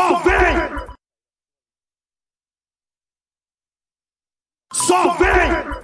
[0.00, 0.56] Só vem!
[4.72, 5.79] Só vem!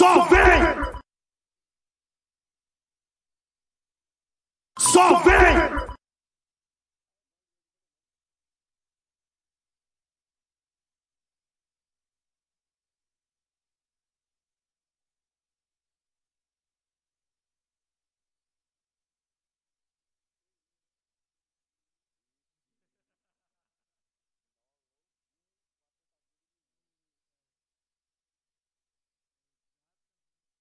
[0.00, 0.62] Só vem!
[4.78, 5.29] Só vem!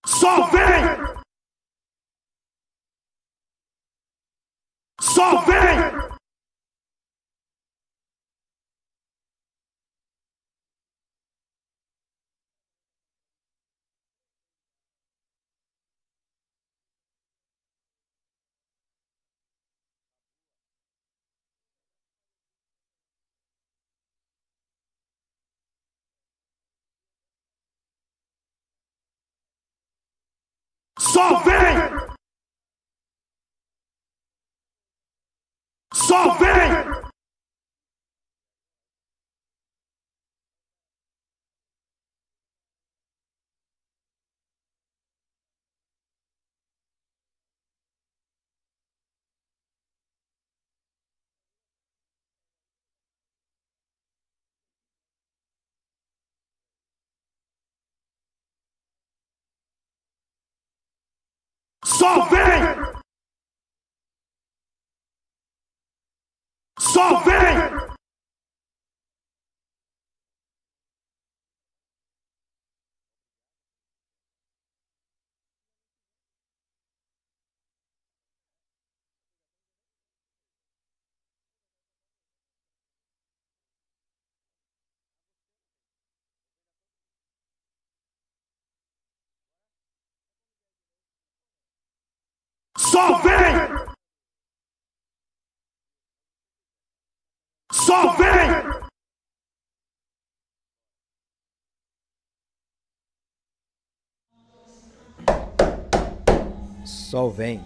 [0.09, 1.23] Só vem!
[4.99, 5.88] Só vem!
[31.19, 31.75] Só vem!
[35.93, 36.88] Só vem!
[61.99, 62.63] Só vem!
[66.79, 67.48] Só vem!
[92.99, 93.55] Só vem!
[97.71, 98.49] Só vem!
[106.85, 107.65] Só vem.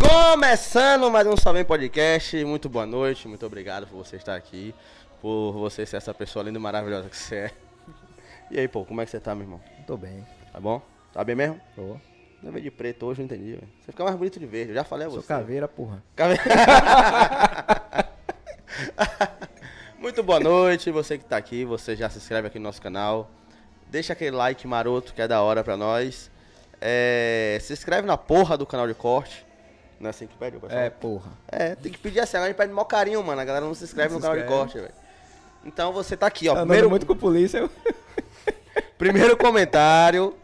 [0.00, 2.44] Começando mais um Só Vem Podcast.
[2.44, 4.74] Muito boa noite, muito obrigado por você estar aqui,
[5.22, 7.50] por você ser essa pessoa linda e maravilhosa que você é.
[8.50, 9.60] E aí, pô, como é que você tá, meu irmão?
[9.86, 10.26] Tô bem.
[10.52, 10.82] Tá bom?
[11.12, 11.60] Tá bem mesmo?
[11.76, 12.15] Tô.
[12.42, 13.52] Não veio de preto hoje, não entendi.
[13.52, 13.68] velho.
[13.80, 15.26] Você fica mais bonito de verde, eu já falei a Sou você.
[15.28, 16.02] caveira, porra.
[16.14, 16.38] Cave-
[19.98, 23.30] Muito boa noite, você que tá aqui, você já se inscreve aqui no nosso canal.
[23.90, 26.30] Deixa aquele like maroto que é da hora pra nós.
[26.80, 29.44] É, se inscreve na porra do canal de corte.
[29.98, 30.78] Não é assim que pede, pessoal?
[30.80, 31.30] É, porra.
[31.48, 33.40] É, tem que pedir assim, agora a gente pede mó carinho, mano.
[33.40, 34.60] A galera não se inscreve Não no se canal de inscreve.
[34.62, 34.94] corte, velho.
[35.64, 36.54] Então você tá aqui, ó.
[36.54, 37.68] Tá primeiro, muito com polícia.
[38.98, 40.36] primeiro comentário.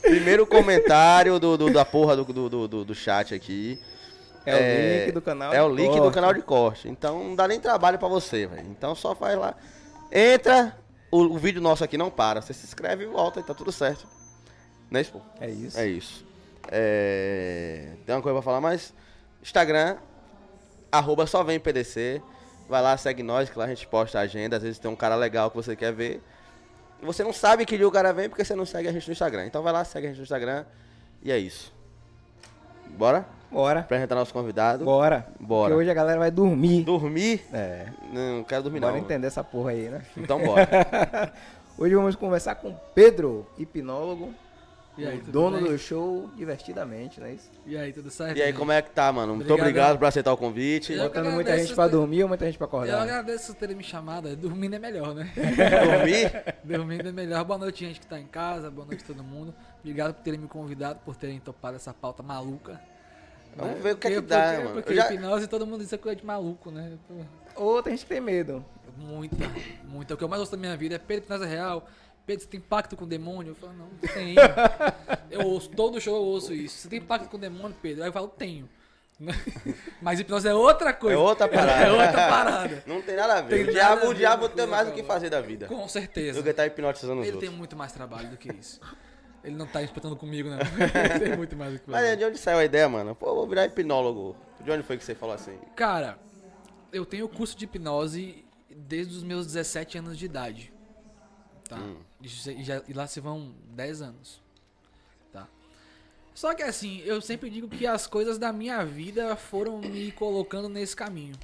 [0.00, 3.80] Primeiro comentário do, do- da porra do, do, do- do, do chat aqui.
[4.46, 6.14] É o link do canal É o link do corte.
[6.14, 6.88] canal de corte.
[6.88, 8.66] Então não dá nem trabalho pra você, velho.
[8.70, 9.54] Então só faz lá.
[10.10, 10.74] Entra,
[11.10, 12.40] o, o vídeo nosso aqui não para.
[12.40, 14.06] Você se inscreve e volta e tá tudo certo.
[14.90, 15.20] É isso, pô?
[15.40, 15.78] É isso.
[15.78, 16.24] É isso.
[16.70, 18.94] É, Tem uma coisa pra falar mais?
[19.42, 19.96] Instagram,
[20.90, 22.22] arroba só vem PDC.
[22.68, 24.56] Vai lá, segue nós, que lá a gente posta a agenda.
[24.56, 26.22] Às vezes tem um cara legal que você quer ver.
[27.00, 29.06] E você não sabe que dia o cara vem porque você não segue a gente
[29.06, 29.46] no Instagram.
[29.46, 30.64] Então vai lá, segue a gente no Instagram.
[31.22, 31.72] E é isso.
[32.96, 33.26] Bora?
[33.50, 33.80] Bora.
[33.80, 34.84] Apresentar nosso convidado.
[34.84, 35.26] Bora.
[35.40, 35.70] Bora.
[35.70, 36.84] Porque hoje a galera vai dormir.
[36.84, 37.44] Dormir?
[37.52, 37.86] É.
[38.12, 38.98] Não, não quero dormir Bora não.
[38.98, 40.02] entender essa porra aí, né?
[40.16, 40.68] Então bora.
[41.78, 44.34] Hoje vamos conversar com Pedro, hipnólogo,
[44.98, 45.70] E aí, o dono bem?
[45.70, 47.48] do show Divertidamente, não é isso?
[47.64, 48.36] E aí, tudo certo?
[48.36, 49.34] e aí, como é que tá, mano?
[49.36, 49.60] Muito Obrigado.
[49.68, 50.92] obrigado por aceitar o convite.
[50.92, 53.02] Eu Botando muita agradeço gente pra ter- dormir ou muita gente pra Eu acordar?
[53.02, 54.34] agradeço por terem me chamado.
[54.36, 55.32] Dormindo é melhor, né?
[55.36, 56.54] Dormir?
[56.64, 57.44] Dormindo é melhor.
[57.44, 58.70] Boa noite, gente que tá em casa.
[58.70, 59.54] Boa noite, todo mundo.
[59.80, 62.80] Obrigado por terem me convidado, por terem topado essa pauta maluca.
[63.56, 63.80] Vamos né?
[63.80, 64.74] ver o que é que dá, porque, mano.
[64.74, 66.92] Porque Eu já- hipnose todo mundo diz que é coisa de maluco, né?
[67.54, 68.64] Ou tem gente que tem medo.
[68.96, 69.36] Muita,
[69.84, 70.14] muita.
[70.14, 71.86] O que eu mais gosto da minha vida é hipnose é real.
[72.28, 73.52] Pedro, você tem pacto com o demônio?
[73.52, 74.36] Eu falo, não, não tenho.
[75.30, 76.76] Eu ouço, todo show eu ouço isso.
[76.76, 78.02] Você tem pacto com o demônio, Pedro?
[78.02, 78.68] Aí eu falo, tenho.
[80.02, 81.14] Mas hipnose é outra coisa.
[81.14, 81.84] É outra parada.
[81.86, 82.84] É outra parada.
[82.86, 83.48] Não tem nada a ver.
[83.48, 85.68] Tem o diabo, o diabo tem mais o que fazer da vida.
[85.68, 86.38] Com certeza.
[86.38, 87.58] Do que tá hipnotizando os Ele tem outros.
[87.58, 88.78] muito mais trabalho do que isso.
[89.42, 90.58] Ele não tá disputando comigo, não.
[91.18, 92.16] Tem muito mais do que Mas fazer.
[92.16, 93.14] de onde saiu a ideia, mano?
[93.14, 94.36] Pô, vou virar hipnólogo.
[94.60, 95.56] De onde foi que você falou assim?
[95.74, 96.18] Cara,
[96.92, 100.72] eu tenho curso de hipnose desde os meus 17 anos de idade.
[101.68, 101.76] Tá?
[101.76, 101.96] Hum.
[102.20, 104.40] E, já- e lá se vão 10 anos.
[105.32, 105.46] Tá?
[106.34, 110.68] Só que assim, eu sempre digo que as coisas da minha vida foram me colocando
[110.68, 111.36] nesse caminho.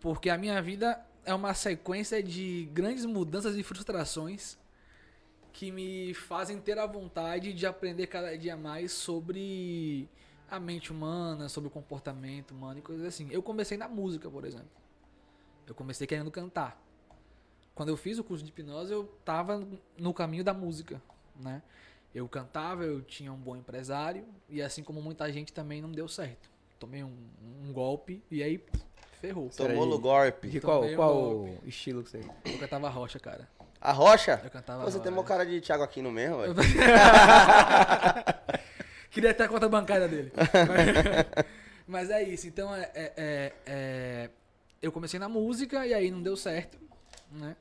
[0.00, 4.56] Porque a minha vida é uma sequência de grandes mudanças e frustrações
[5.52, 10.08] que me fazem ter a vontade de aprender cada dia mais sobre
[10.50, 13.28] a mente humana, sobre o comportamento humano e coisas assim.
[13.30, 14.68] Eu comecei na música, por exemplo.
[15.66, 16.83] Eu comecei querendo cantar.
[17.74, 19.66] Quando eu fiz o curso de hipnose, eu tava
[19.98, 21.02] no caminho da música,
[21.40, 21.60] né?
[22.14, 26.06] Eu cantava, eu tinha um bom empresário e assim como muita gente também não deu
[26.06, 26.48] certo.
[26.78, 27.12] Tomei um,
[27.64, 28.84] um golpe e aí pff,
[29.20, 29.50] ferrou.
[29.56, 30.48] Tomou no golpe.
[30.48, 31.68] De qual, qual golpe.
[31.68, 32.20] estilo que você.
[32.44, 33.48] Eu cantava rocha, cara.
[33.80, 34.40] A rocha?
[34.44, 35.28] Eu cantava Você tem uma rocha.
[35.28, 36.54] cara de Thiago Aquino mesmo, velho.
[39.10, 40.32] Queria ter a conta bancária dele.
[41.86, 42.46] Mas, mas é isso.
[42.46, 44.30] Então, é, é- é- é-
[44.82, 46.78] eu comecei na música e aí não deu certo,
[47.30, 47.56] né?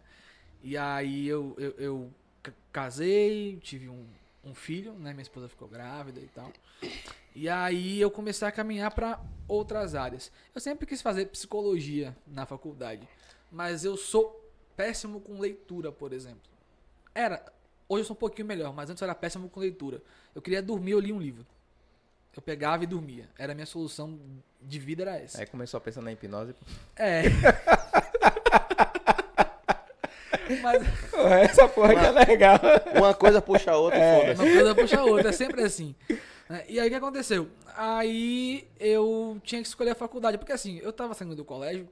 [0.64, 2.10] E aí eu, eu, eu
[2.42, 4.06] ca- casei, tive um,
[4.44, 5.12] um filho, né?
[5.12, 6.52] Minha esposa ficou grávida e tal.
[7.36, 10.32] E aí eu comecei a caminhar para outras áreas.
[10.56, 13.08] Eu sempre quis fazer psicologia na faculdade,
[13.52, 14.40] mas eu sou
[14.78, 16.42] péssimo com leitura, por exemplo.
[17.14, 17.44] Era,
[17.90, 20.02] hoje eu sou um pouquinho melhor, mas antes eu era péssimo com leitura.
[20.34, 21.46] Eu queria dormir, eu lia um livro.
[22.36, 23.30] Eu pegava e dormia.
[23.38, 24.20] Era a minha solução
[24.62, 25.40] de vida era essa.
[25.40, 26.56] Aí começou a pensar na hipnose.
[26.96, 27.24] É.
[30.62, 30.84] mas
[31.44, 32.60] Essa porra que é legal.
[32.96, 34.42] Uma coisa puxa a outra e foda-se.
[34.42, 35.96] uma coisa puxa a outra, é sempre assim.
[36.50, 36.64] né?
[36.68, 37.50] E aí o que aconteceu?
[37.76, 41.88] Aí eu tinha que escolher a faculdade, porque assim, eu tava saindo do colégio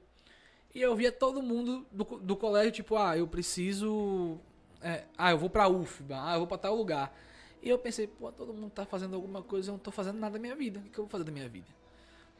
[0.74, 4.38] e eu via todo mundo do, do colégio, tipo, ah, eu preciso.
[4.82, 7.14] é, ah, eu vou pra UFBA, ah, eu vou pra tal lugar.
[7.62, 10.32] E eu pensei, pô, todo mundo tá fazendo alguma coisa, eu não tô fazendo nada
[10.32, 10.80] da minha vida.
[10.80, 11.66] O que que eu vou fazer da minha vida?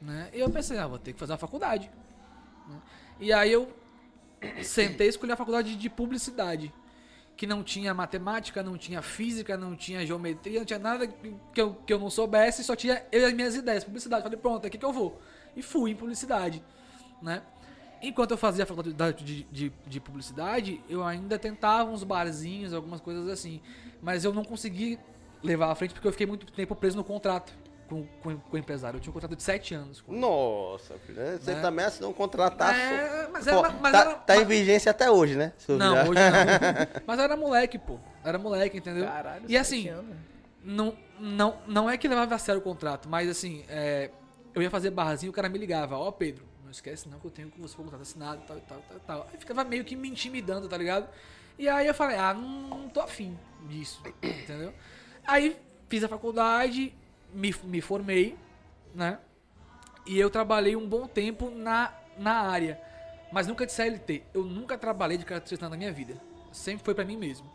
[0.00, 0.28] Né?
[0.32, 1.88] E eu pensei, ah, vou ter que fazer uma faculdade.
[2.68, 2.80] né?
[3.20, 3.70] E aí eu
[4.62, 6.72] sentei e escolhi a faculdade de publicidade
[7.36, 11.74] que não tinha matemática, não tinha física, não tinha geometria, não tinha nada que eu,
[11.74, 14.22] que eu não soubesse, só tinha eu as minhas ideias, publicidade.
[14.22, 15.20] Falei, pronto, é aqui que eu vou.
[15.56, 16.62] E fui em publicidade,
[17.20, 17.42] né?
[18.02, 23.00] Enquanto eu fazia a faculdade de, de, de publicidade, eu ainda tentava uns barzinhos, algumas
[23.00, 23.60] coisas assim.
[24.02, 24.98] Mas eu não consegui
[25.42, 27.52] levar à frente porque eu fiquei muito tempo preso no contrato
[27.92, 28.96] com, com, com o empresário.
[28.96, 30.00] Eu tinha um contrato de 7 anos.
[30.00, 30.12] Com...
[30.12, 31.20] Nossa, filho.
[31.38, 31.60] Você Né?
[31.60, 32.78] também assinou um contrataço.
[32.78, 35.52] É, mas Pô, era, mas tá, era, tá em mas- vigência até hoje, né?
[35.68, 37.02] Não, hoje não.
[37.06, 37.98] Mas eu era moleque, pô.
[38.24, 39.04] Era moleque, entendeu?
[39.04, 40.16] Caralho, e assim, sete anos.
[40.64, 44.10] não, não, não é que levava a sério o contrato, mas assim, é,
[44.54, 47.26] eu ia fazer barrazinho e o cara me ligava, ó Pedro, não esquece não que
[47.26, 49.28] eu tenho com você o contrato assinado e tal, tal, tal, tal.
[49.32, 51.08] Aí ficava meio que me intimidando, tá ligado?
[51.58, 52.42] E aí eu falei, ah, não,
[52.78, 53.36] não tô afim
[53.68, 54.72] disso, entendeu?
[55.26, 55.56] Aí
[55.88, 56.94] fiz a faculdade,
[57.32, 58.36] me, me formei,
[58.94, 59.18] né?
[60.06, 62.80] E eu trabalhei um bom tempo na, na área,
[63.30, 64.24] mas nunca de CLT.
[64.34, 66.16] Eu nunca trabalhei de carteira na minha vida.
[66.52, 67.46] Sempre foi pra mim mesmo.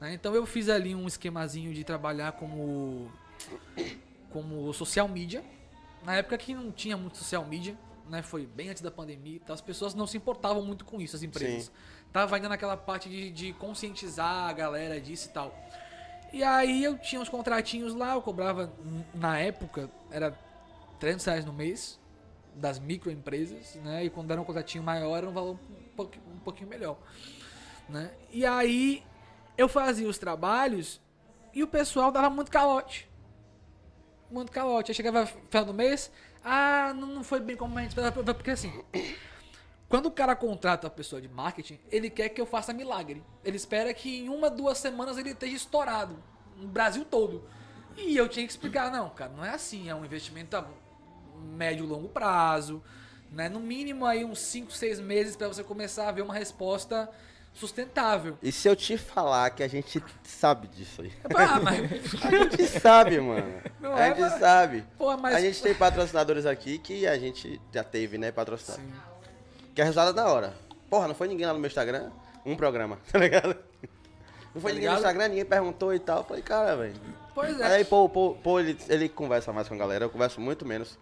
[0.00, 0.14] né?
[0.14, 3.10] Então eu fiz ali um esquemazinho de trabalhar como
[4.30, 5.44] como social media.
[6.04, 7.76] Na época que não tinha muito social media,
[8.08, 8.22] né?
[8.22, 9.54] Foi bem antes da pandemia e tal.
[9.54, 11.64] As pessoas não se importavam muito com isso, as empresas.
[11.64, 11.70] Sim.
[12.12, 15.54] Tava ainda naquela parte de, de conscientizar a galera disso e tal.
[16.32, 18.72] E aí eu tinha uns contratinhos lá, eu cobrava,
[19.14, 20.36] na época, era
[20.98, 22.00] 300 reais no mês,
[22.54, 24.04] das microempresas, né?
[24.04, 26.96] E quando era um contratinho maior, era um valor um pouquinho, um pouquinho melhor,
[27.88, 28.10] né?
[28.30, 29.04] E aí
[29.56, 31.00] eu fazia os trabalhos
[31.52, 33.10] e o pessoal dava muito calote.
[34.30, 34.90] Muito calote.
[34.90, 36.10] Aí chegava final do mês,
[36.42, 38.72] ah, não não foi bem como a gente esperava, porque assim,
[39.92, 43.22] quando o cara contrata a pessoa de marketing, ele quer que eu faça milagre.
[43.44, 46.16] Ele espera que em uma, duas semanas ele esteja estourado.
[46.56, 47.44] No Brasil todo.
[47.94, 49.90] E eu tinha que explicar, não, cara, não é assim.
[49.90, 50.66] É um investimento a
[51.42, 52.82] médio e longo prazo.
[53.30, 53.50] Né?
[53.50, 57.10] No mínimo aí uns 5, 6 meses para você começar a ver uma resposta
[57.52, 58.38] sustentável.
[58.42, 61.12] E se eu te falar que a gente sabe disso aí?
[61.34, 63.60] Ah, mas, A gente sabe, mano.
[63.78, 64.86] Não a é, gente mas- sabe.
[64.96, 65.34] pô, mas...
[65.34, 68.32] A gente tem patrocinadores aqui que a gente já teve, né?
[68.32, 68.80] Patrocinado.
[68.80, 69.11] Sim.
[69.74, 70.54] Que é resultado da hora.
[70.90, 72.10] Porra, não foi ninguém lá no meu Instagram?
[72.44, 73.56] Um programa, tá ligado?
[74.54, 76.18] Não foi Tá ninguém no Instagram, ninguém perguntou e tal.
[76.18, 76.94] Eu falei, cara, velho.
[77.34, 77.64] Pois é.
[77.76, 80.04] Aí, pô, pô, pô ele, ele conversa mais com a galera.
[80.04, 80.98] Eu converso muito menos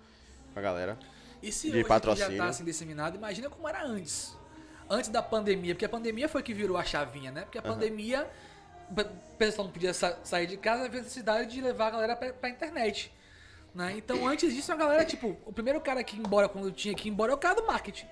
[0.55, 0.97] com a galera.
[1.43, 2.37] E se de hoje que já patrocínio.
[2.39, 4.37] tá assim disseminado, imagina como era antes.
[4.89, 7.43] Antes da pandemia, porque a pandemia foi que virou a chavinha, né?
[7.43, 8.29] Porque a pandemia,
[8.91, 12.33] o pessoal não podia sa- sair de casa, havia necessidade de levar a galera pra,
[12.33, 13.12] pra internet.
[13.75, 13.95] Né?
[13.97, 17.09] Então antes disso a galera, tipo, o primeiro cara que ia embora quando tinha que
[17.09, 18.07] ir embora é o cara do marketing.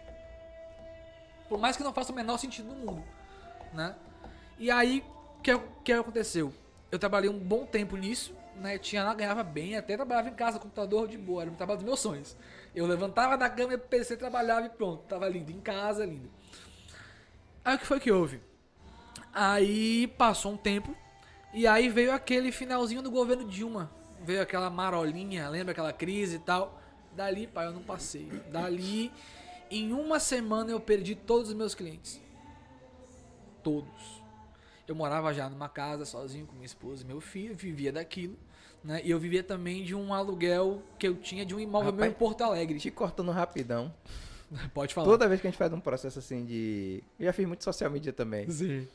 [1.48, 3.04] Por mais que não faça o menor sentido no mundo.
[3.72, 3.94] Né?
[4.58, 5.04] E aí,
[5.38, 6.52] o que, que aconteceu?
[6.90, 8.78] eu trabalhei um bom tempo nisso, né?
[8.78, 11.86] Tinha lá, ganhava bem, até trabalhava em casa, computador de boa, era o trabalho dos
[11.86, 12.36] meus sonhos.
[12.74, 16.30] Eu levantava da cama, ia PC, trabalhava e pronto, tava lindo, em casa, lindo.
[17.64, 18.40] Aí o que foi que houve?
[19.32, 20.96] Aí passou um tempo,
[21.52, 23.90] e aí veio aquele finalzinho do governo Dilma.
[24.20, 26.80] Veio aquela marolinha, lembra aquela crise e tal?
[27.12, 28.26] Dali, pai, eu não passei.
[28.50, 29.12] Dali,
[29.70, 32.20] em uma semana eu perdi todos os meus clientes.
[33.62, 34.22] Todos.
[34.86, 38.36] Eu morava já numa casa sozinho com minha esposa e meu filho, vivia daquilo.
[38.82, 39.02] Né?
[39.04, 42.12] E eu vivia também de um aluguel que eu tinha de um imóvel meu Rapaz,
[42.12, 42.78] em Porto Alegre.
[42.78, 43.92] Te cortando rapidão.
[44.72, 45.06] Pode falar.
[45.06, 47.02] Toda vez que a gente faz um processo assim de.
[47.18, 48.48] Eu já fiz muito social media também.
[48.50, 48.88] Sim.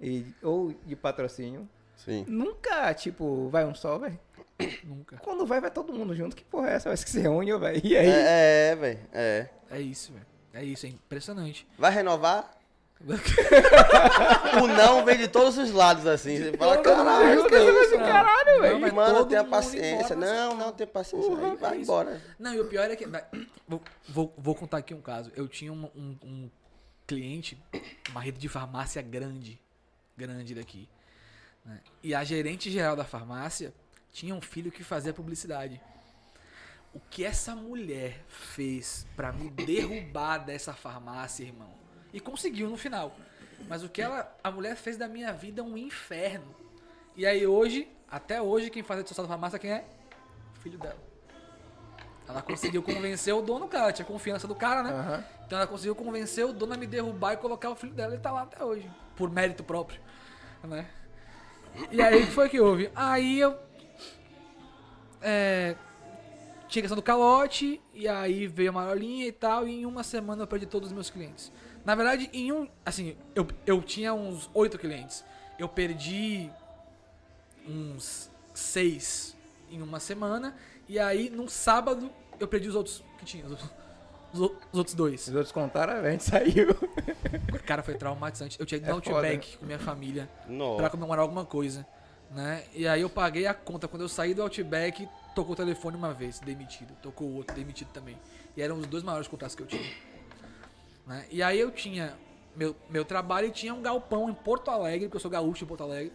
[0.00, 1.68] E, ou de patrocínio.
[1.96, 2.24] Sim.
[2.28, 4.18] Nunca, tipo, vai um só, velho.
[4.84, 5.16] Nunca.
[5.18, 6.34] Quando vai, vai todo mundo junto.
[6.34, 6.88] Que porra é essa?
[6.88, 7.80] Vai que se reúne, velho.
[7.84, 8.06] E aí?
[8.08, 8.98] É, é velho.
[9.12, 9.48] É.
[9.70, 10.26] É isso, velho.
[10.52, 11.66] É isso, é impressionante.
[11.78, 12.54] Vai renovar?
[14.60, 16.36] o não vem de todos os lados, assim.
[16.36, 18.94] Você fala, caralho, que isso, caralho, velho.
[18.94, 20.14] Mano, tenha paciência.
[20.14, 21.30] embora, Não, mas- não, tem paciência.
[21.30, 21.82] Porra, aí vai é isso.
[21.82, 22.22] embora.
[22.38, 23.06] Não, e o pior é que.
[23.06, 23.24] vai,
[23.68, 25.30] Vou, vou, vou contar aqui um caso.
[25.36, 26.50] Eu tinha um, um- um
[27.06, 27.56] cliente,
[28.10, 29.60] uma rede de farmácia grande.
[30.16, 30.88] Grande daqui.
[31.64, 31.78] né?
[32.02, 33.72] E a gerente geral da farmácia
[34.18, 35.80] tinha um filho que fazia publicidade.
[36.92, 41.70] O que essa mulher fez pra me derrubar dessa farmácia, irmão?
[42.12, 43.14] E conseguiu no final.
[43.68, 46.52] Mas o que ela, a mulher fez da minha vida um inferno.
[47.14, 49.84] E aí hoje, até hoje, quem faz a social da farmácia quem é?
[50.56, 50.98] O filho dela.
[52.28, 53.92] Ela conseguiu convencer o dono, cara.
[53.92, 54.90] Tinha confiança do cara, né?
[54.90, 55.24] Aham.
[55.46, 58.18] Então ela conseguiu convencer o dono a me derrubar e colocar o filho dela e
[58.18, 58.90] tá lá até hoje.
[59.14, 60.00] Por mérito próprio.
[60.64, 60.86] Né?
[61.92, 62.90] E aí o que foi que houve?
[62.96, 63.67] Aí eu.
[65.22, 65.74] É,
[66.68, 70.42] tinha questão do calote, e aí veio a marolinha e tal, e em uma semana
[70.42, 71.50] eu perdi todos os meus clientes.
[71.84, 72.68] Na verdade, em um.
[72.84, 75.24] Assim, eu, eu tinha uns oito clientes.
[75.58, 76.50] Eu perdi
[77.66, 79.36] uns seis
[79.70, 80.56] em uma semana,
[80.88, 83.46] e aí num sábado eu perdi os outros que tinha.
[83.46, 83.70] Os, os
[84.32, 85.26] os outros dois.
[85.26, 86.68] Os outros contaram, a gente saiu.
[87.64, 88.60] Cara, foi traumatizante.
[88.60, 90.90] Eu tinha ido É no foda, Outback com minha família pra Nossa.
[90.90, 91.86] comemorar alguma coisa,
[92.30, 92.64] né?
[92.74, 93.88] E aí eu paguei a conta.
[93.88, 96.94] Quando eu saí do Outback, tocou o telefone uma vez, demitido.
[97.02, 98.18] Tocou o outro, demitido também.
[98.56, 99.90] E eram os dois maiores contratos que eu tinha.
[101.06, 101.26] Né?
[101.30, 102.14] E aí eu tinha
[102.54, 105.66] meu, meu trabalho e tinha um galpão em Porto Alegre, porque eu sou gaúcho em
[105.66, 106.12] Porto Alegre.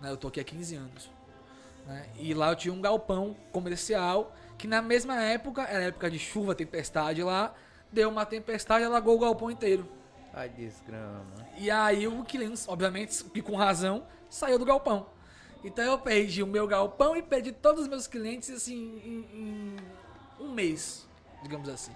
[0.00, 0.10] Né?
[0.10, 1.10] Eu tô aqui há 15 anos.
[1.86, 2.06] Né?
[2.18, 6.54] E lá eu tinha um galpão comercial que na mesma época, era época de chuva,
[6.54, 7.52] tempestade lá,
[7.90, 9.88] deu uma tempestade e alagou o galpão inteiro.
[10.32, 11.24] Ai, desgrama.
[11.58, 15.06] E aí o cliente, obviamente, e com razão, saiu do galpão.
[15.64, 19.76] Então eu perdi o meu galpão e perdi todos os meus clientes assim em, em
[20.44, 21.06] um mês,
[21.42, 21.92] digamos assim.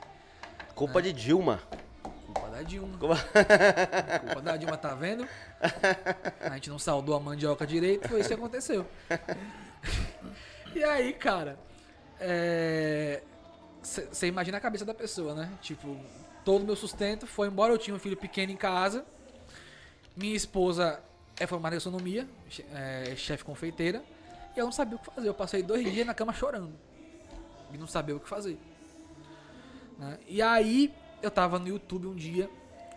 [0.75, 1.61] Culpa de Dilma.
[2.26, 2.99] Culpa da Dilma.
[2.99, 3.16] Culpa-
[4.20, 5.26] Culpa da Dilma, tá vendo?
[6.40, 8.87] A gente não saudou a mandioca direito, foi isso que aconteceu.
[10.75, 11.58] E aí, cara,
[13.82, 15.50] você imagina a cabeça da pessoa, né?
[15.62, 15.96] Tipo,
[16.44, 19.02] todo o meu sustento foi embora, eu tinha um filho pequeno em casa.
[20.14, 21.00] Minha esposa
[21.38, 22.28] é formada em gastronomia,
[22.73, 24.02] é, chefe confeiteira.
[24.55, 25.28] E eu não sabia o que fazer.
[25.28, 26.73] Eu passei dois dias na cama chorando.
[27.73, 28.59] E não sabia o que fazer.
[29.99, 30.19] né?
[30.26, 32.49] E aí, eu tava no YouTube um dia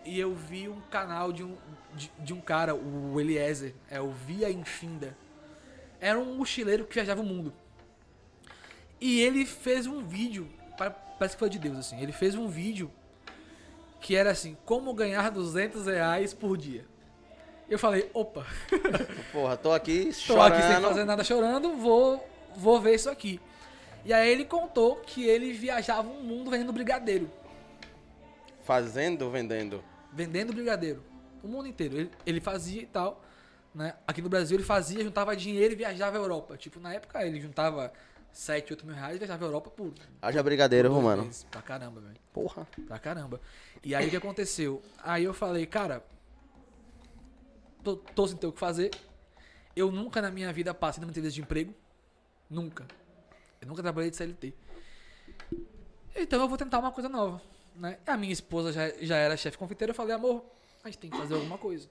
[0.04, 1.54] e eu vi um canal de um,
[1.94, 5.14] de, de um cara, o Eliezer, é o Via Infinda.
[6.00, 7.52] Era um mochileiro que viajava o mundo.
[8.98, 12.00] E ele fez um vídeo, pa- parece que foi de Deus, assim.
[12.00, 12.90] Ele fez um vídeo
[14.00, 16.86] que era assim: como ganhar 200 reais por dia.
[17.70, 18.44] Eu falei: opa,
[19.32, 20.54] Porra, tô aqui tô chorando.
[20.54, 23.40] aqui sem fazer nada chorando, vou, vou ver isso aqui.
[24.04, 27.30] E aí ele contou que ele viajava o mundo vendendo brigadeiro.
[28.64, 29.82] Fazendo, vendendo.
[30.12, 31.02] vendendo brigadeiro.
[31.42, 31.96] O mundo inteiro.
[31.96, 33.22] Ele, ele fazia e tal.
[33.74, 33.94] Né?
[34.06, 36.56] Aqui no Brasil ele fazia, juntava dinheiro e viajava à Europa.
[36.56, 37.92] Tipo, na época ele juntava
[38.32, 39.92] 7, 8 mil reais e viajava à Europa por.
[40.20, 41.24] Haja brigadeiro, duas Romano.
[41.24, 41.44] vezes.
[41.50, 42.16] Pra caramba, velho.
[42.32, 42.66] Porra.
[42.86, 43.40] Pra caramba.
[43.84, 44.82] E aí o que aconteceu?
[45.02, 46.02] Aí eu falei, cara,
[47.82, 48.90] tô, tô sem ter o que fazer.
[49.74, 51.74] Eu nunca na minha vida passei numa entrevista de emprego.
[52.48, 52.86] Nunca.
[53.60, 54.54] Eu nunca trabalhei de CLT.
[56.14, 57.40] Então eu vou tentar uma coisa nova.
[57.76, 57.98] Né?
[58.06, 59.90] A minha esposa já, já era chefe confeiteira.
[59.92, 60.44] Eu falei, amor,
[60.82, 61.88] a gente tem que fazer alguma coisa.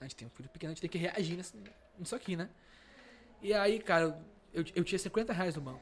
[0.00, 1.56] A gente tem um filho pequeno, a gente tem que reagir nesse-
[1.98, 2.50] nisso aqui, né?
[3.40, 4.20] E aí, cara,
[4.52, 5.80] eu, eu tinha 50 reais no banco.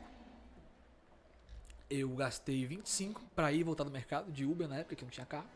[1.88, 5.11] Eu gastei 25 pra ir voltar do mercado, de Uber na época, que eu não
[5.11, 5.49] tinha carro.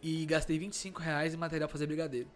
[0.00, 2.30] E gastei 25 reais em material pra fazer brigadeiro.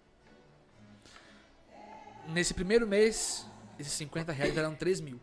[2.29, 3.47] Nesse primeiro mês,
[3.79, 5.21] esses 50 reais eram 3 mil.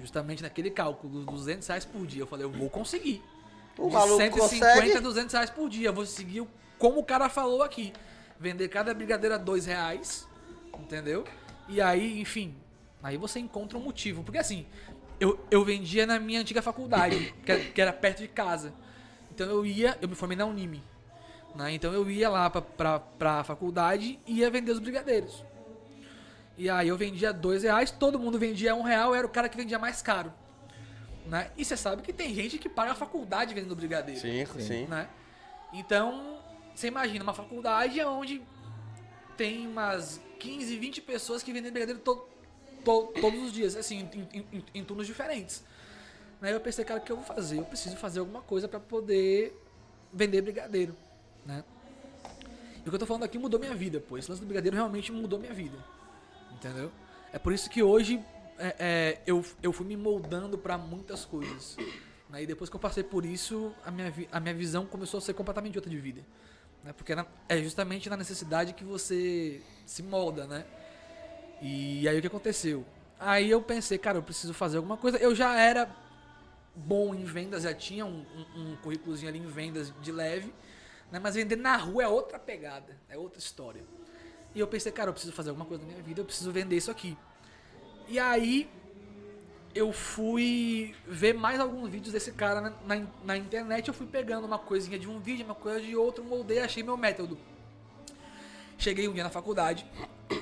[0.00, 2.22] Justamente naquele cálculo dos 200 reais por dia.
[2.22, 3.22] Eu falei, eu vou conseguir.
[3.78, 5.00] O De maluco 150 a consegue.
[5.00, 5.88] 200 reais por dia.
[5.88, 6.46] Eu vou seguir
[6.78, 7.92] como o cara falou aqui.
[8.38, 10.26] vender cada brigadeiro a dois reais,
[10.78, 11.24] entendeu?
[11.68, 12.54] E aí, enfim,
[13.02, 14.22] aí você encontra um motivo.
[14.22, 14.66] Porque assim,
[15.18, 18.74] eu, eu vendia na minha antiga faculdade, que era, que era perto de casa.
[19.30, 20.82] Então eu ia, eu me formei na Unime.
[21.54, 21.72] Né?
[21.72, 25.44] Então eu ia lá pra, pra, pra faculdade e ia vender os brigadeiros.
[26.56, 29.48] E aí eu vendia dois reais, todo mundo vendia um real, eu era o cara
[29.48, 30.32] que vendia mais caro.
[31.26, 31.50] Né?
[31.56, 34.20] E você sabe que tem gente que paga a faculdade vendendo brigadeiro.
[34.20, 34.86] Sim, sim.
[34.86, 35.08] Né?
[35.72, 36.38] Então,
[36.74, 38.42] você imagina uma faculdade onde
[39.36, 42.28] tem umas 15, 20 pessoas que vendem brigadeiro to,
[42.84, 45.64] to- todos os dias, assim, em, em- em- em turnos diferentes.
[46.40, 47.58] Aí eu pensei, cara, o que eu vou fazer?
[47.58, 49.58] Eu preciso fazer alguma coisa pra poder
[50.12, 50.94] vender brigadeiro,
[51.44, 51.64] né?
[52.76, 54.18] E o que eu tô falando aqui mudou minha vida, pô.
[54.18, 55.76] Esse lance do brigadeiro realmente mudou minha vida.
[56.52, 56.90] Entendeu?
[57.32, 58.22] É por isso que hoje
[58.58, 61.76] é, é, eu, eu fui me moldando pra muitas coisas.
[62.28, 62.42] Né?
[62.42, 65.34] E depois que eu passei por isso, a minha, a minha visão começou a ser
[65.34, 66.20] completamente outra de vida.
[66.82, 66.92] Né?
[66.92, 70.64] Porque na- é justamente na necessidade que você se molda, né?
[71.62, 72.84] E aí o que aconteceu?
[73.18, 75.16] Aí eu pensei, cara, eu preciso fazer alguma coisa.
[75.18, 75.88] Eu já era
[76.74, 78.24] bom em vendas, já tinha um,
[78.56, 80.52] um, um currículozinho ali em vendas de leve,
[81.10, 81.18] né?
[81.18, 83.82] Mas vender na rua é outra pegada, é outra história.
[84.54, 86.76] E eu pensei, cara, eu preciso fazer alguma coisa na minha vida, eu preciso vender
[86.76, 87.16] isso aqui.
[88.08, 88.70] E aí
[89.74, 94.46] eu fui ver mais alguns vídeos desse cara na, na, na internet, eu fui pegando
[94.46, 97.36] uma coisinha de um vídeo, uma coisa de outro, moldei, achei meu método.
[98.78, 99.84] Cheguei um dia na faculdade,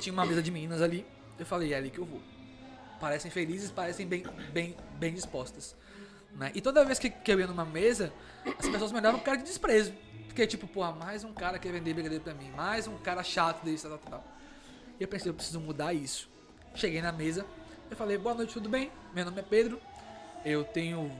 [0.00, 1.06] tinha uma mesa de meninas ali,
[1.38, 2.20] eu falei, é ali que eu vou.
[3.00, 5.74] Parecem felizes, parecem bem, bem, bem dispostas.
[6.34, 6.52] Né?
[6.54, 8.12] E toda vez que, que eu ia numa mesa,
[8.58, 9.92] as pessoas me olhavam com cara de desprezo.
[10.26, 13.22] Porque, tipo, porra, mais um cara que quer vender brigadeiro pra mim, mais um cara
[13.22, 14.24] chato desse, tal, tal, tal.
[14.98, 16.28] E eu pensei, eu preciso mudar isso.
[16.74, 17.44] Cheguei na mesa,
[17.90, 18.90] eu falei, boa noite, tudo bem?
[19.14, 19.80] Meu nome é Pedro,
[20.44, 21.10] eu tenho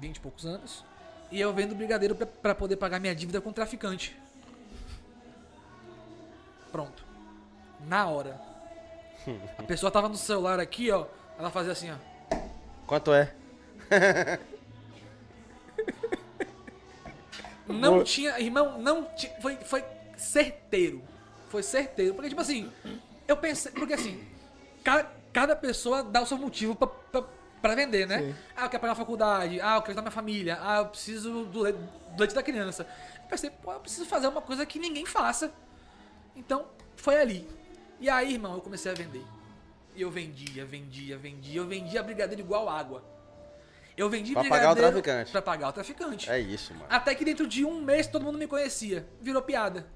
[0.00, 0.84] 20 e poucos anos,
[1.30, 4.16] e eu vendo brigadeiro pra, pra poder pagar minha dívida com o traficante.
[6.70, 7.04] Pronto.
[7.86, 8.40] Na hora.
[9.58, 11.06] A pessoa tava no celular aqui, ó,
[11.38, 11.96] ela fazia assim, ó.
[12.86, 13.34] Quanto é?
[17.68, 19.84] Não tinha, irmão, não tinha, foi, foi
[20.16, 21.02] certeiro.
[21.48, 22.14] Foi certeiro.
[22.14, 22.70] Porque, tipo assim,
[23.26, 24.22] eu pensei, porque assim,
[24.82, 27.24] cada, cada pessoa dá o seu motivo pra, pra,
[27.60, 28.18] pra vender, né?
[28.18, 28.34] Sim.
[28.56, 31.44] Ah, eu quero pagar a faculdade, ah, eu quero ajudar minha família, ah, eu preciso
[31.44, 32.86] do leite, do leite da criança.
[33.22, 35.52] Eu pensei, pô, eu preciso fazer uma coisa que ninguém faça.
[36.34, 37.48] Então, foi ali.
[38.00, 39.24] E aí, irmão, eu comecei a vender.
[39.94, 41.60] E eu vendia, vendia, vendia.
[41.60, 43.04] Eu vendia brigadeiro igual água.
[44.02, 45.30] Eu vendi Pra pagar o brigadeiro traficante.
[45.30, 46.28] Pra pagar o traficante.
[46.30, 46.86] É isso, mano.
[46.90, 49.06] Até que dentro de um mês todo mundo me conhecia.
[49.20, 49.86] Virou piada.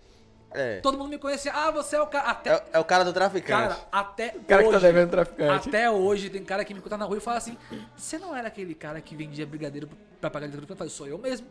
[0.52, 0.78] É.
[0.80, 1.52] Todo mundo me conhecia.
[1.52, 2.30] Ah, você é o cara.
[2.30, 2.50] Até.
[2.54, 3.68] É, é o cara do traficante.
[3.68, 4.86] Cara, até O cara que tá hoje.
[4.86, 5.68] devendo traficante.
[5.68, 7.58] Até hoje tem cara que me encontra na rua e fala assim:
[7.96, 9.88] Você não era aquele cara que vendia brigadeiro
[10.20, 10.72] pra pagar brigadeiro?
[10.72, 11.48] Eu falei, sou eu mesmo.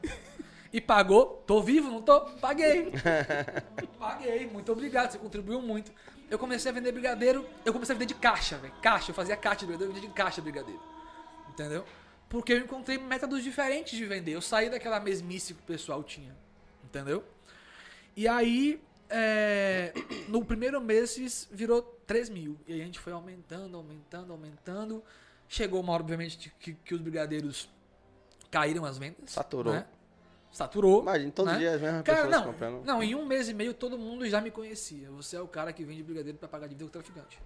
[0.71, 2.21] E pagou, tô vivo, não tô?
[2.21, 2.91] Paguei.
[3.99, 5.91] Paguei, muito obrigado, você contribuiu muito.
[6.29, 8.73] Eu comecei a vender brigadeiro, eu comecei a vender de caixa, velho.
[8.81, 10.81] Caixa, eu fazia caixa de brigadeiro, eu vendia de caixa de brigadeiro.
[11.49, 11.85] Entendeu?
[12.29, 14.33] Porque eu encontrei métodos diferentes de vender.
[14.33, 16.35] Eu saí daquela mesmice que o pessoal tinha.
[16.83, 17.23] Entendeu?
[18.15, 19.93] E aí, é,
[20.27, 22.57] no primeiro mês virou 3 mil.
[22.67, 25.03] E aí a gente foi aumentando, aumentando, aumentando.
[25.47, 27.69] Chegou uma hora, obviamente, que, que os brigadeiros
[28.49, 29.31] caíram as vendas.
[29.31, 29.73] Saturou.
[29.73, 29.85] né?
[30.51, 31.01] Saturou.
[31.01, 31.57] Imagina, todos né?
[31.57, 32.85] os dias as mesmas Cara, pessoas não, comprando.
[32.85, 35.11] não, em um mês e meio todo mundo já me conhecia.
[35.11, 37.37] Você é o cara que vende brigadeiro pra pagar dívida com o traficante.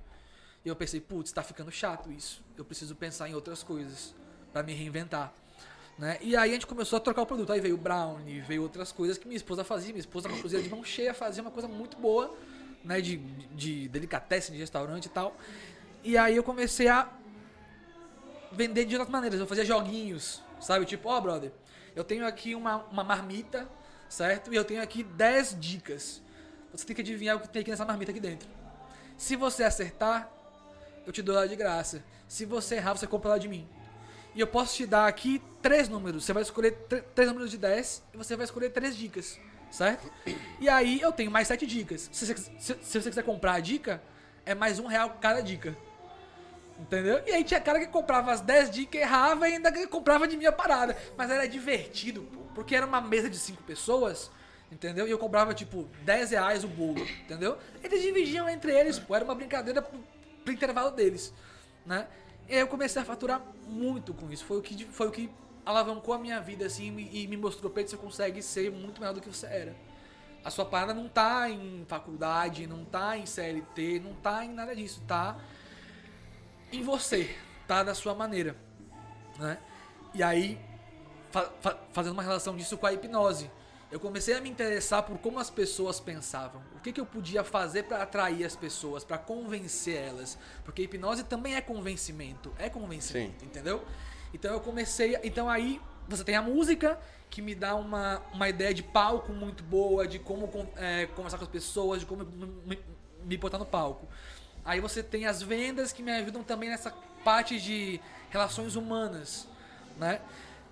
[0.64, 2.44] E eu pensei, putz, tá ficando chato isso.
[2.56, 4.14] Eu preciso pensar em outras coisas
[4.52, 5.34] pra me reinventar.
[5.98, 6.18] Né?
[6.22, 7.52] E aí a gente começou a trocar o produto.
[7.52, 9.90] Aí veio o brownie, veio outras coisas que minha esposa fazia.
[9.90, 12.34] Minha esposa, uma cozinha de mão cheia, fazia uma coisa muito boa,
[12.84, 13.02] né?
[13.02, 15.36] De, de delicatessen, de restaurante e tal.
[16.04, 17.10] E aí eu comecei a
[18.52, 19.40] vender de outras maneiras.
[19.40, 20.86] Eu fazia joguinhos, sabe?
[20.86, 21.52] Tipo, ó, brother,
[21.96, 23.68] eu tenho aqui uma, uma marmita,
[24.08, 24.54] certo?
[24.54, 26.22] E eu tenho aqui 10 dicas.
[26.72, 28.48] Você tem que adivinhar o que tem aqui nessa marmita aqui dentro.
[29.18, 30.32] Se você acertar,
[31.06, 32.02] eu te dou ela de graça.
[32.26, 33.68] Se você errar, você compra ela de mim.
[34.36, 36.24] E eu posso te dar aqui três números.
[36.26, 39.40] Você vai escolher tr- três números de 10 e você vai escolher três dicas,
[39.72, 40.10] certo?
[40.60, 42.10] E aí eu tenho mais sete dicas.
[42.12, 44.02] Se você, se- se você quiser comprar a dica,
[44.46, 45.76] é mais um real cada dica.
[46.80, 47.22] Entendeu?
[47.28, 50.52] E aí tinha cara que comprava as 10 dicas, errava e ainda comprava de minha
[50.52, 50.96] parada.
[51.18, 54.32] Mas era divertido, pô, porque era uma mesa de 5 pessoas,
[54.72, 55.06] entendeu?
[55.06, 57.58] E eu cobrava, tipo, 10 reais o bolo, entendeu?
[57.84, 60.00] Eles dividiam entre eles, pô, era uma brincadeira pro,
[60.46, 61.34] pro intervalo deles,
[61.86, 62.08] né?
[62.50, 64.44] E aí eu comecei a faturar muito com isso.
[64.44, 65.30] Foi o que, foi o que
[65.66, 69.22] alavancou a minha vida, assim, e me- mostrou, Pedro, você consegue ser muito melhor do
[69.22, 69.76] que você era.
[70.44, 74.76] A sua parada não tá em faculdade, não tá em CLT, não tá em nada
[74.76, 75.38] disso, tá
[76.72, 77.36] em você,
[77.68, 78.56] tá da sua maneira,
[79.38, 79.58] né?
[80.14, 80.60] E aí
[81.32, 83.52] fa- fa- fazendo uma relação disso com a hipnose.
[83.92, 86.62] Eu comecei a me interessar por como as pessoas pensavam.
[86.76, 90.38] O que, que eu podia fazer para atrair as pessoas, para convencer elas.
[90.64, 92.54] Porque hipnose também é convencimento.
[92.60, 93.84] É convencimento, entendeu?
[94.34, 95.18] Então eu comecei.
[95.24, 97.00] Então aí você tem a música
[97.32, 101.44] que me dá uma, uma ideia de palco muito boa, de como é, conversar com
[101.46, 102.84] as pessoas, de como me, me-
[103.24, 104.08] me botar no palco.
[104.66, 106.92] Aí você tem as vendas que me ajudam também nessa
[107.24, 108.00] parte de
[108.30, 109.48] relações humanas,
[109.98, 110.22] né?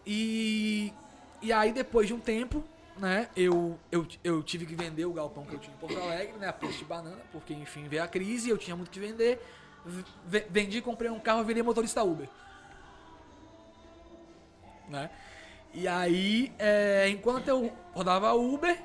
[0.05, 0.93] E,
[1.41, 2.63] e aí depois de um tempo,
[2.97, 6.37] né, eu, eu, eu tive que vender o galpão que eu tinha em Porto Alegre,
[6.37, 9.39] né, a preço de banana, porque enfim veio a crise, eu tinha muito que vender.
[10.25, 12.27] V- Vendi, comprei um carro, virei motorista Uber.
[14.89, 15.09] Né?
[15.73, 18.79] E aí, é, enquanto eu rodava Uber,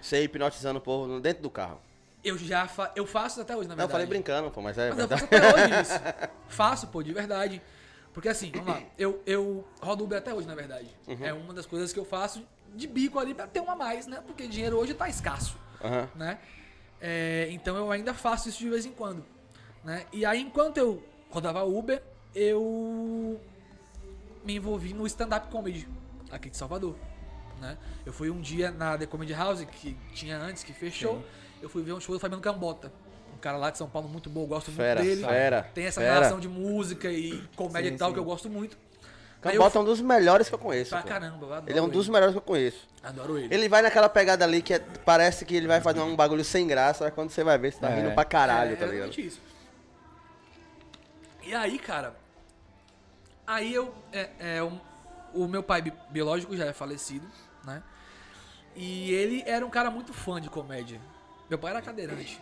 [0.00, 1.80] Você hipnotizando o povo dentro do carro.
[2.22, 3.92] eu já fa eu faço até hoje, na Não, eu verdade.
[3.92, 5.22] falei brincando, pô, mas é Mas eu verdade.
[5.22, 6.00] faço até hoje isso.
[6.48, 7.60] Faço, pô, de verdade.
[8.12, 8.82] Porque assim, vamos lá.
[8.98, 10.88] Eu, eu rodo Uber até hoje, na verdade.
[11.06, 11.24] Uhum.
[11.24, 12.42] É uma das coisas que eu faço
[12.74, 14.22] de bico ali pra ter um a mais, né?
[14.26, 16.08] Porque dinheiro hoje tá escasso, Aham.
[16.14, 16.38] né?
[17.00, 19.24] É, então eu ainda faço isso de vez em quando.
[19.84, 20.04] Né?
[20.12, 22.02] E aí, enquanto eu rodava Uber,
[22.34, 23.40] eu
[24.44, 25.88] me envolvi no stand-up comedy
[26.30, 26.94] aqui de Salvador.
[27.60, 27.76] Né?
[28.06, 31.24] Eu fui um dia na The Comedy House, que tinha antes, que fechou.
[31.62, 32.92] Eu fui ver um show do Fabiano Cambota.
[33.34, 35.26] Um cara lá de São Paulo muito bom, eu gosto Fera, muito dele.
[35.26, 36.12] fera, Tem essa fera.
[36.14, 38.14] relação de música e comédia Sim, e tal sim.
[38.14, 38.76] que eu gosto muito.
[39.42, 40.90] Eu Cambota é um dos melhores que eu conheço.
[40.90, 41.08] Pra pô.
[41.08, 42.12] caramba, eu adoro Ele é um dos ele.
[42.12, 42.86] melhores que eu conheço.
[43.02, 43.54] Adoro ele.
[43.54, 46.66] Ele vai naquela pegada ali que é- parece que ele vai fazer um bagulho sem
[46.66, 47.94] graça, mas quando você vai ver, você tá É.
[48.02, 49.08] rindo pra caralho, é, tá ligado?
[49.08, 49.40] exatamente isso.
[51.42, 52.14] E aí, cara,
[53.46, 54.78] aí eu, é, é, o,
[55.32, 57.26] o meu pai bi- biológico já é falecido,
[57.64, 57.82] né?
[58.76, 61.00] E ele era um cara muito fã de comédia.
[61.48, 62.40] Meu pai era cadeirante.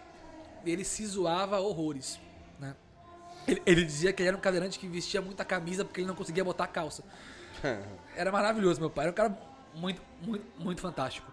[0.66, 2.18] Ele se zoava horrores?
[3.48, 6.14] Ele, ele dizia que ele era um cadeirante que vestia muita camisa porque ele não
[6.14, 7.02] conseguia botar calça.
[8.14, 9.04] Era maravilhoso, meu pai.
[9.06, 9.38] Era um cara
[9.74, 11.30] muito, muito, muito fantástico.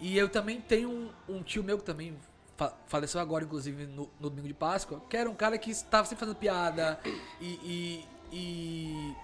[0.00, 2.18] E eu também tenho um, um tio meu que também
[2.56, 6.04] fa- faleceu agora, inclusive, no, no domingo de Páscoa, que era um cara que estava
[6.06, 6.98] sempre fazendo piada
[7.40, 9.14] e, e,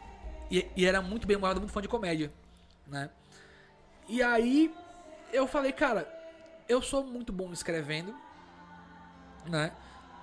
[0.50, 2.32] e, e- era muito bem humorado, muito fã de comédia,
[2.86, 3.10] né?
[4.08, 4.72] E aí
[5.32, 6.08] eu falei, cara,
[6.68, 8.14] eu sou muito bom escrevendo,
[9.46, 9.72] né?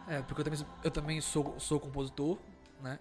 [0.08, 2.38] É, porque eu também, sou- eu também sou, sou compositor,
[2.82, 3.00] né?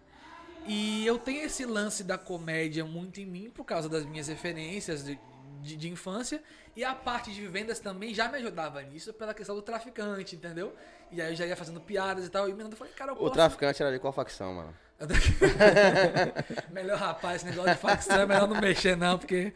[0.67, 5.05] E eu tenho esse lance da comédia muito em mim por causa das minhas referências
[5.05, 5.19] de,
[5.63, 6.43] de, de infância.
[6.75, 10.75] E a parte de vendas também já me ajudava nisso pela questão do traficante, entendeu?
[11.13, 12.49] E aí eu já ia fazendo piadas e tal.
[12.49, 13.33] E eu falei, cara, eu O posso...
[13.35, 14.75] traficante era de qual facção, mano?
[16.73, 19.53] melhor rapaz, esse negócio de facção é melhor não mexer não, porque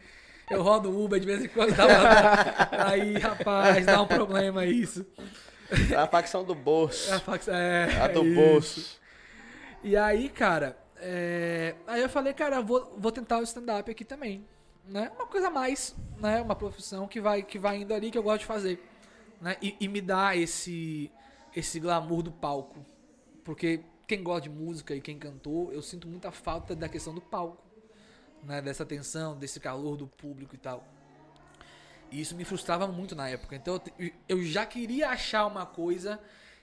[0.49, 1.73] eu rodo Uber de vez em quando.
[1.73, 2.85] Uma...
[2.89, 5.05] Aí, rapaz, dá um problema isso.
[5.89, 7.13] Era a facção do bolso.
[7.13, 8.01] A facção é...
[8.01, 8.35] A do isso.
[8.35, 9.01] bolso.
[9.83, 14.45] E aí, cara, é, aí eu falei, cara, vou, vou tentar o stand-up aqui também.
[14.85, 15.11] Né?
[15.15, 16.41] Uma coisa a mais, né?
[16.41, 18.83] Uma profissão que vai, que vai indo ali que eu gosto de fazer.
[19.39, 19.57] Né?
[19.61, 21.11] E, e me dá esse,
[21.55, 22.85] esse glamour do palco.
[23.43, 27.21] Porque quem gosta de música e quem cantou, eu sinto muita falta da questão do
[27.21, 27.63] palco.
[28.43, 28.61] Né?
[28.61, 30.85] Dessa tensão, desse calor do público e tal.
[32.11, 33.55] E isso me frustrava muito na época.
[33.55, 33.81] Então
[34.27, 36.19] eu já queria achar uma coisa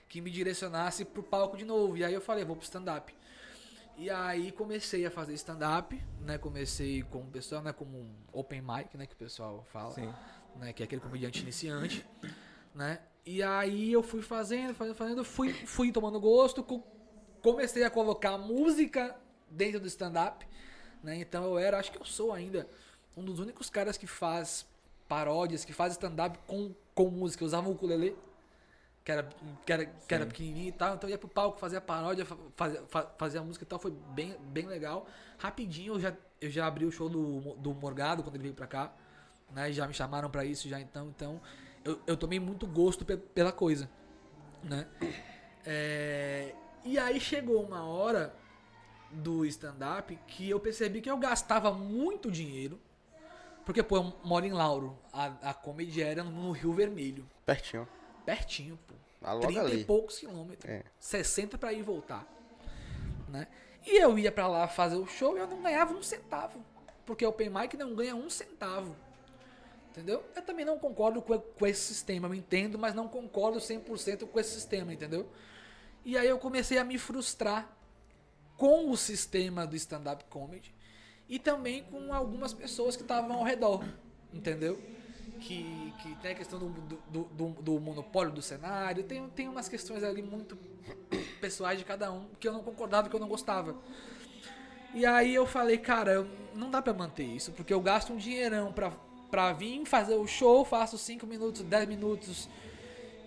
[0.07, 1.97] que me direcionasse pro palco de novo.
[1.97, 3.13] E aí eu falei, vou pro stand-up.
[3.97, 6.37] E aí comecei a fazer stand-up, né?
[6.37, 7.73] Comecei com o pessoal, né?
[7.73, 9.05] Como um open mic, né?
[9.05, 9.91] Que o pessoal fala.
[9.91, 10.13] Sim.
[10.55, 10.71] Né?
[10.71, 12.05] Que é aquele comediante iniciante,
[12.73, 12.99] né?
[13.25, 15.23] E aí eu fui fazendo, fazendo, fazendo.
[15.25, 16.63] Fui, fui tomando gosto.
[16.63, 16.83] co-
[17.41, 19.15] Comecei a colocar música
[19.49, 20.45] dentro do stand-up,
[21.03, 21.17] né?
[21.17, 22.67] Então eu era, acho que eu sou ainda,
[23.17, 24.65] um dos únicos caras que faz
[25.09, 27.43] paródias, que faz stand-up com, com música.
[27.43, 28.15] Eu usava o ukulele
[29.03, 29.27] que era,
[29.65, 30.95] que era, que era pequenininho e tal.
[30.95, 33.79] Então eu ia pro palco, fazia paródia, fa- fazia, fa- fazia música e tal.
[33.79, 35.07] Foi bem, bem legal.
[35.39, 38.67] Rapidinho eu já, eu já abri o show do, do Morgado quando ele veio pra
[38.67, 38.93] cá.
[39.51, 39.71] Né?
[39.71, 41.07] Já me chamaram pra isso já então.
[41.09, 41.41] Então
[41.83, 43.89] eu, eu tomei muito gosto pe- pela coisa.
[44.63, 44.85] Né?
[45.65, 46.53] É,
[46.85, 48.33] e aí chegou uma hora
[49.11, 52.79] do stand-up que eu percebi que eu gastava muito dinheiro.
[53.69, 54.97] Porque, pô, eu moro em Lauro.
[55.13, 57.23] A, a comédia era no Rio Vermelho.
[57.45, 57.87] Pertinho.
[58.25, 58.95] Pertinho, pô.
[59.21, 59.81] Ah, logo 30 ali.
[59.81, 60.67] e poucos quilômetros.
[60.67, 60.83] É.
[60.97, 62.25] 60 pra ir e voltar.
[63.27, 63.47] Né?
[63.85, 66.65] E eu ia pra lá fazer o show e eu não ganhava um centavo.
[67.05, 68.95] Porque o Open Mic não ganha um centavo.
[69.91, 70.25] Entendeu?
[70.35, 72.27] Eu também não concordo com, com esse sistema.
[72.27, 75.29] Eu entendo, mas não concordo 100% com esse sistema, entendeu?
[76.03, 77.71] E aí eu comecei a me frustrar
[78.57, 80.73] com o sistema do stand-up comedy
[81.29, 83.85] e também com algumas pessoas que estavam ao redor,
[84.33, 84.81] entendeu?
[85.39, 89.69] Que, que tem a questão do, do, do, do monopólio do cenário, tem, tem umas
[89.69, 90.57] questões ali muito
[91.39, 93.75] pessoais de cada um que eu não concordava, que eu não gostava.
[94.93, 98.73] E aí eu falei, cara, não dá pra manter isso, porque eu gasto um dinheirão
[98.73, 98.91] pra,
[99.29, 102.49] pra vir fazer o show, faço 5 minutos, 10 minutos,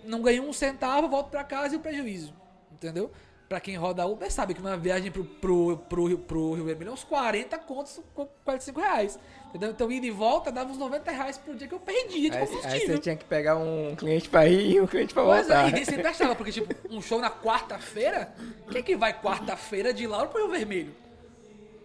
[0.03, 2.33] não ganho um centavo, volto pra casa e o prejuízo.
[2.71, 3.11] Entendeu?
[3.53, 6.89] Pra quem roda Uber sabe que uma viagem pro, pro, pro, Rio- pro Rio Vermelho
[6.89, 9.19] é uns 40 contos, com 45 reais.
[9.49, 9.69] Entendeu?
[9.69, 12.41] Então ida e volta dava uns 90 reais por dia que eu perdia de Aí,
[12.41, 12.87] aí combustível.
[12.95, 15.69] você tinha que pegar um cliente pra ir e um cliente pra Pois é, voltar.
[15.69, 18.33] e nem sempre achava, porque tipo, um show na quarta-feira,
[18.71, 20.95] quem que vai quarta-feira de Lauro pro Rio Vermelho?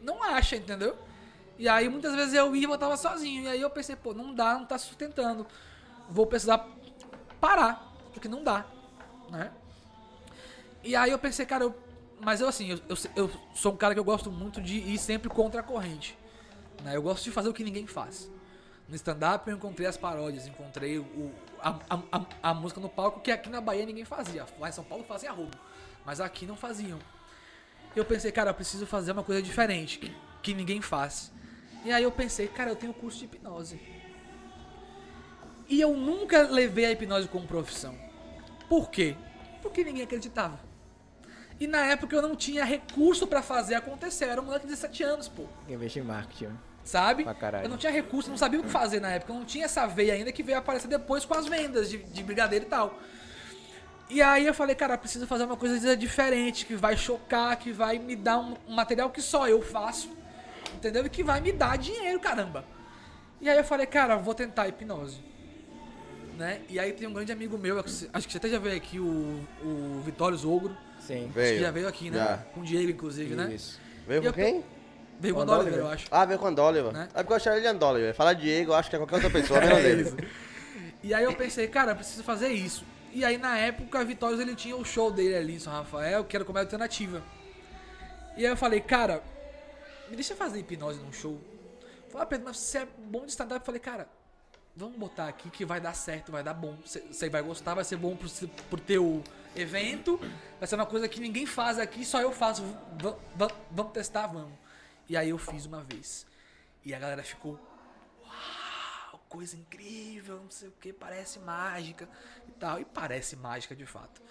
[0.00, 0.96] Não acha, entendeu?
[1.58, 3.42] E aí muitas vezes eu ia e voltava sozinho.
[3.44, 5.46] E aí eu pensei, pô, não dá, não tá sustentando.
[6.08, 6.66] Vou precisar
[7.38, 8.64] parar, porque não dá,
[9.30, 9.50] né?
[10.82, 11.74] E aí eu pensei, cara, eu,
[12.20, 14.98] mas eu assim, eu, eu, eu sou um cara que eu gosto muito de ir
[14.98, 16.18] sempre contra a corrente.
[16.82, 16.96] Né?
[16.96, 18.30] Eu gosto de fazer o que ninguém faz.
[18.88, 23.30] No stand-up eu encontrei as paródias, encontrei o, a, a, a, música no palco que
[23.30, 24.46] aqui na Bahia ninguém fazia.
[24.58, 25.56] Lá em São Paulo fazem arrobo,
[26.06, 26.98] mas aqui não faziam.
[27.94, 31.30] Eu pensei, cara, eu preciso fazer uma coisa diferente, que, que ninguém faz.
[31.84, 33.80] E aí eu pensei, cara, eu tenho curso de hipnose.
[35.68, 37.94] E eu nunca levei a hipnose como profissão.
[38.68, 39.16] Por quê?
[39.60, 40.67] Porque ninguém acreditava.
[41.60, 44.26] E na época eu não tinha recurso pra fazer acontecer.
[44.26, 45.44] Eu era um moleque de 17 anos, pô.
[45.68, 46.56] Investir em marketing.
[46.84, 47.24] Sabe?
[47.64, 49.32] Eu não tinha recurso, não sabia o que fazer na época.
[49.32, 52.22] Eu não tinha essa veia ainda que veio aparecer depois com as vendas de, de
[52.22, 52.98] brigadeiro e tal.
[54.08, 57.72] E aí eu falei, cara, eu preciso fazer uma coisa diferente, que vai chocar, que
[57.72, 60.10] vai me dar um, um material que só eu faço.
[60.74, 61.04] Entendeu?
[61.04, 62.64] E que vai me dar dinheiro, caramba.
[63.40, 65.20] E aí eu falei, cara, vou tentar hipnose.
[66.38, 66.62] Né?
[66.68, 69.44] E aí tem um grande amigo meu, acho que você até já veio aqui, o,
[69.62, 70.74] o Vitório Ogro.
[71.08, 71.24] Sim.
[71.24, 71.60] Acho que Veio.
[71.60, 72.18] já veio aqui, né?
[72.18, 72.36] Já.
[72.54, 73.52] Com o Diego, inclusive, né?
[73.54, 73.80] Isso.
[74.06, 74.64] Veio E com eu quem?
[75.20, 76.06] Veio com o o Oliver, eu acho.
[76.10, 76.92] Ah, veio com Andoliver.
[76.92, 77.08] Né?
[77.12, 78.14] É porque eu achava ele Andoliver.
[78.14, 80.02] Falar Diego, eu acho que é qualquer outra pessoa, menos É ele.
[80.02, 80.16] isso.
[81.02, 82.84] E aí eu pensei, cara, eu preciso fazer isso.
[83.12, 86.24] E aí na época, a Vitórios ele tinha o show dele ali em São Rafael,
[86.24, 87.22] que era comédia alternativa.
[88.36, 89.22] E aí eu falei, cara,
[90.08, 91.40] me deixa fazer hipnose num show.
[92.10, 93.60] Falei, ah, Pedro, mas você é bom de stand-up.
[93.60, 94.08] Eu falei, cara,
[94.76, 96.76] vamos botar aqui que vai dar certo, vai dar bom.
[96.84, 99.22] Você você vai gostar, vai ser bom pro, se- pro teu
[99.56, 100.18] evento.
[100.58, 102.62] Vai ser uma coisa que ninguém faz aqui, só eu faço.
[103.36, 104.52] Va- vamos testar, vamos.
[105.08, 106.26] E aí eu fiz uma vez.
[106.84, 107.58] E a galera ficou
[108.24, 112.08] uau, coisa incrível, não sei o que, parece mágica
[112.46, 112.80] e tal.
[112.80, 114.22] E parece mágica de fato.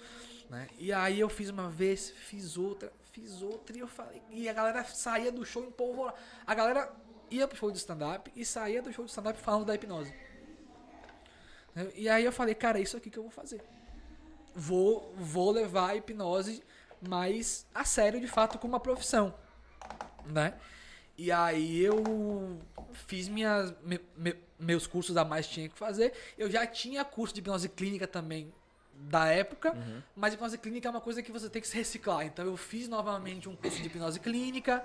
[0.49, 0.67] Né?
[0.77, 4.21] E aí eu fiz uma vez, fiz outra, fiz outra e eu falei.
[4.30, 6.15] E a galera saía do show em polvorosa.
[6.45, 6.91] A galera
[7.30, 10.13] ia pro show de stand-up e saía do show de stand-up falando da hipnose.
[11.75, 11.91] Né?
[11.95, 13.62] E aí eu falei, cara, é isso aqui que eu vou fazer.
[14.60, 16.63] Vou, vou levar a hipnose
[17.00, 19.32] mais a sério, de fato, como uma profissão.
[20.26, 20.56] Né?
[21.15, 22.58] E aí eu
[22.91, 26.12] fiz minhas, me- me- meus cursos a mais tinha que fazer.
[26.38, 28.52] Eu já tinha curso de hipnose clínica também
[28.93, 29.78] da época,
[30.15, 32.26] mas hipnose clínica é uma coisa que você tem que se reciclar.
[32.26, 34.84] Então eu fiz novamente um curso de hipnose clínica,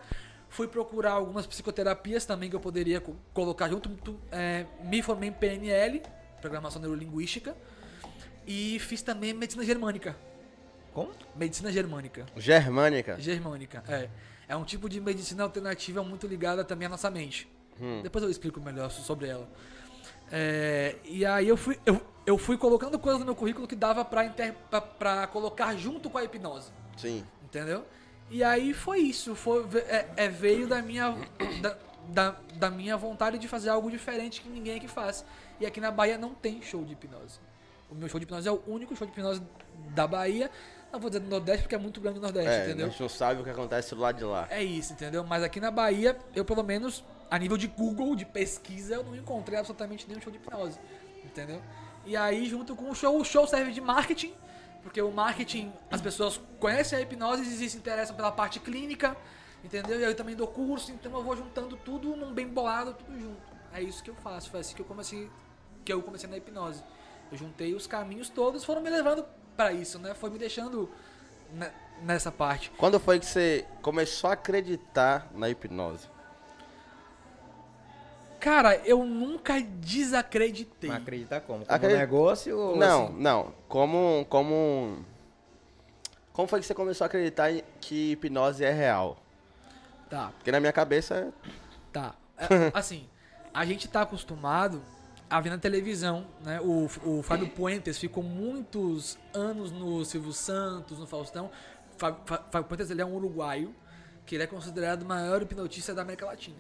[0.51, 3.91] fui procurar algumas psicoterapias também que eu poderia co- colocar junto.
[4.31, 6.03] É, me formei em PNL,
[6.43, 7.57] Programação Neurolinguística,
[8.47, 10.17] e fiz também medicina germânica.
[10.93, 11.11] Como?
[11.35, 12.27] Medicina germânica.
[12.37, 13.17] Germânica.
[13.21, 14.09] Germânica, é.
[14.49, 17.49] É um tipo de medicina alternativa muito ligada também à nossa mente.
[18.03, 19.49] Depois eu explico melhor so- sobre ela.
[20.31, 24.05] É, e aí eu fui, eu, eu fui colocando coisas no meu currículo que dava
[24.05, 26.71] pra, inter, pra, pra colocar junto com a hipnose.
[26.97, 27.25] Sim.
[27.45, 27.85] Entendeu?
[28.31, 29.35] E aí foi isso.
[29.35, 31.17] Foi, é, é, veio da minha,
[31.61, 31.77] da,
[32.09, 35.25] da, da minha vontade de fazer algo diferente que ninguém aqui faz.
[35.61, 37.41] E aqui na Bahia não tem show de hipnose.
[37.93, 39.43] O meu show de hipnose é o único show de hipnose
[39.95, 40.51] da Bahia.
[40.91, 42.87] Não vou dizer do Nordeste porque é muito grande o Nordeste, É, entendeu?
[42.87, 44.47] a gente não sabe o que acontece do lado de lá.
[44.51, 45.25] É isso, entendeu?
[45.25, 49.15] Mas aqui na Bahia, eu pelo menos, a nível de Google, de pesquisa, eu não
[49.15, 50.79] encontrei absolutamente nenhum show de hipnose.
[51.25, 51.63] Entendeu?
[52.05, 54.35] E aí, junto com o show, o show serve de marketing,
[54.83, 59.17] porque o marketing, as pessoas conhecem a hipnose e se interessam pela parte clínica,
[59.65, 59.99] entendeu?
[60.01, 63.19] E aí eu também dou curso, então eu vou juntando tudo num bem bolado, tudo
[63.19, 63.41] junto.
[63.73, 65.31] É isso que eu faço, foi assim que eu comecei,
[65.85, 66.83] que eu comecei na hipnose.
[67.33, 69.25] Eu juntei os caminhos todos, foram me levando
[69.57, 70.13] pra isso, né?
[70.15, 70.89] Foi me deixando
[71.51, 72.71] ne- nessa parte.
[72.77, 76.07] Quando foi que você começou a acreditar na hipnose?
[78.39, 80.91] Cara, eu nunca desacreditei.
[80.91, 81.61] Mas acreditar como?
[81.65, 83.15] Como Acredita- negócio ou Não, assim?
[83.19, 83.55] não.
[83.69, 85.05] Como, como.
[86.33, 89.17] Como foi que você começou a acreditar que hipnose é real?
[90.11, 91.33] Tá, Porque na minha cabeça.
[91.93, 92.15] tá.
[92.37, 93.09] É, assim,
[93.55, 94.83] a gente tá acostumado
[95.33, 96.61] a ver na televisão, né?
[96.61, 101.51] O, o Fábio Puentes ficou muitos anos no Silvio Santos, no Faustão.
[101.97, 103.75] Fábio, Fá- Fábio Puentes ele é um uruguaio,
[104.27, 106.59] que ele é considerado o maior hipnotista da América Latina.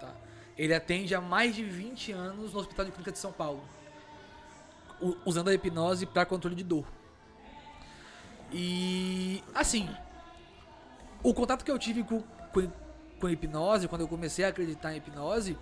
[0.00, 0.12] Tá?
[0.56, 3.62] Ele atende há mais de 20 anos no Hospital de Clínica de São Paulo,
[5.24, 6.84] usando a hipnose para controle de dor.
[8.52, 9.88] E assim,
[11.22, 12.70] o contato que eu tive com, com,
[13.20, 15.56] com a hipnose, quando eu comecei a acreditar em hipnose,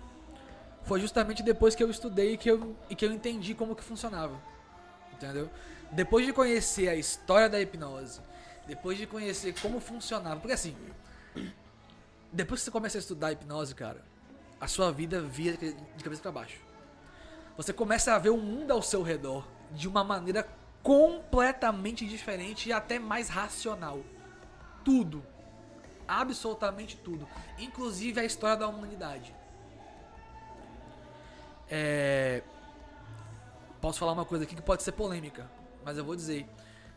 [0.87, 3.83] foi justamente depois que eu estudei e que eu, e que eu entendi como que
[3.83, 4.41] funcionava.
[5.13, 5.49] Entendeu?
[5.91, 8.21] Depois de conhecer a história da hipnose,
[8.65, 10.75] depois de conhecer como funcionava, porque assim,
[12.31, 14.03] depois que você começa a estudar hipnose, cara,
[14.59, 16.59] a sua vida vira de cabeça para baixo.
[17.57, 20.47] Você começa a ver o mundo ao seu redor de uma maneira
[20.81, 24.01] completamente diferente e até mais racional.
[24.85, 25.21] Tudo.
[26.07, 27.27] Absolutamente tudo.
[27.57, 29.35] Inclusive a história da humanidade.
[31.69, 32.41] É...
[33.81, 35.49] Posso falar uma coisa aqui que pode ser polêmica,
[35.83, 36.47] mas eu vou dizer.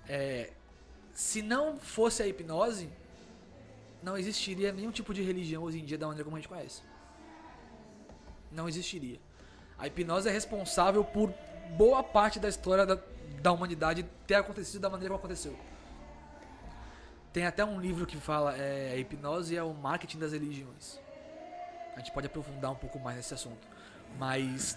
[0.09, 0.53] É...
[1.13, 2.89] Se não fosse a hipnose,
[4.03, 6.83] não existiria nenhum tipo de religião hoje em dia da maneira como a gente conhece.
[8.51, 9.21] Não existiria.
[9.79, 11.33] A hipnose é responsável por
[11.77, 12.99] boa parte da história da,
[13.41, 15.59] da humanidade ter acontecido da maneira como aconteceu.
[17.33, 20.99] Tem até um livro que fala é, a hipnose é o marketing das religiões.
[21.95, 23.67] A gente pode aprofundar um pouco mais nesse assunto.
[24.19, 24.77] Mas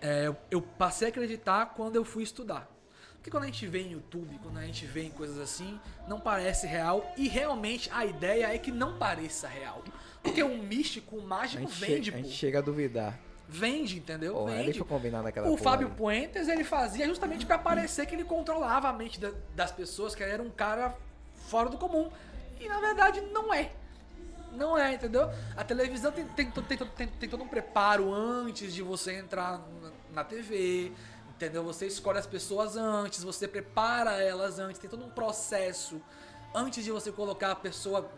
[0.00, 2.68] é, eu- passei a acreditar quando eu fui estudar.
[3.14, 6.18] Porque quando a gente vê em YouTube, quando a gente vê em coisas assim, não
[6.20, 7.12] parece real.
[7.16, 9.82] E realmente a ideia é que não pareça real.
[10.22, 12.26] Porque o místico, o mágico vende, chega, a pô.
[12.26, 13.18] gente chega a duvidar.
[13.48, 14.34] Vende, entendeu?
[14.34, 14.64] Porra, vende.
[14.64, 15.96] deixa eu combinar naquela O Fábio ali.
[15.96, 20.22] Puentes, ele fazia justamente pra parecer que ele controlava a mente da- das pessoas, que
[20.22, 20.96] ele era um cara
[21.48, 22.10] fora do comum.
[22.58, 23.70] E na verdade não é.
[24.52, 25.30] Não é, entendeu?
[25.56, 29.62] A televisão tem, tem, tem, tem, tem todo um preparo antes de você entrar
[30.12, 30.92] na, TV,
[31.30, 31.64] entendeu?
[31.64, 36.00] Você escolhe as pessoas antes, você prepara elas antes, tem todo um processo
[36.54, 38.10] antes de você colocar a pessoa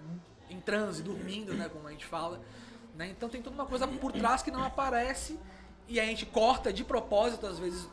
[0.51, 2.41] em transe, dormindo, né, como a gente fala.
[2.97, 3.09] Né?
[3.09, 5.39] Então tem toda uma coisa por trás que não aparece
[5.87, 7.89] e a gente corta de propósito, às vezes,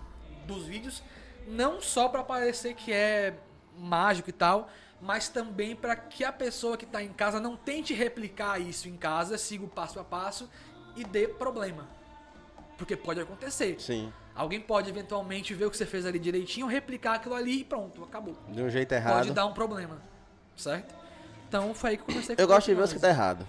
[0.46, 1.04] dos vídeos,
[1.48, 3.38] não só pra parecer que é
[3.78, 4.70] mágico e tal,
[5.02, 8.96] mas também pra que a pessoa que tá em casa não tente replicar isso em
[8.96, 10.50] casa, siga o passo a passo
[10.96, 11.88] e dê problema.
[12.78, 13.80] Porque pode acontecer.
[13.80, 14.14] Sim.
[14.36, 18.04] Alguém pode eventualmente ver o que você fez ali direitinho, replicar aquilo ali e pronto,
[18.04, 18.36] acabou.
[18.48, 19.16] De um jeito errado.
[19.16, 20.02] Pode dar um problema,
[20.56, 20.96] certo?
[21.48, 23.48] Então foi aí que eu comecei Eu com gosto de ver os que dá errado.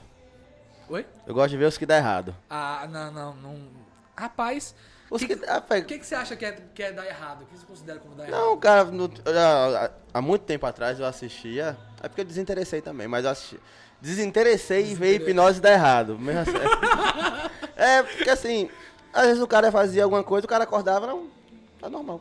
[0.89, 1.07] Oi?
[1.27, 2.35] Eu gosto de ver os que dá errado.
[2.51, 3.69] Ah, não, não, não.
[4.17, 4.75] Rapaz,
[5.13, 5.45] Os que- que.
[5.47, 7.43] ah, o que, que você acha que é, que é dar errado?
[7.43, 8.59] O que você considera como dar Não, errado?
[8.59, 11.77] cara, no- já- há muito tempo atrás eu assistia.
[12.03, 13.61] É porque eu desinteressei também, mas eu assisti.
[14.01, 16.19] Desinteressei e veio hipnose dar errado.
[16.19, 16.53] Mesmo assim.
[17.77, 18.69] é, porque assim,
[19.13, 21.29] às vezes o cara fazia alguma coisa, o cara acordava, não,
[21.79, 22.21] tá normal.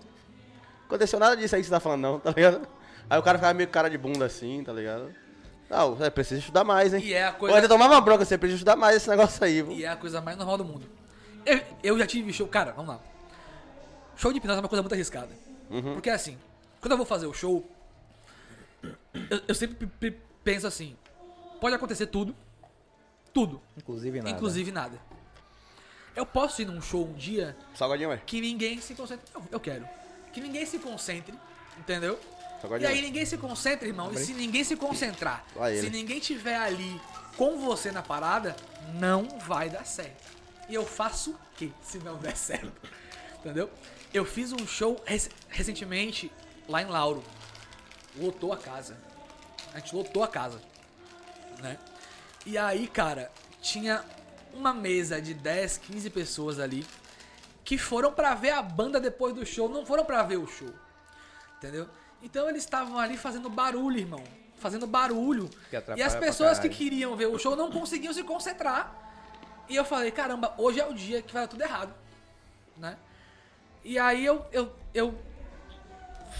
[0.86, 2.68] Aconteceu nada disso aí que você tá falando, não, tá ligado?
[3.10, 5.14] Aí o cara ficava meio cara de bunda assim, tá ligado?
[5.70, 7.02] Não, é preciso estudar mais, hein?
[7.02, 9.62] E é a coisa, ainda tomava uma bronca, você precisa estudar mais esse negócio aí,
[9.62, 9.72] viu?
[9.72, 10.86] e é a coisa mais normal do mundo.
[11.46, 12.48] Eu, eu já tive show.
[12.48, 13.02] Cara, vamos lá.
[14.16, 15.30] Show de hipnose é uma coisa muito arriscada.
[15.70, 15.94] Uhum.
[15.94, 16.38] Porque assim,
[16.80, 17.68] quando eu vou fazer o show,
[19.30, 20.96] eu, eu sempre pe- pe- penso assim:
[21.60, 22.36] pode acontecer tudo.
[23.34, 23.62] Tudo.
[23.78, 24.30] Inclusive nada.
[24.30, 25.00] Inclusive nada.
[26.16, 29.26] Eu posso ir num show um dia Salgadinho, que ninguém se concentre.
[29.34, 29.88] Eu, eu quero.
[30.34, 31.34] Que ninguém se concentre,
[31.78, 32.20] entendeu?
[32.58, 32.90] E Salgadinho.
[32.90, 34.12] aí ninguém se concentra, irmão.
[34.14, 35.46] E se ninguém se concentrar,
[35.80, 37.00] se ninguém tiver ali
[37.38, 38.56] com você na parada,
[38.96, 40.41] não vai dar certo.
[40.72, 42.72] E eu faço o que se não der certo?
[43.40, 43.70] Entendeu?
[44.14, 46.32] Eu fiz um show rec- recentemente
[46.68, 47.24] lá em Lauro.
[48.18, 48.98] Lotou a casa.
[49.74, 50.62] A gente lotou a casa.
[51.62, 51.78] Né?
[52.46, 53.32] E aí, cara,
[53.62, 54.04] tinha
[54.54, 56.86] uma mesa de 10, 15 pessoas ali
[57.64, 60.74] que foram pra ver a banda depois do show, não foram pra ver o show.
[61.58, 61.88] Entendeu?
[62.22, 64.24] Então eles estavam ali fazendo barulho, irmão.
[64.58, 65.50] Fazendo barulho.
[65.98, 69.01] E as pessoas que queriam ver o show não conseguiam se concentrar.
[69.72, 71.94] E eu falei, caramba, hoje é o dia que vai dar tudo errado.
[72.76, 72.98] Né?
[73.86, 75.18] E aí eu, eu, eu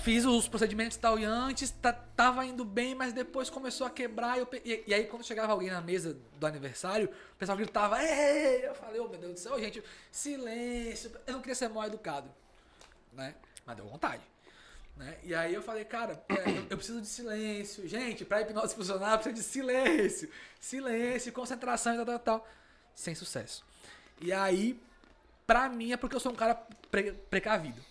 [0.04, 4.38] fiz os procedimentos tal, e antes ta- tava indo bem, mas depois começou a quebrar.
[4.38, 8.68] E, e- e aí quando chegava alguém na mesa do aniversário, o pessoal gritava, Ei!
[8.68, 9.82] eu falei, oh meu Deus do céu, gente,
[10.12, 11.10] silêncio.
[11.26, 12.30] Eu não queria ser mal educado,
[13.14, 13.34] né?
[13.66, 14.22] Mas deu vontade.
[14.98, 15.18] Né?
[15.24, 17.88] E aí eu falei, cara, é, eu, eu preciso de silêncio.
[17.88, 20.30] Gente, pra hipnose funcionar, precisa de silêncio.
[20.60, 22.48] Silêncio, concentração e tal, tal, tal.
[22.96, 23.64] Sem sucesso.
[24.20, 24.80] E aí,
[25.48, 26.56] pra mim, é porque eu sou um cara
[26.90, 27.82] pre- precavido.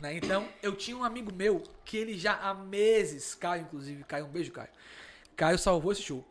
[0.00, 0.16] Né?
[0.16, 4.28] Então, eu tinha um amigo meu que ele já há meses, Caio, inclusive, Caio, um
[4.28, 4.70] beijo, Caio.
[5.36, 6.24] Caio salvou esse show.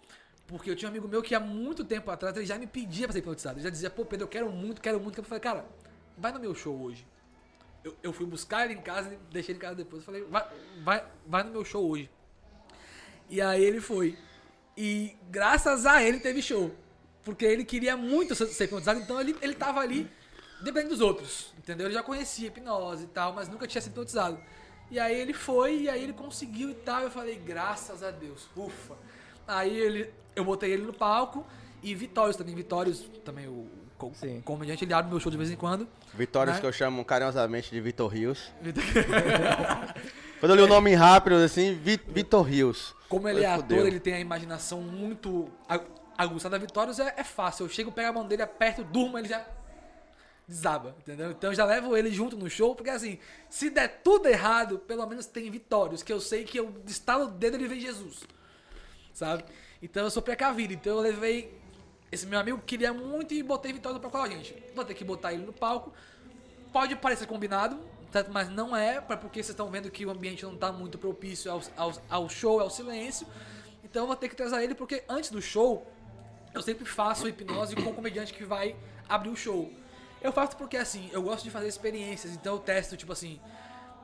[0.48, 3.08] Porque eu tinha um amigo meu que há muito tempo atrás ele já me pedia
[3.08, 3.58] pra ser hipnotizado.
[3.58, 5.18] Ele já dizia, pô, Pedro, eu quero muito, quero muito.
[5.20, 5.66] Eu falei, cara,
[6.18, 7.06] vai no meu show hoje.
[7.84, 10.02] Eu, eu fui buscar ele em casa deixei ele em casa depois.
[10.02, 10.48] Eu falei, vai,
[10.84, 12.10] vai, vai no meu show hoje.
[13.30, 14.18] E aí ele foi.
[14.76, 16.76] E graças a ele teve show.
[17.24, 20.10] Porque ele queria muito ser hipnotizado, então ele, ele tava ali
[20.64, 21.54] dependendo dos outros.
[21.58, 21.88] Entendeu?
[21.88, 24.40] Ele já conhecia hipnose e tal, mas nunca tinha sido hipnotizado.
[24.90, 27.02] E aí ele foi, e aí ele conseguiu e tal.
[27.02, 28.96] Eu falei, graças a Deus, ufa.
[29.48, 31.46] Aí ele, eu botei ele no palco
[31.84, 33.68] e Vitórios também, Vitórios também, o
[33.98, 34.42] co- Sim.
[34.42, 35.88] comediante, ele abre meu show de vez em quando.
[36.14, 36.62] Vitórias Né?
[36.62, 38.52] que eu chamo carinhosamente de Vitor Rios.
[40.40, 42.96] Quando eu li o nome rápido, assim, Vi- Vitor Rios.
[43.08, 43.88] Como ele é ator, fudeu.
[43.88, 45.48] ele tem a imaginação muito
[46.24, 46.58] aguçada.
[46.60, 47.66] Vitórios é, é fácil.
[47.66, 49.46] Eu chego, pego a mão dele, aperto, durmo, ele já
[50.48, 51.32] desaba, entendeu?
[51.32, 53.18] Então eu já levo ele junto no show, porque assim,
[53.50, 57.32] se der tudo errado, pelo menos tem Vitórios, que eu sei que eu estalo o
[57.32, 58.24] dedo e ele vem Jesus,
[59.14, 59.46] sabe?
[59.82, 60.74] Então eu sou precavido.
[60.74, 61.58] Então eu levei
[62.12, 64.54] esse meu amigo, queria muito e botei Vitórios pra colar a gente.
[64.76, 65.94] Vou ter que botar ele no palco.
[66.74, 67.80] Pode parecer combinado,
[68.30, 71.62] mas não é, porque vocês estão vendo que o ambiente não tá muito propício ao,
[71.78, 73.26] ao, ao show, ao silêncio.
[73.84, 75.90] Então eu vou ter que trazer ele, porque antes do show,
[76.54, 78.76] eu sempre faço hipnose com o comediante que vai
[79.08, 79.72] abrir o show.
[80.22, 83.40] Eu faço porque, assim, eu gosto de fazer experiências, então eu testo, tipo assim,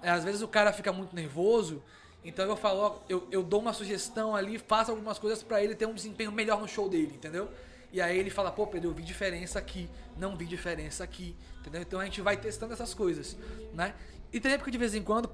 [0.02, 1.84] é, às vezes o cara fica muito nervoso,
[2.24, 5.76] então eu falo, ó, eu, eu dou uma sugestão ali, faço algumas coisas pra ele
[5.76, 7.50] ter um desempenho melhor no show dele, entendeu?
[7.92, 11.82] E aí ele fala, pô, Pedro, eu vi diferença aqui, não vi diferença aqui, entendeu?
[11.82, 13.38] Então a gente vai testando essas coisas,
[13.74, 13.94] né?
[14.32, 15.30] E tem época que de vez em quando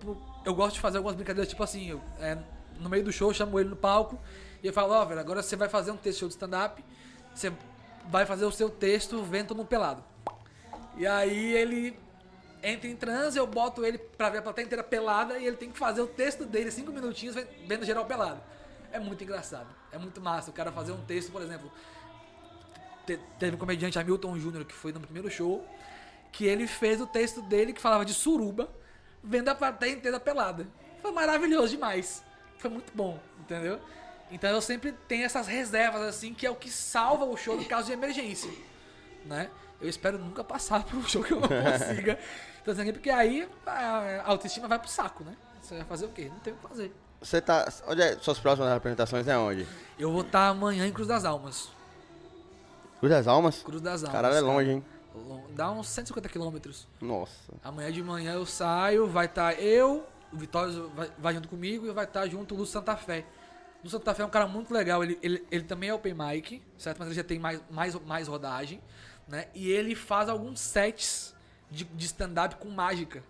[0.45, 2.38] eu gosto de fazer algumas brincadeiras, tipo assim, eu, é,
[2.80, 4.20] no meio do show eu chamo ele no palco
[4.61, 6.84] e eu falo, ó, velho, agora você vai fazer um texto show de stand-up,
[7.34, 7.52] você
[8.10, 10.04] vai fazer o seu texto vento no pelado.
[10.98, 11.98] E aí ele
[12.62, 15.72] entra em transe, eu boto ele pra ver a plateia inteira pelada e ele tem
[15.72, 18.42] que fazer o texto dele, cinco minutinhos, ve- vendo geral pelado.
[18.92, 19.68] É muito engraçado.
[19.92, 21.72] É muito massa o cara fazer um texto, por exemplo.
[23.06, 25.66] te- Teve um comediante Hamilton Júnior que foi no primeiro show,
[26.32, 28.70] que ele fez o texto dele que falava de suruba,
[29.24, 30.68] vendo a plateia inteira pelada.
[31.02, 32.24] Foi maravilhoso demais.
[32.58, 33.80] Foi muito bom, entendeu?
[34.34, 37.64] Então eu sempre tenho essas reservas assim, que é o que salva o show no
[37.64, 38.52] caso de emergência
[39.26, 39.50] né?
[39.82, 42.20] Eu espero nunca passar por um show que eu não consiga.
[42.62, 45.36] Então, assim, porque aí a autoestima vai pro saco, né?
[45.62, 46.30] Você vai fazer o quê?
[46.30, 46.94] Não tem o que fazer.
[47.22, 47.72] Você tá.
[47.88, 49.66] Onde é suas próximas apresentações é onde?
[49.98, 51.70] Eu vou estar amanhã em Cruz das Almas.
[53.00, 53.62] Cruz das Almas?
[53.64, 54.14] Cruz das Almas.
[54.14, 54.86] Caralho, é longe, hein?
[55.52, 56.88] Dá uns 150 quilômetros.
[57.00, 57.54] Nossa.
[57.64, 61.92] Amanhã de manhã eu saio, vai estar eu, o Vitório vai, vai junto comigo e
[61.92, 63.24] vai estar junto o Lúcio Santa Fé.
[63.84, 66.14] O Lúcio Santa Fé é um cara muito legal, ele, ele, ele também é open
[66.14, 67.00] mic, certo?
[67.00, 68.82] Mas ele já tem mais, mais, mais rodagem,
[69.28, 69.48] né?
[69.54, 71.36] E ele faz alguns sets
[71.70, 73.22] de, de stand-up com mágica.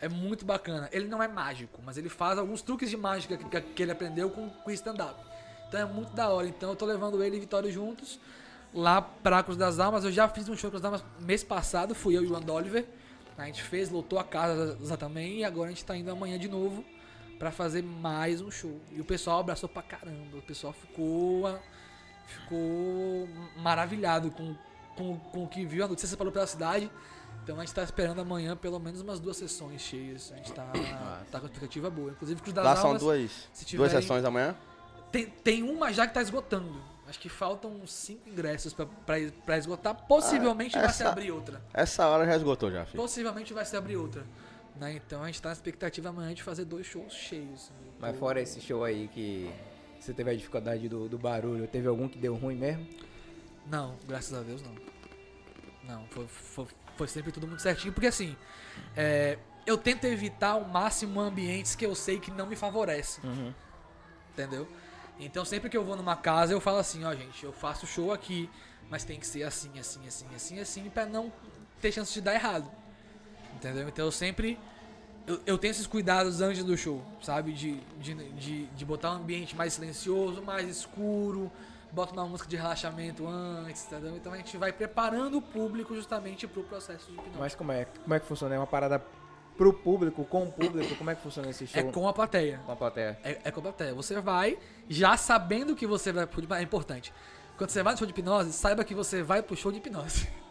[0.00, 0.88] É muito bacana.
[0.90, 4.30] Ele não é mágico, mas ele faz alguns truques de mágica que, que ele aprendeu
[4.30, 5.20] com, com stand-up.
[5.68, 6.48] Então é muito da hora.
[6.48, 8.18] Então eu tô levando ele e Vitório juntos
[8.72, 10.02] lá pra Cruz das Almas.
[10.04, 12.50] Eu já fiz um show Cruz das Almas mês passado, fui eu e o Andy
[12.50, 12.86] Oliver.
[13.36, 16.48] A gente fez, lotou a casa também e agora a gente tá indo amanhã de
[16.48, 16.82] novo
[17.38, 18.80] pra fazer mais um show.
[18.92, 20.38] E o pessoal abraçou pra caramba.
[20.38, 21.58] O pessoal ficou
[22.26, 23.28] ficou
[23.58, 24.54] maravilhado com,
[24.96, 25.84] com, com o que viu.
[25.84, 26.90] A notícia separou pela cidade.
[27.42, 30.32] Então a gente tá esperando amanhã pelo menos umas duas sessões cheias.
[30.32, 30.72] A gente tá,
[31.30, 32.10] tá com expectativa boa.
[32.10, 34.56] Inclusive Cruz das Lá são duas, se duas tiverem- sessões amanhã?
[35.12, 36.82] Tem, tem uma já que tá esgotando.
[37.06, 38.74] Acho que faltam cinco ingressos
[39.44, 39.94] pra esgotar.
[40.08, 41.62] Possivelmente Ah, vai se essa- abrir outra.
[41.74, 42.96] Essa hora já esgotou já, filho.
[42.96, 44.24] Possivelmente vai se abrir outra.
[44.76, 44.94] Né?
[44.94, 47.70] Então a gente tá na expectativa amanhã de fazer dois shows cheios.
[48.00, 49.50] Mas fora esse show aí que
[50.00, 52.86] você teve a dificuldade do, do barulho, teve algum que deu ruim mesmo?
[53.66, 54.74] Não, graças a Deus não.
[55.84, 56.66] Não, foi, foi,
[56.96, 57.92] foi sempre tudo muito certinho.
[57.92, 58.36] Porque assim,
[58.96, 63.22] é, eu tento evitar ao máximo ambientes que eu sei que não me favorecem.
[64.32, 64.68] Entendeu?
[65.18, 68.12] Então sempre que eu vou numa casa eu falo assim, ó gente, eu faço show
[68.12, 68.50] aqui,
[68.90, 71.32] mas tem que ser assim, assim, assim, assim, assim, pra não
[71.80, 72.68] ter chance de dar errado.
[73.54, 73.88] Entendeu?
[73.88, 74.58] Então eu sempre.
[75.26, 77.52] Eu, eu tenho esses cuidados antes do show, sabe?
[77.52, 81.50] De, de, de, de botar um ambiente mais silencioso, mais escuro,
[81.90, 84.16] bota uma música de relaxamento antes, entendeu?
[84.16, 87.38] Então a gente vai preparando o público justamente pro processo de hipnose.
[87.38, 87.86] Mas como é?
[87.86, 88.54] Como é que funciona?
[88.54, 89.02] É uma parada
[89.56, 90.94] pro público, com o público?
[90.96, 91.80] Como é que funciona esse show?
[91.80, 92.60] É com a plateia.
[92.66, 93.18] com a plateia.
[93.24, 93.94] É, é com a plateia.
[93.94, 97.12] Você vai já sabendo que você vai pro É importante.
[97.56, 100.28] Quando você vai no show de hipnose, saiba que você vai pro show de hipnose.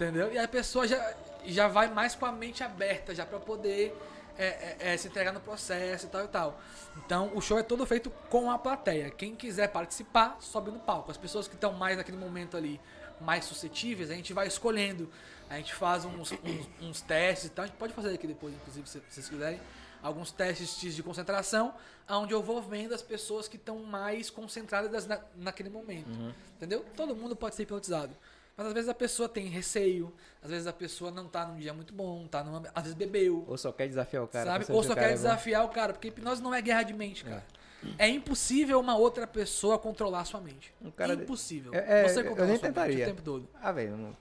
[0.00, 0.32] Entendeu?
[0.32, 3.94] E a pessoa já, já vai mais com a mente aberta, já pra poder
[4.38, 6.60] é, é, é, se entregar no processo e tal e tal.
[6.96, 9.10] Então o show é todo feito com a plateia.
[9.10, 11.10] Quem quiser participar, sobe no palco.
[11.10, 12.80] As pessoas que estão mais naquele momento ali,
[13.20, 15.10] mais suscetíveis, a gente vai escolhendo.
[15.50, 17.64] A gente faz uns, uns, uns testes e tal.
[17.64, 19.60] A gente pode fazer aqui depois, inclusive, se vocês quiserem.
[20.02, 21.74] Alguns testes de concentração,
[22.08, 26.08] onde eu vou vendo as pessoas que estão mais concentradas na, naquele momento.
[26.56, 26.86] Entendeu?
[26.96, 28.16] Todo mundo pode ser hipnotizado.
[28.56, 31.72] Mas às vezes a pessoa tem receio, às vezes a pessoa não tá num dia
[31.72, 34.50] muito bom, tá numa, às vezes bebeu, Ou só quer desafiar o cara.
[34.50, 34.66] sabe?
[34.68, 35.14] Ou só quer é bom.
[35.14, 37.44] desafiar o cara, porque hipnose não é guerra de mente, cara.
[37.98, 40.74] É impossível uma outra pessoa controlar a sua mente.
[40.82, 41.74] Um cara impossível.
[41.74, 43.04] É, é, Você eu controla nem sua mente tentaria.
[43.04, 43.48] o tempo todo.
[43.62, 44.16] Ah, velho, eu não...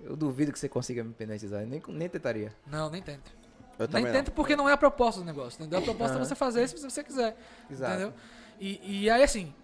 [0.00, 1.60] Eu duvido que você consiga me hipnotizar.
[1.60, 2.52] Eu Nem, nem tentaria.
[2.66, 3.30] Não, nem tento.
[3.78, 5.78] Eu Nem também tento porque não é a proposta do negócio, entendeu?
[5.78, 6.24] A proposta é Aham.
[6.24, 7.36] você fazer se você quiser.
[7.70, 7.92] Exato.
[7.92, 8.14] Entendeu?
[8.58, 9.54] E, e aí, assim,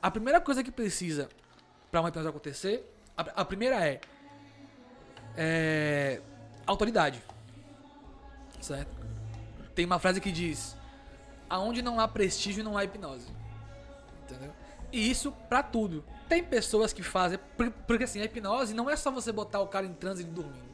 [0.00, 1.28] a primeira coisa que precisa
[1.90, 2.88] pra uma hipnose acontecer.
[3.16, 4.00] A, a primeira é,
[5.36, 6.20] é
[6.66, 7.22] autoridade.
[8.60, 8.90] Certo?
[9.74, 10.76] Tem uma frase que diz:
[11.48, 13.28] aonde não há prestígio não há hipnose.
[14.24, 14.52] Entendeu?
[14.92, 16.04] E isso pra tudo.
[16.28, 19.66] Tem pessoas que fazem, por- porque assim, a hipnose não é só você botar o
[19.68, 20.68] cara em transe e dormindo.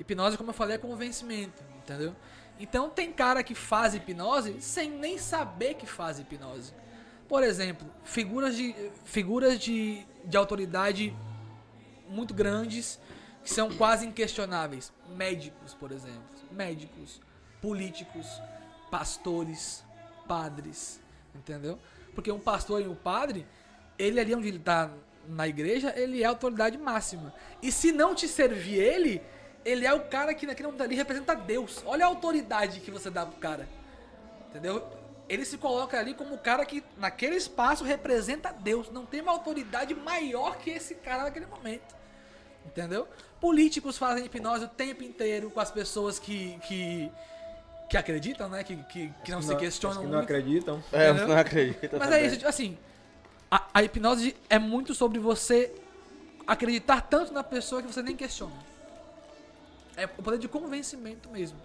[0.00, 2.14] Hipnose, como eu falei, é convencimento, entendeu?
[2.58, 6.72] Então tem cara que faz hipnose sem nem saber que faz hipnose.
[7.28, 8.74] Por exemplo, figuras de
[9.04, 11.14] figuras de, de autoridade
[12.08, 12.98] muito grandes
[13.42, 14.92] que são quase inquestionáveis.
[15.16, 16.22] Médicos, por exemplo.
[16.50, 17.20] Médicos,
[17.60, 18.26] políticos,
[18.90, 19.84] pastores,
[20.26, 21.00] padres,
[21.34, 21.78] entendeu?
[22.14, 23.46] Porque um pastor e um padre,
[23.98, 24.90] ele ali onde ele tá
[25.28, 27.34] na igreja, ele é a autoridade máxima.
[27.62, 29.22] E se não te servir ele,
[29.64, 31.82] ele é o cara que naquele momento ali representa Deus.
[31.86, 33.68] Olha a autoridade que você dá pro cara.
[34.48, 34.86] Entendeu?
[35.28, 38.90] Ele se coloca ali como o cara que naquele espaço representa Deus.
[38.90, 41.94] Não tem uma autoridade maior que esse cara naquele momento.
[42.66, 43.08] Entendeu?
[43.40, 47.10] Políticos fazem hipnose o tempo inteiro com as pessoas que, que,
[47.88, 48.64] que acreditam, né?
[48.64, 50.24] Que, que, que não, se questionam que não muito.
[50.24, 50.82] acreditam.
[50.92, 51.28] É, Entendeu?
[51.28, 51.98] não acredita.
[51.98, 52.20] Mas também.
[52.20, 52.78] é isso, tipo assim,
[53.50, 55.72] a, a hipnose é muito sobre você
[56.46, 58.52] acreditar tanto na pessoa que você nem questiona.
[59.96, 61.58] É o poder de convencimento mesmo.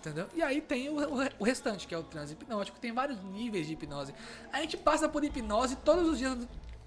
[0.00, 0.26] Entendeu?
[0.34, 2.78] E aí tem o, o, o restante, que é o transe hipnótico.
[2.80, 4.14] Tem vários níveis de hipnose.
[4.50, 6.38] A gente passa por hipnose todos os dias,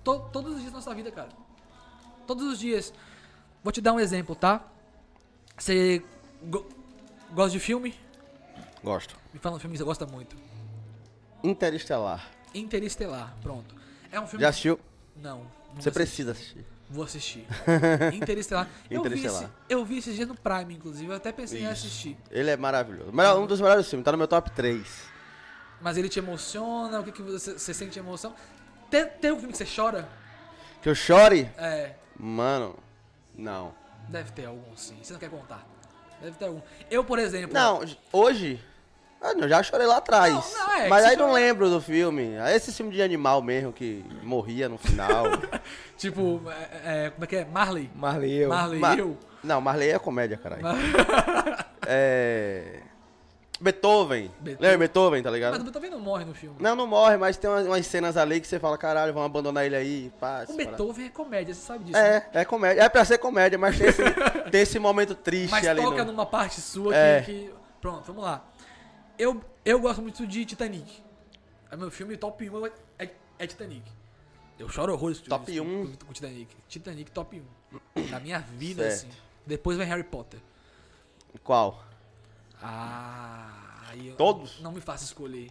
[0.03, 1.29] to- todos os dias da nossa vida, cara.
[2.25, 2.91] Todos os dias.
[3.63, 4.65] Vou te dar um exemplo, tá?
[5.55, 6.03] Você
[6.43, 6.67] go-
[7.35, 7.95] gosta de filme?
[8.83, 9.15] Gosto.
[9.31, 10.35] Me fala um filme que você gosta muito.
[11.43, 12.27] Interestelar.
[12.53, 13.75] Interestelar, pronto.
[14.11, 14.41] É um filme.
[14.41, 14.79] Já assistiu?
[15.15, 15.41] Não.
[15.75, 15.91] Você assisti.
[15.93, 16.65] precisa assistir.
[16.93, 17.47] Vou assistir.
[18.13, 18.69] Interestelar.
[18.87, 21.09] Eu vi, esse, eu vi esses dias no Prime, inclusive.
[21.09, 21.71] Eu até pensei em Isso.
[21.71, 22.15] assistir.
[22.29, 23.11] Ele é maravilhoso.
[23.11, 24.85] Um dos melhores filmes, tá no meu top 3.
[25.81, 26.99] Mas ele te emociona?
[26.99, 28.35] O que, que você, você sente emoção?
[28.91, 30.07] Tem, tem um filme que você chora?
[30.83, 31.49] Que eu chore?
[31.57, 31.95] É.
[32.15, 32.77] Mano,
[33.35, 33.73] não.
[34.07, 34.99] Deve ter algum, sim.
[35.01, 35.65] Você não quer contar?
[36.21, 36.61] Deve ter algum.
[36.91, 37.55] Eu, por exemplo.
[37.55, 38.63] Não, hoje.
[39.23, 40.33] Ah, não, já chorei lá atrás.
[40.33, 42.37] Não, não, é, Mas que aí não chora- lembro do filme.
[42.39, 45.23] Aí Esse filme de animal mesmo que morria no final.
[45.97, 46.41] Tipo,
[46.83, 47.45] é, é, como é que é?
[47.45, 47.89] Marley.
[47.95, 48.49] Marley eu.
[48.49, 49.17] Marley Ma- eu.
[49.41, 50.63] Não, Marley é comédia, caralho.
[51.87, 52.79] é.
[53.61, 54.29] Beethoven.
[54.41, 54.57] Beethoven.
[54.69, 55.61] Lembra Beethoven, tá Mas ligado?
[55.61, 56.57] o Beethoven não morre no filme.
[56.59, 59.65] Não, não morre, mas tem umas, umas cenas ali que você fala, caralho, vamos abandonar
[59.65, 60.11] ele aí.
[60.19, 61.97] Pá, O Beethoven é comédia, você sabe disso.
[61.97, 62.23] né?
[62.33, 62.81] É, é comédia.
[62.81, 64.01] É pra ser comédia, mas tem esse,
[64.51, 65.81] tem esse momento triste Mas ali.
[65.81, 67.21] toca no- numa parte sua que, É.
[67.21, 68.41] que- Pronto, vamos lá.
[69.17, 71.01] Eu, eu gosto muito de Titanic.
[71.71, 72.65] É meu filme top 1
[72.99, 73.09] é,
[73.39, 73.83] é Titanic.
[74.59, 75.87] Eu choro horrores Top com, 1.
[75.97, 76.55] com, com Titanic.
[76.67, 77.41] Titanic top
[77.95, 78.09] 1.
[78.09, 79.11] Da minha vida, Certo.
[79.11, 79.19] assim.
[79.45, 80.39] Depois vem Harry Potter.
[81.43, 81.83] Qual?
[82.61, 84.59] Ah, Todos?
[84.61, 85.49] Não me faça escolher.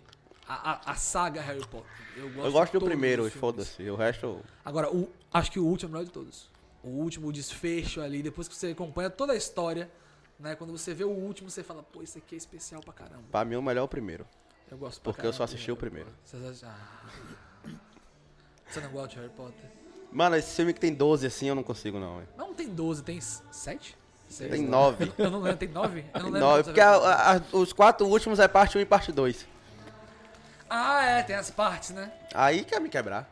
[0.49, 1.91] A, a, a saga Harry Potter.
[2.17, 3.89] Eu gosto, Eu gosto do primeiro, e foda-se.
[3.91, 4.41] O resto.
[4.65, 6.51] Agora, o, acho que o último é o melhor de todos.
[6.83, 9.91] O último, o desfecho ali, depois que você acompanha toda a história,
[10.43, 10.55] né?
[10.57, 13.23] Quando você vê o último, você fala, pô, esse aqui é especial pra caramba.
[13.31, 14.27] Pra mim, o melhor é o primeiro.
[14.71, 16.11] Eu gosto pra Porque eu só caramba assisti o primeiro.
[16.25, 16.37] Você,
[16.67, 16.77] ah.
[18.69, 19.71] Você não gosta de Harry Potter?
[20.11, 22.17] Mano, esse filme que tem 12 assim, eu não consigo, não.
[22.17, 22.29] velho.
[22.37, 23.97] Não tem 12, tem 7?
[24.39, 25.13] Tem 9.
[25.19, 26.05] Eu não lembro, tem 9?
[26.15, 26.41] Eu não lembro.
[26.41, 29.47] Nove, quantos porque Harry a- a- os quatro últimos é parte 1 e parte 2.
[30.71, 32.11] Ah, é, tem as partes, né?
[32.33, 33.29] Aí quer me quebrar.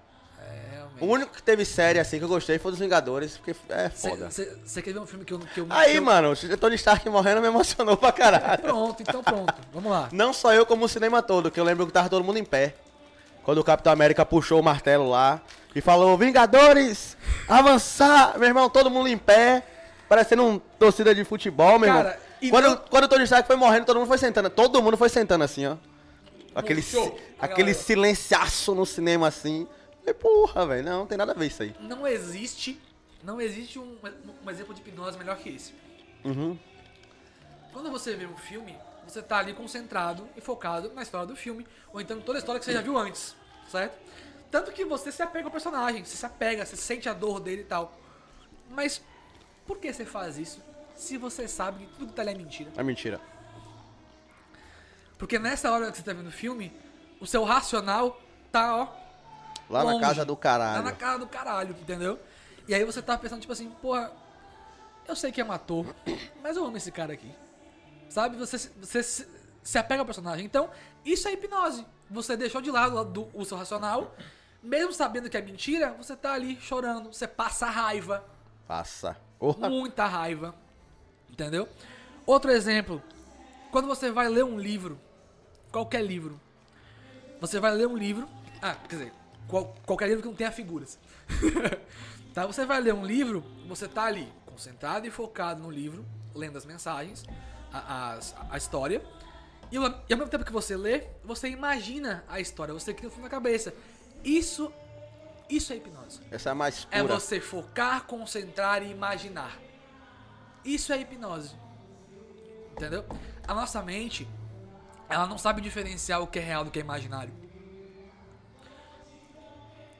[1.00, 4.28] O único que teve série assim que eu gostei foi dos Vingadores, porque é foda.
[4.30, 6.74] Você quer ver um filme que eu, que eu Aí, que eu- mano, o Tony
[6.76, 8.62] Stark morrendo me emocionou pra caralho.
[8.62, 9.54] Pronto, então pronto.
[9.72, 10.08] Vamos lá.
[10.12, 12.44] Não só eu, como o cinema todo, que eu lembro que tava todo mundo em
[12.44, 12.74] pé.
[13.42, 15.40] Quando o Capitão América puxou o martelo lá
[15.74, 17.16] e falou, Vingadores,
[17.48, 18.38] avançar!
[18.38, 19.62] Meu irmão, todo mundo em pé,
[20.08, 22.16] parecendo um torcida de futebol, meu Cara, irmão.
[22.42, 24.50] e Quando, não- quando o Tony Stark foi morrendo, todo mundo foi sentando.
[24.50, 25.76] Todo mundo foi sentando assim, ó.
[26.54, 26.80] Aquele,
[27.38, 27.74] aquele galera.
[27.74, 29.66] silenciaço no cinema assim.
[30.10, 31.74] Falei, porra, velho, não, não tem nada a ver isso aí.
[31.80, 32.80] Não existe,
[33.22, 33.96] não existe um,
[34.44, 35.74] um exemplo de hipnose melhor que esse.
[36.24, 36.58] Uhum.
[37.72, 41.66] Quando você vê um filme, você tá ali concentrado e focado na história do filme,
[41.92, 43.36] ou então em toda a história que você já viu antes,
[43.70, 43.96] certo?
[44.50, 47.62] Tanto que você se apega ao personagem, você se apega, você sente a dor dele
[47.62, 47.96] e tal.
[48.68, 49.00] Mas
[49.66, 50.60] por que você faz isso
[50.96, 52.70] se você sabe que tudo que tá ali é mentira?
[52.76, 53.20] É mentira.
[55.16, 56.72] Porque nessa hora que você tá vendo o filme,
[57.20, 58.99] o seu racional tá, ó,
[59.70, 60.04] Lá na longe.
[60.04, 60.82] casa do caralho.
[60.82, 62.18] Tá na cara do caralho, entendeu?
[62.68, 64.12] E aí você tá pensando, tipo assim, porra,
[65.08, 65.86] eu sei que é um ator,
[66.42, 67.32] mas eu amo esse cara aqui.
[68.08, 68.36] Sabe?
[68.36, 69.28] Você, você se,
[69.62, 70.44] se apega ao personagem.
[70.44, 70.68] Então,
[71.04, 71.86] isso é hipnose.
[72.10, 74.14] Você deixou de lado do- o seu racional,
[74.62, 78.24] mesmo sabendo que é mentira, você tá ali chorando, você passa raiva,
[78.66, 79.16] Passa.
[79.68, 80.54] Muita raiva.
[81.28, 81.68] Entendeu?
[82.26, 83.02] Outro exemplo,
[83.72, 84.96] quando você vai ler um livro,
[85.72, 86.40] qualquer livro,
[87.40, 88.28] você vai ler um livro.
[88.62, 89.12] Ah, quer dizer,
[89.50, 90.98] qual- qualquer livro que não tenha figuras.
[92.34, 92.46] tá?
[92.46, 96.64] Você vai ler um livro, você tá ali, concentrado e focado no livro, lendo as
[96.64, 97.24] mensagens,
[97.72, 99.02] a, as- a história.
[99.70, 103.08] E ao, e ao mesmo tempo que você lê, você imagina a história, você cria
[103.08, 103.72] um filme na cabeça.
[104.24, 104.72] Isso,
[105.48, 106.20] isso é hipnose.
[106.30, 107.14] Essa é a mais É pura.
[107.18, 109.56] você focar, concentrar e imaginar.
[110.64, 111.54] Isso é hipnose.
[112.72, 113.04] Entendeu?
[113.46, 114.26] A nossa mente,
[115.08, 117.32] ela não sabe diferenciar o que é real do que é imaginário.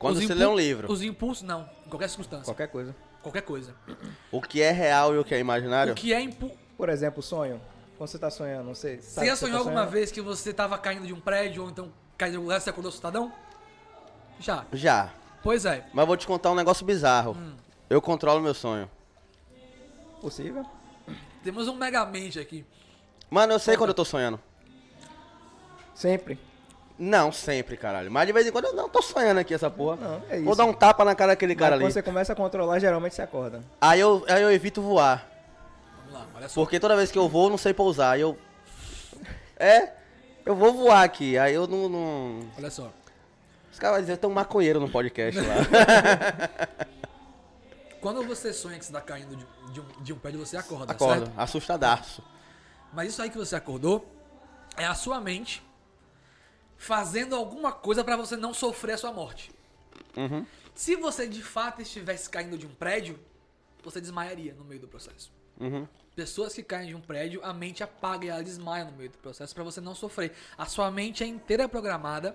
[0.01, 1.69] Quando Os você lê um livro, Os impulsos, não.
[1.87, 2.47] Em qualquer circunstância.
[2.47, 2.97] Qualquer coisa.
[3.23, 3.75] Qualquer coisa.
[4.33, 6.57] o que é real e o que é imaginário, O que é impulso.
[6.75, 7.61] Por exemplo, sonho.
[7.99, 8.99] Quando você tá sonhando, não sei.
[8.99, 12.31] Você já sonhou alguma vez que você tava caindo de um prédio ou então caiu
[12.31, 13.31] de algum lugar e você acordou assustadão?
[14.39, 14.65] Já.
[14.73, 15.13] já.
[15.43, 15.87] Pois é.
[15.93, 17.33] Mas vou te contar um negócio bizarro.
[17.33, 17.53] Hum.
[17.91, 18.91] Eu controlo meu sonho.
[20.23, 20.65] Possível.
[21.45, 22.65] Temos um megamente aqui.
[23.29, 24.41] Mano, eu sei quando eu tô sonhando.
[25.95, 26.39] Sempre.
[27.03, 28.11] Não, sempre, caralho.
[28.11, 29.97] Mas de vez em quando eu não tô sonhando aqui essa porra.
[29.97, 30.57] Não, é Vou isso.
[30.57, 31.85] dar um tapa na cara daquele cara Mas ali.
[31.85, 33.63] quando você começa a controlar, geralmente você acorda.
[33.81, 35.27] Aí eu, aí eu evito voar.
[35.97, 36.61] Vamos lá, olha só.
[36.61, 38.13] Porque toda vez que eu vou, eu não sei pousar.
[38.13, 38.37] Aí eu.
[39.57, 39.95] É,
[40.45, 41.39] eu vou voar aqui.
[41.39, 41.89] Aí eu não.
[41.89, 42.41] não...
[42.59, 42.93] Olha só.
[43.73, 45.55] Os caras vão dizer, tem um maconheiro no podcast lá.
[47.99, 50.93] Quando você sonha que você tá caindo de, de um, de um prédio, você acorda,
[50.93, 51.41] Acordo, certo?
[51.41, 52.23] assustadaço.
[52.93, 54.05] Mas isso aí que você acordou
[54.77, 55.63] é a sua mente
[56.81, 59.53] fazendo alguma coisa pra você não sofrer a sua morte.
[60.17, 60.47] Uhum.
[60.75, 63.21] Se você de fato estivesse caindo de um prédio,
[63.85, 65.31] você desmaiaria no meio do processo.
[65.61, 65.87] Uhum.
[66.17, 69.19] Pessoas que caem de um prédio, a mente apaga e ela desmaia no meio do
[69.19, 70.33] processo pra você não sofrer.
[70.57, 72.35] A sua mente é inteira programada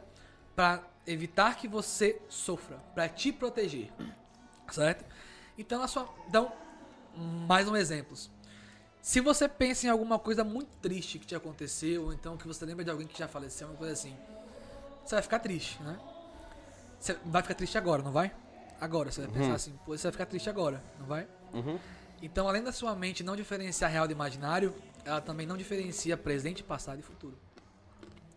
[0.55, 3.91] pra evitar que você sofra, pra te proteger.
[4.71, 5.03] Certo?
[5.57, 6.53] Então, a sua, então
[7.47, 8.15] mais um exemplo.
[9.01, 12.65] Se você pensa em alguma coisa muito triste que te aconteceu, ou então que você
[12.65, 14.15] lembra de alguém que já faleceu, uma coisa assim,
[15.05, 15.97] você vai ficar triste, né?
[16.99, 18.33] Você vai ficar triste agora, não vai?
[18.81, 21.27] Agora, você vai pensar assim, pô, você vai ficar triste agora, não vai?
[21.53, 21.79] Uhum.
[22.21, 24.73] Então, além da sua mente não diferenciar real do imaginário,
[25.05, 27.37] ela também não diferencia presente, passado e futuro.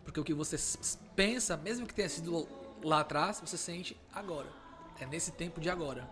[0.05, 0.57] Porque o que você
[1.17, 2.47] pensa, mesmo que tenha sido
[2.83, 4.49] lá atrás, você sente agora.
[5.01, 6.09] É nesse tempo de agora.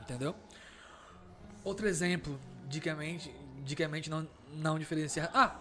[0.00, 0.34] Entendeu?
[1.62, 5.30] Outro exemplo de que a mente, de que a mente não, não diferencia.
[5.34, 5.56] Ah!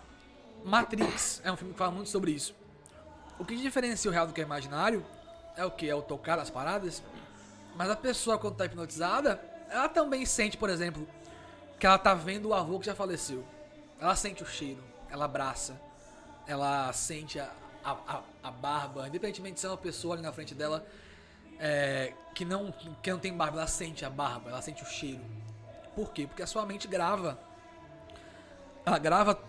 [0.63, 2.55] Matrix é um filme que fala muito sobre isso.
[3.37, 5.05] O que diferencia o real do que é imaginário
[5.57, 5.89] é o que?
[5.89, 7.03] É o tocar as paradas.
[7.75, 11.07] Mas a pessoa, quando tá hipnotizada, ela também sente, por exemplo,
[11.79, 13.45] que ela tá vendo o avô que já faleceu.
[13.99, 15.79] Ela sente o cheiro, ela abraça,
[16.47, 17.49] ela sente a,
[17.83, 20.85] a, a, barba, independentemente de ser uma pessoa ali na frente dela
[21.59, 22.71] é, que, não,
[23.01, 25.21] que não tem barba, ela sente a barba, ela sente o cheiro.
[25.95, 26.27] Por quê?
[26.27, 27.39] Porque a sua mente grava.
[28.85, 29.41] Ela grava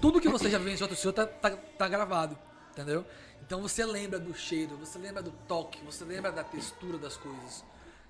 [0.00, 2.38] tudo que você já vivenciou seu tá, tá, tá gravado,
[2.82, 3.06] entendeu?
[3.42, 7.64] Então você lembra do cheiro, você lembra do toque, você lembra da textura das coisas.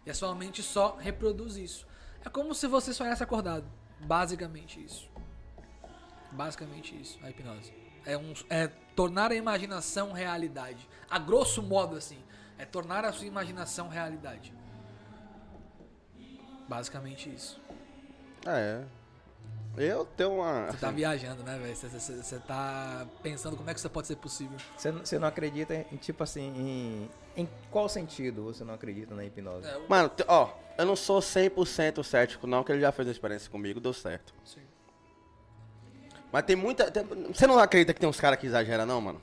[0.05, 1.87] E a sua mente só reproduz isso.
[2.25, 3.65] É como se você sonhasse acordado.
[4.01, 5.11] Basicamente isso.
[6.33, 7.73] Basicamente isso, a hipnose.
[8.05, 10.89] É, um, é tornar a imaginação realidade.
[11.11, 12.19] A grosso modo, assim.
[12.57, 14.55] É tornar a sua imaginação realidade.
[16.69, 17.61] Basicamente isso.
[18.47, 18.85] É.
[19.77, 20.67] Eu tenho uma.
[20.67, 21.75] Você tá viajando, né, velho?
[21.75, 24.59] Você- tá pensando como é que isso pode ser possível.
[24.77, 26.49] Você, não- acredita em, tipo assim,
[27.37, 29.67] em, em qual sentido você não acredita na hipnose?
[29.67, 33.13] É, o- Mano, ó, eu não sou 100% cético, não, que ele já fez uma
[33.13, 34.35] experiência comigo, deu certo.
[34.45, 34.61] sim.
[36.33, 36.93] Mas tem muita.
[37.35, 39.21] você não acredita que tem uns caras que exageram, não, mano?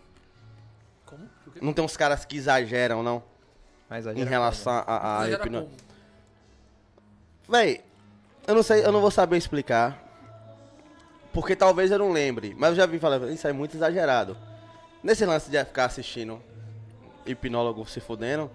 [1.06, 1.30] Como?
[1.62, 3.24] Não tem uns caras que exageram, não?
[3.90, 5.70] Mas Em relação a, a Exagera hipnose.
[7.48, 7.82] Véi,
[8.46, 10.04] eu não sei, eu não vou saber explicar.
[11.38, 12.56] Porque talvez eu não lembre.
[12.58, 14.36] Mas eu já vi falar, isso é muito exagerado.
[15.04, 16.42] Nesse lance de ficar assistindo
[17.28, 18.50] hipnólogo se fudendo.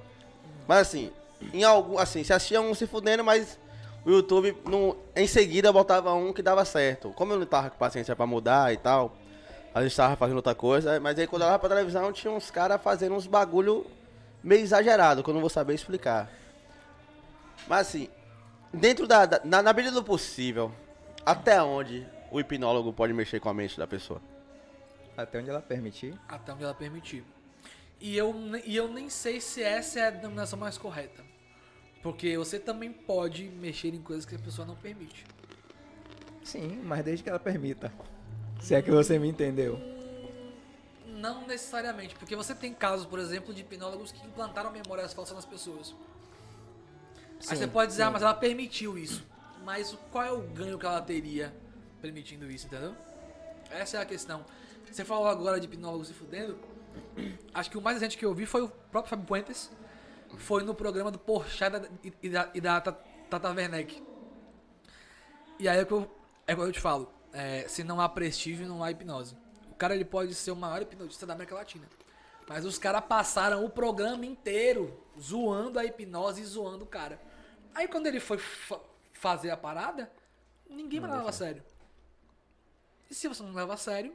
[0.66, 1.12] Mas assim,
[1.54, 1.96] em algum.
[1.96, 3.56] Assim, se assistia um se fudendo, mas
[4.04, 7.10] o YouTube não, em seguida botava um que dava certo.
[7.14, 9.14] Como eu não tava com paciência pra mudar e tal,
[9.72, 12.50] às vezes tava fazendo outra coisa, mas aí quando eu olhava pra televisão tinha uns
[12.50, 13.86] caras fazendo uns bagulho
[14.42, 16.28] meio exagerado, que eu não vou saber explicar.
[17.68, 18.08] Mas assim,
[18.74, 20.72] dentro da, da- na, na medida do possível,
[21.24, 24.20] até onde o hipnólogo pode mexer com a mente da pessoa?
[25.14, 26.18] Até onde ela permitir.
[26.26, 27.22] Até onde ela permitir.
[28.00, 31.22] E eu, e eu nem sei se essa é a denominação mais correta.
[32.02, 35.26] Porque você também pode mexer em coisas que a pessoa não permite.
[36.42, 37.92] Sim, mas desde que ela permita.
[38.60, 39.78] Se é que você me entendeu.
[41.06, 45.44] Não necessariamente, porque você tem casos, por exemplo, de hipnólogos que implantaram memórias falsas nas
[45.44, 45.94] pessoas.
[47.16, 48.08] Aí Sim, você pode dizer, sim.
[48.08, 49.24] ah, mas ela permitiu isso.
[49.64, 51.54] Mas qual é o ganho que ela teria
[52.02, 52.94] permitindo isso, entendeu?
[53.70, 54.44] Essa é a questão.
[54.90, 56.58] Você falou agora de hipnólogo se fudendo.
[57.54, 59.70] Acho que o mais recente que eu vi foi o próprio Fábio Puentes,
[60.36, 62.92] foi no programa do Porchat e da- e, da, e da Ta-
[63.30, 64.02] Tata Werneck.
[65.58, 66.10] E aí é que eu,
[66.46, 69.36] é que eu te falo, é, se não há prestígio, não há hipnose.
[69.70, 71.86] O cara ele pode ser o maior hipnotista da América Latina.
[72.48, 77.20] Mas os caras passaram o programa inteiro zoando a hipnose e zoando o cara.
[77.74, 78.80] Aí quando ele foi fa-
[79.12, 80.10] fazer a parada,
[80.68, 81.62] ninguém mais leva a sério.
[83.12, 84.10] E se você não leva a sério,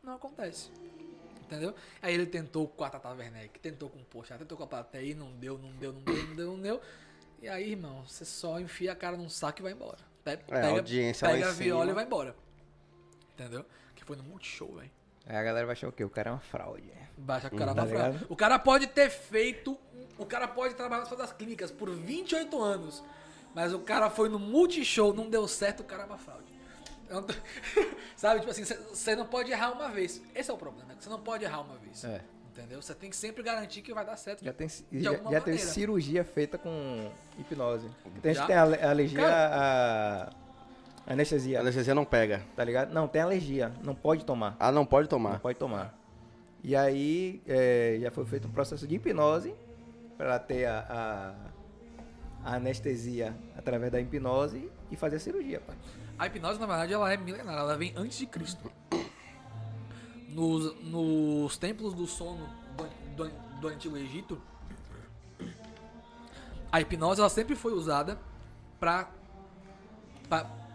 [0.00, 0.70] não acontece.
[1.42, 1.74] Entendeu?
[2.00, 5.10] Aí ele tentou com a Tata Werneck, tentou com o Poxa, tentou com a plateia
[5.10, 6.80] e não deu, não deu, não deu, não deu, não deu.
[7.42, 9.98] E aí, irmão, você só enfia a cara num saco e vai embora.
[10.22, 11.90] Pe- É, a audiência pega a viola cima.
[11.90, 12.36] e vai embora.
[13.34, 13.66] Entendeu?
[13.96, 14.90] Que foi no Multishow, velho.
[15.26, 16.04] Aí a galera vai achar o quê?
[16.04, 16.92] O cara é uma fraude.
[17.18, 18.26] Baixa que o cara Tá tá fraude.
[18.28, 19.76] O cara pode ter feito.
[20.16, 23.02] O cara pode trabalhar nas das clínicas por 28 anos.
[23.54, 26.52] Mas o cara foi no Multishow, não deu certo, o cara é uma fraude.
[27.10, 27.34] Não tô-
[28.16, 30.22] Sabe, tipo assim, você não pode errar uma vez.
[30.34, 32.04] Esse é o problema, você não pode errar uma vez.
[32.04, 32.20] É.
[32.52, 32.82] Entendeu?
[32.82, 34.44] Você tem que sempre garantir que vai dar certo.
[34.44, 37.88] Já tem, De já, já tem cirurgia feita com hipnose.
[38.20, 40.30] Tem gente que tem ale- alergia Cara-
[41.06, 42.42] a anestesia, A anestesia não pega.
[42.54, 42.92] tá ligado?
[42.92, 44.56] Não, tem alergia, não pode tomar.
[44.58, 45.38] Ah, não pode Não tomar.
[45.40, 45.94] pode tomar.
[46.62, 49.54] E aí é, já foi feito um processo de hipnose
[50.18, 51.34] para ter a,
[52.44, 55.76] a- a anestesia através da hipnose e fazer a cirurgia, pai.
[56.20, 58.70] A hipnose, na verdade, ela é milenar, ela vem antes de Cristo.
[60.28, 62.46] Nos, nos templos do sono
[62.76, 64.38] do, do, do Antigo Egito,
[66.70, 68.18] a hipnose ela sempre foi usada
[68.78, 69.10] pra,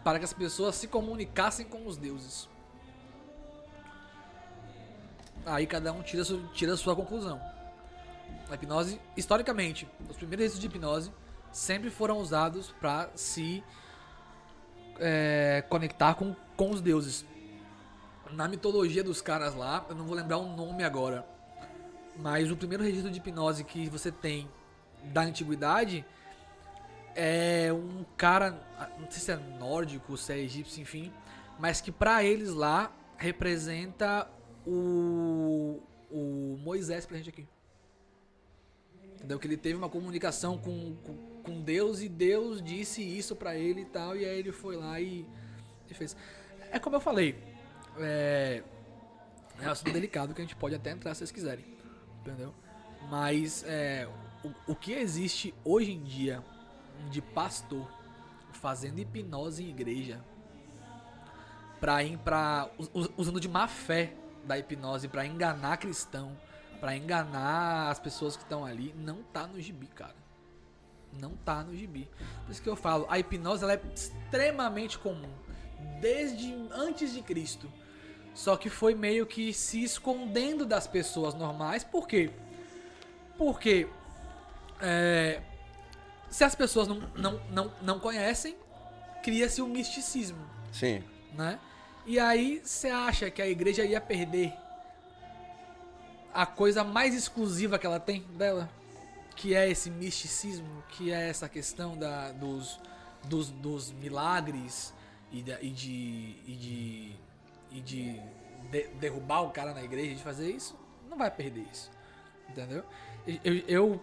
[0.04, 2.50] para que as pessoas se comunicassem com os deuses.
[5.46, 6.24] Aí cada um tira,
[6.56, 7.40] tira a sua conclusão.
[8.50, 11.14] A hipnose, historicamente, os primeiros registros de hipnose
[11.52, 13.64] sempre foram usados para se
[15.00, 17.26] é, conectar com, com os deuses.
[18.32, 21.26] Na mitologia dos caras lá, eu não vou lembrar o nome agora,
[22.18, 24.50] mas o primeiro registro de hipnose que você tem
[25.04, 26.06] da antiguidade
[27.16, 28.60] é um cara,
[29.00, 31.14] não sei se é nórdico, se é egípcio, enfim,
[31.60, 34.28] mas que pra eles lá representa
[34.66, 35.82] o,
[36.12, 37.48] o Moisés pra gente aqui.
[39.16, 39.40] Entendeu?
[39.40, 43.82] Que ele teve uma comunicação com, com, com Deus e Deus disse isso pra ele
[43.82, 45.26] e tal, e aí ele foi lá e,
[45.90, 46.16] e fez.
[46.72, 47.36] É como eu falei,
[48.00, 48.64] é,
[49.62, 51.66] é um assunto delicado que a gente pode até entrar se vocês quiserem,
[52.22, 52.54] entendeu?
[53.10, 54.08] Mas é,
[54.44, 56.44] o, o que existe hoje em dia
[57.10, 57.88] de pastor
[58.52, 60.20] fazendo hipnose em igreja
[61.80, 64.14] pra, pra, us- usando de má fé
[64.46, 66.36] da hipnose pra enganar cristão,
[66.80, 70.16] pra enganar as pessoas que estão ali, não tá no gibi, cara.
[71.20, 72.10] Não tá no gibi.
[72.46, 75.32] Por isso que eu falo, a hipnose ela é extremamente comum.
[76.00, 77.72] Desde antes de Cristo.
[78.34, 81.84] Só que foi meio que se escondendo das pessoas normais.
[81.84, 82.32] Por quê?
[83.38, 83.88] Porque
[84.82, 85.42] é,
[86.30, 88.56] se as pessoas não, não, não, não conhecem,
[89.24, 90.38] cria-se o misticismo
[90.72, 91.04] Sim.
[91.34, 91.60] né?
[92.06, 94.54] E aí você acha que a igreja ia perder
[96.34, 98.70] a coisa mais exclusiva que ela tem dela,
[99.36, 102.80] que é esse misticismo, que é essa questão da, dos,
[103.26, 104.94] dos, dos milagres
[105.32, 107.16] e, da- e de e de
[107.72, 108.20] e de,
[108.72, 110.78] de- derrubar o cara na igreja de fazer isso,
[111.10, 111.92] não vai perder isso,
[112.50, 112.84] entendeu?
[113.44, 114.02] Eu, eu-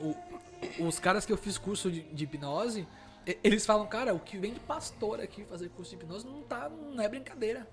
[0.00, 0.16] o-
[0.88, 2.88] os caras que eu fiz curso de, de hipnose,
[3.44, 6.68] eles falam, cara, o que vem de pastor aqui fazer curso de hipnose não tá,
[6.68, 7.68] não é brincadeira.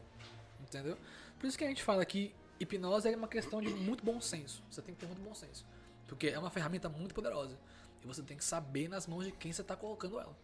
[0.61, 0.97] Entendeu?
[1.39, 4.61] Por isso que a gente fala que hipnose é uma questão de muito bom senso.
[4.69, 5.65] Você tem que ter muito bom senso.
[6.08, 7.58] Porque é uma ferramenta muito poderosa.
[8.03, 10.36] E você tem que saber nas mãos de quem você tá colocando ela.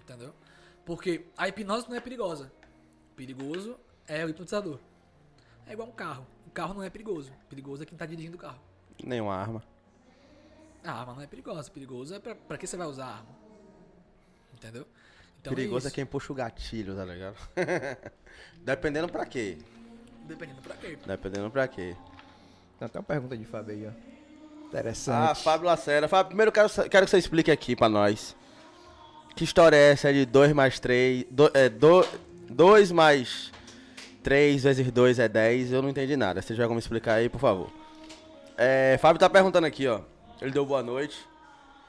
[0.00, 0.32] Entendeu?
[0.84, 2.50] Porque a hipnose não é perigosa.
[3.16, 4.78] Perigoso é o hipnotizador.
[5.66, 6.26] É igual um carro.
[6.46, 7.32] O carro não é perigoso.
[7.48, 8.60] Perigoso é quem tá dirigindo o carro.
[9.04, 9.62] Nenhuma arma.
[10.84, 11.70] A arma não é perigosa.
[11.70, 13.36] Perigoso é pra, pra que você vai usar a arma.
[14.54, 14.86] Entendeu?
[15.40, 15.94] Então Perigoso é, isso.
[15.94, 17.36] quem puxa o gatilho, tá ligado?
[18.64, 19.58] Dependendo pra quê?
[20.26, 20.98] Dependendo pra quê.
[21.06, 21.96] Dependendo pra quê?
[22.78, 24.07] Tem até uma pergunta de Fábio aí, ó.
[24.68, 25.42] Ah, Interessante.
[25.42, 26.08] Fábio Lacera.
[26.08, 28.36] Fábio, primeiro eu quero, quero que você explique aqui pra nós.
[29.34, 31.24] Que história é essa de 2 mais 3?
[32.50, 33.52] 2 mais
[34.22, 35.72] 3 vezes 2 é 10.
[35.72, 36.42] Eu não entendi nada.
[36.42, 37.70] Você já como explicar aí, por favor.
[38.56, 40.00] É, Fábio tá perguntando aqui, ó.
[40.40, 41.18] Ele deu boa noite.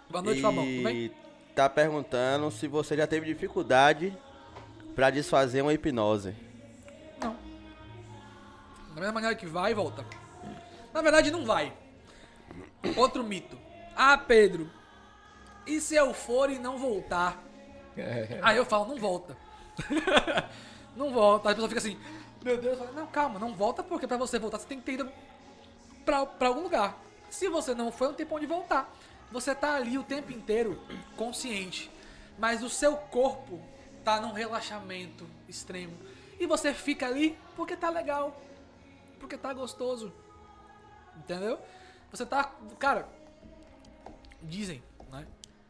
[0.09, 0.65] Boa noite, Fabão.
[0.65, 1.11] Tudo bem?
[1.55, 4.17] tá perguntando se você já teve dificuldade
[4.95, 6.33] pra desfazer uma hipnose.
[7.21, 7.35] Não.
[8.95, 10.05] Da mesma maneira que vai e volta.
[10.93, 11.73] Na verdade, não vai.
[12.95, 13.57] Outro mito.
[13.95, 14.69] Ah, Pedro,
[15.65, 17.43] e se eu for e não voltar?
[18.41, 19.37] Aí eu falo, não volta.
[20.95, 21.49] não volta.
[21.49, 21.99] Aí a pessoa fica assim,
[22.41, 25.11] meu Deus, não, calma, não volta porque pra você voltar você tem que ter ido
[26.05, 26.97] pra, pra algum lugar.
[27.29, 28.91] Se você não foi, não tem pra onde voltar.
[29.31, 30.81] Você tá ali o tempo inteiro
[31.15, 31.91] consciente,
[32.37, 33.61] mas o seu corpo
[34.03, 35.95] tá num relaxamento extremo.
[36.39, 38.41] E você fica ali porque tá legal,
[39.19, 40.11] porque tá gostoso.
[41.17, 41.59] Entendeu?
[42.11, 42.55] Você tá.
[42.77, 43.07] Cara,
[44.41, 45.27] dizem, né?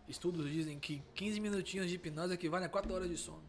[0.08, 3.44] Estudos dizem que 15 minutinhos de hipnose equivalem a 4 horas de sono.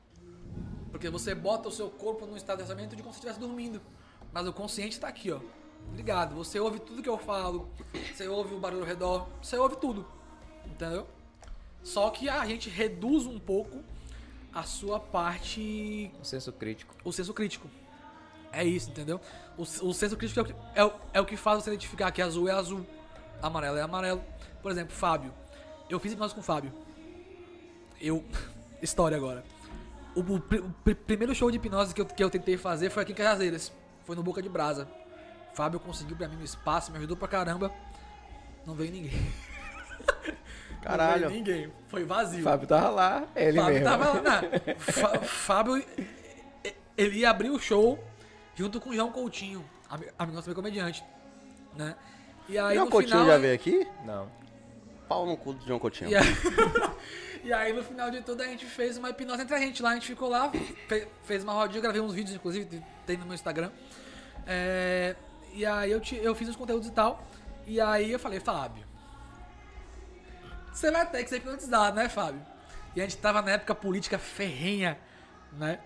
[0.91, 3.81] Porque você bota o seu corpo num estado de relaxamento de como se estivesse dormindo.
[4.33, 5.41] Mas o consciente tá aqui, ó.
[5.95, 6.35] Ligado.
[6.35, 7.71] Você ouve tudo que eu falo.
[8.13, 9.29] Você ouve o barulho ao redor.
[9.41, 10.07] Você ouve tudo.
[10.67, 11.07] Entendeu?
[11.83, 13.83] Só que a gente reduz um pouco
[14.53, 16.95] a sua parte Um senso crítico.
[17.05, 17.69] o senso crítico.
[18.53, 19.21] É isso, entendeu?
[19.57, 22.11] O, o senso crítico é o, que, é, o, é o que faz você identificar
[22.11, 22.85] que azul é azul,
[23.43, 24.23] amarelo é amarelo.
[24.63, 25.33] Por exemplo, Fábio.
[25.89, 26.73] Eu fiz hipnose com o Fábio.
[28.01, 28.25] Eu.
[28.83, 29.45] História agora.
[30.15, 33.03] O, o o pri- primeiro show de hipnose que eu, que eu tentei fazer foi
[33.03, 33.71] aqui em Cajazeiras.
[34.05, 34.89] Foi no Boca de Brasa.
[35.55, 37.73] Fábio conseguiu pra mim no espaço, me ajudou pra caramba.
[38.67, 39.13] Não veio ninguém.
[40.83, 41.23] Caralho.
[41.23, 41.73] Não veio ninguém.
[41.89, 42.43] Foi vazio.
[42.43, 43.85] Fábio tava lá, ele Fábio mesmo.
[43.89, 45.21] tava lá.
[45.23, 45.85] Fábio,
[46.97, 48.03] ele ia abrir o show
[48.61, 51.03] junto com o João Coutinho, ami- amigo nosso comediante,
[51.75, 51.97] né?
[52.47, 53.27] E aí João no Coutinho final...
[53.27, 53.87] já veio aqui?
[54.05, 54.29] Não.
[55.09, 56.11] Pau no cu do João Coutinho.
[56.11, 56.27] E aí,
[57.45, 59.91] e aí, no final de tudo a gente fez uma hipnose entre a gente lá,
[59.91, 60.51] a gente ficou lá,
[60.87, 63.71] fe- fez uma rodinha, gravei uns vídeos, inclusive, tem no meu Instagram.
[64.47, 65.17] É,
[65.55, 67.25] e aí eu, te- eu fiz os conteúdos e tal.
[67.67, 68.85] E aí eu falei, Fábio,
[70.73, 72.41] você vai ter que ser hipnotizado, né, Fábio?
[72.95, 74.99] E a gente tava na época política ferrenha,
[75.53, 75.79] né?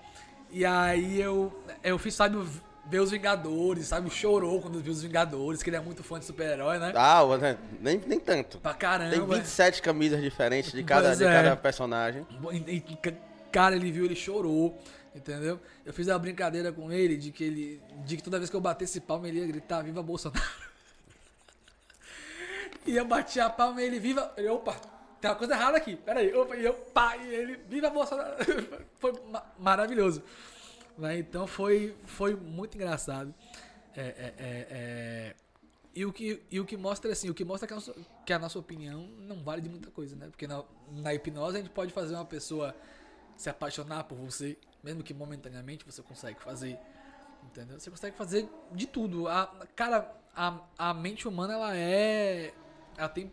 [0.57, 1.53] E aí eu,
[1.83, 2.39] eu fiz, sabe,
[2.87, 4.09] ver os Vingadores, sabe?
[4.09, 6.93] Chorou quando viu os Vingadores, que ele é muito fã de super-herói, né?
[6.95, 8.59] Ah, né, nem, nem tanto.
[8.59, 9.11] Pra caramba.
[9.11, 11.33] Tem 27 camisas diferentes de cada, Pois de é.
[11.33, 12.25] cada personagem.
[12.53, 13.13] E- e- ca-
[13.51, 14.81] Cara, ele viu, ele chorou,
[15.15, 15.59] entendeu?
[15.85, 17.83] Eu fiz uma brincadeira com ele de que ele.
[18.05, 20.41] De que toda vez que eu batesse palma, ele ia gritar Viva Bolsonaro.
[22.87, 24.33] e eu bati a palma e ele viva.
[24.37, 24.77] Ele, opa,
[25.25, 25.97] tem uma coisa errada aqui.
[25.97, 28.37] Pera aí, opa, e eu, pá, e ele, viva Bolsonaro.
[29.01, 30.23] foi ma- maravilhoso.
[30.99, 31.19] Né?
[31.19, 33.35] Então foi, foi muito engraçado.
[33.97, 35.35] É, é, é, é,
[35.95, 37.95] E o, que, e o que mostra assim, o que mostra que a, nossa,
[38.27, 40.27] que a nossa opinião não vale de muita coisa, né?
[40.27, 42.75] Porque na, na hipnose a gente pode fazer uma pessoa
[43.35, 46.79] se apaixonar por você, mesmo que momentaneamente você consegue fazer.
[47.45, 47.81] Entendeu?
[47.81, 49.27] Você consegue fazer de tudo.
[49.27, 52.53] A, cara, a, a mente humana ela é.
[52.97, 53.33] Ela tem,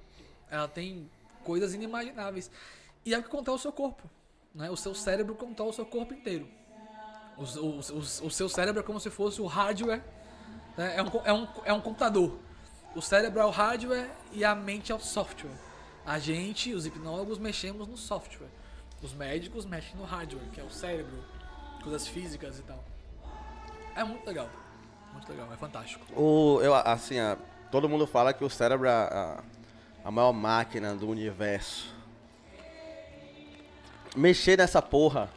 [0.49, 1.09] ela tem
[1.43, 2.49] coisas inimagináveis.
[3.05, 4.09] E é o que controla o seu corpo.
[4.53, 4.69] Né?
[4.69, 6.47] O seu cérebro controla o seu corpo inteiro.
[7.37, 10.03] O, o, o, o seu cérebro é como se fosse o hardware.
[10.77, 10.95] né?
[10.97, 12.37] É, um, é, um, é um computador.
[12.95, 15.51] O cérebro é o hardware e a mente é o software.
[16.05, 18.49] A gente, os hipnólogos, mexemos no software.
[19.01, 21.23] Os médicos mexem no hardware, que é o cérebro,
[21.81, 22.83] coisas físicas e tal.
[23.95, 24.49] É muito legal.
[25.13, 26.05] Muito legal, é fantástico.
[26.19, 27.15] O, eu, assim,
[27.71, 29.43] todo mundo fala que o cérebro é a,
[30.04, 31.93] a maior máquina do universo.
[34.16, 35.30] Mexer nessa porra.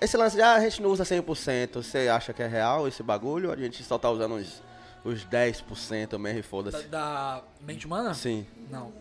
[0.00, 3.02] Esse lance de ah, a gente não usa 100%, você acha que é real esse
[3.02, 3.50] bagulho?
[3.50, 4.62] A gente só tá usando uns,
[5.04, 6.82] uns 10% mesmo e Da, foda-se?
[6.88, 8.12] da mente humana?
[8.12, 8.46] Sim.
[8.70, 8.92] Não.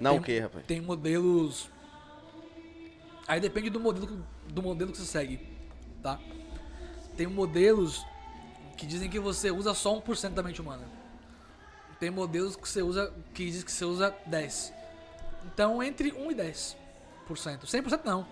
[0.00, 0.64] Não tem, o quê, rapaz?
[0.66, 1.70] Tem modelos.
[3.28, 5.46] Aí depende do modelo, que- do modelo que você segue,
[6.02, 6.18] tá?
[7.16, 8.04] Tem modelos
[8.76, 10.82] que dizem que você usa só 1% da mente humana.
[11.98, 14.72] Tem modelos que você usa que diz que você usa 10.
[15.46, 16.76] Então entre 1 e 10%.
[17.28, 18.26] 100% não.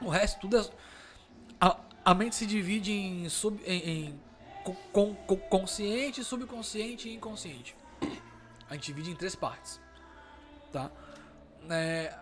[0.00, 0.68] O resto tudo é
[1.60, 4.20] a, a mente se divide em sub em, em
[4.64, 7.74] co- con- co- consciente, subconsciente e inconsciente.
[8.68, 9.80] A gente divide em três partes
[10.72, 10.90] tá?
[11.70, 12.14] É,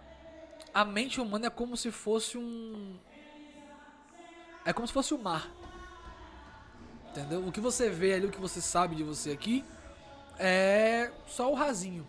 [0.72, 2.96] a mente humana é como se fosse um.
[4.64, 5.50] É como se fosse o mar.
[7.10, 7.46] Entendeu?
[7.46, 9.64] O que você vê ali, o que você sabe de você aqui,
[10.38, 12.06] é só o rasinho.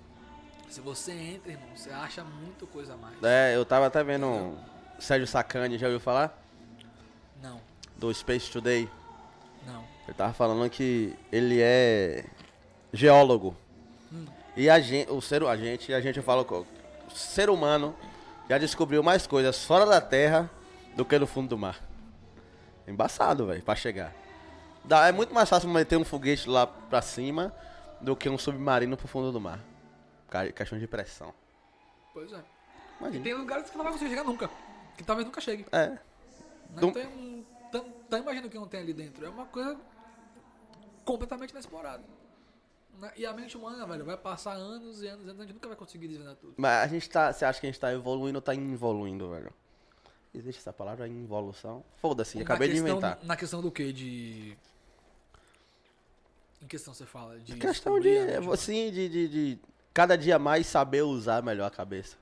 [0.69, 3.15] Se você entra, irmão, você acha muita coisa a mais.
[3.23, 4.57] É, eu tava até vendo
[4.99, 6.37] Sérgio Sacani, já ouviu falar?
[7.41, 7.61] Não,
[7.95, 8.89] Do Space Today.
[9.65, 9.83] não.
[10.07, 12.25] Ele tava falando que ele é
[12.93, 13.55] geólogo.
[14.55, 16.65] E a gente, o ser, a gente, a gente fala, o
[17.13, 17.95] ser humano
[18.49, 20.49] já descobriu mais coisas fora da Terra
[20.95, 21.79] do que no fundo do mar.
[22.87, 24.13] Embaçado, velho, pra chegar.
[24.83, 27.53] Dá, é muito mais fácil meter um foguete lá pra cima
[28.01, 29.59] do que um submarino pro fundo do mar.
[30.29, 31.33] Ca- Questão de pressão.
[32.13, 32.37] Pois é.
[32.37, 33.23] E Imagina.
[33.23, 34.49] tem lugares que não vai conseguir chegar nunca.
[34.97, 35.65] Que talvez nunca chegue.
[35.71, 35.87] É.
[35.89, 35.99] Né?
[36.71, 39.25] Dum- Então, então, então imagina o que não tem ali dentro.
[39.25, 39.77] É uma coisa
[41.05, 42.03] completamente inexplorada.
[42.99, 43.11] Né?
[43.15, 45.67] E a mente humana, velho, vai passar anos e anos e anos, a gente nunca
[45.67, 46.55] vai conseguir desvendar tudo.
[46.57, 47.31] Mas a gente tá.
[47.31, 49.53] Você acha que a gente tá evoluindo ou tá involuindo, velho?
[50.33, 51.83] Existe essa palavra involução?
[51.97, 53.19] Foda-se, acabei de questão, inventar.
[53.23, 53.93] Na questão do que?
[53.93, 54.57] De.
[56.61, 57.55] Em questão você fala de.
[57.55, 58.17] Questão de,
[58.51, 59.59] assim, de, de, de
[59.93, 62.17] cada dia mais saber usar melhor a cabeça.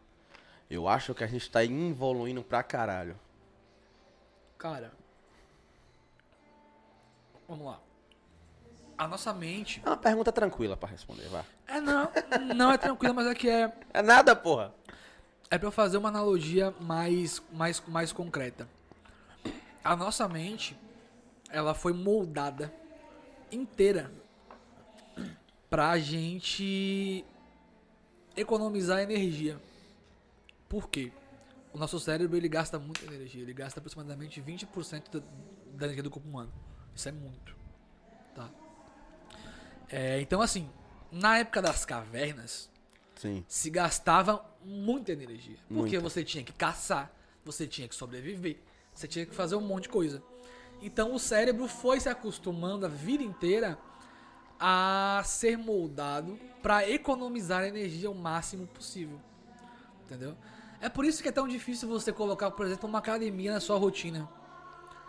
[0.69, 3.19] Eu acho que a gente tá evoluindo pra caralho.
[4.57, 4.91] Cara.
[7.47, 7.79] Vamos lá.
[8.97, 9.81] A nossa mente.
[9.85, 11.43] É uma pergunta tranquila pra responder, vai.
[11.67, 12.09] É não,
[12.55, 13.71] não é tranquilo, mas é que é.
[13.93, 14.73] É nada, porra.
[15.49, 18.67] É pra eu fazer uma analogia mais, mais, mais concreta.
[19.83, 20.75] A nossa mente,
[21.49, 22.73] ela foi moldada
[23.51, 24.11] inteira
[25.69, 27.25] pra gente
[28.35, 29.59] economizar energia.
[30.67, 31.11] Por quê?
[31.73, 35.19] O nosso cérebro ele gasta muita energia, ele gasta aproximadamente 20% da,
[35.73, 36.51] da energia do corpo humano.
[36.95, 37.55] Isso é muito.
[38.33, 38.49] Tá?
[39.89, 40.69] É, então assim,
[41.11, 42.69] na época das cavernas,
[43.15, 43.43] Sim.
[43.47, 45.57] se gastava muita energia.
[45.67, 45.99] Porque Muita.
[46.01, 47.11] você tinha que caçar,
[47.43, 48.57] você tinha que sobreviver,
[48.93, 50.21] você tinha que fazer um monte de coisa.
[50.81, 53.77] Então o cérebro foi se acostumando a vida inteira
[54.59, 59.19] a ser moldado para economizar energia o máximo possível.
[60.05, 60.35] Entendeu?
[60.81, 63.77] É por isso que é tão difícil você colocar, por exemplo, uma academia na sua
[63.77, 64.29] rotina.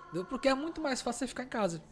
[0.04, 0.24] Entendeu?
[0.24, 1.82] Porque é muito mais fácil você ficar em casa.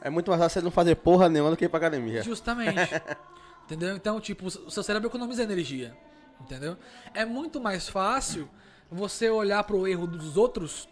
[0.00, 2.22] É muito mais fácil você não fazer porra nenhuma do que ir pra academia.
[2.22, 2.78] Justamente.
[3.64, 3.96] entendeu?
[3.96, 5.96] Então, tipo, o seu cérebro economiza energia.
[6.40, 6.76] Entendeu?
[7.12, 8.48] É muito mais fácil
[8.90, 10.88] você olhar pro erro dos outros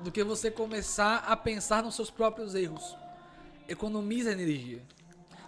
[0.00, 2.96] do que você começar a pensar nos seus próprios erros.
[3.68, 4.82] Economiza energia.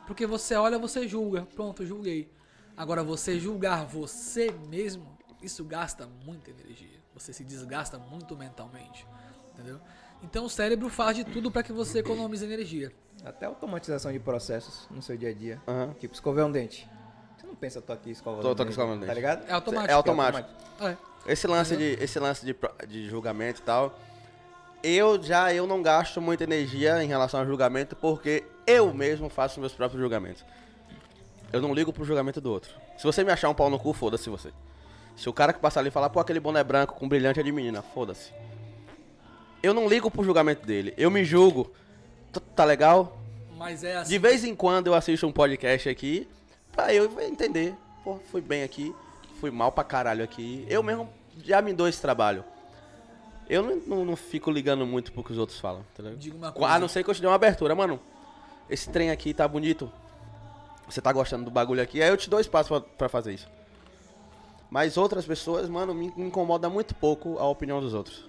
[0.08, 1.46] Porque você olha, você julga.
[1.54, 2.28] Pronto, julguei.
[2.76, 5.06] Agora, você julgar você mesmo,
[5.42, 6.98] isso gasta muita energia.
[7.14, 9.06] Você se desgasta muito mentalmente.
[9.52, 9.78] Entendeu?
[10.22, 12.90] Então o cérebro faz de tudo para que você economize energia.
[13.24, 15.60] Até automatização de processos no seu dia a dia.
[15.68, 15.94] Aham.
[16.00, 16.88] Tipo, escovar um dente.
[17.36, 19.14] Você não pensa, tô aqui escovando Tô- o tô dente, escovando o Tá dente.
[19.16, 19.48] ligado?
[19.48, 19.90] É automático.
[19.90, 20.48] É automático.
[20.80, 20.96] É.
[21.26, 22.56] Esse lance, de, esse lance de,
[22.86, 23.98] de julgamento e tal,
[24.82, 29.58] eu já eu não gasto muita energia em relação ao julgamento porque eu mesmo faço
[29.60, 30.44] meus próprios julgamentos.
[31.52, 32.70] Eu não ligo pro julgamento do outro.
[32.96, 34.50] Se você me achar um pau no cu, foda-se você.
[35.16, 37.50] Se o cara que passar ali falar, pô, aquele boné branco com brilhante é de
[37.50, 38.30] menina, foda-se.
[39.62, 40.94] Eu não ligo pro julgamento dele.
[40.96, 41.72] Eu me julgo.
[42.32, 43.18] T- Tá legal?
[43.56, 44.10] Mas é assim.
[44.10, 46.28] De vez em quando eu assisto um podcast aqui
[46.70, 47.74] pra eu entender.
[48.04, 48.94] Pô, fui bem aqui,
[49.40, 50.64] fui mal pra caralho aqui.
[50.68, 51.08] Eu mesmo
[51.44, 52.44] já me dou esse trabalho.
[53.48, 56.14] Eu não, não- não fico ligando muito pro que os outros falam, entendeu?
[56.16, 56.78] Diga uma A coisa.
[56.78, 57.98] não ser que eu te dê uma abertura, mano.
[58.68, 59.90] Esse trem aqui tá bonito.
[60.88, 63.48] Você tá gostando do bagulho aqui, aí eu te dou espaço pra, pra fazer isso.
[64.70, 68.26] Mas outras pessoas, mano, me, incomoda muito pouco a opinião dos outros.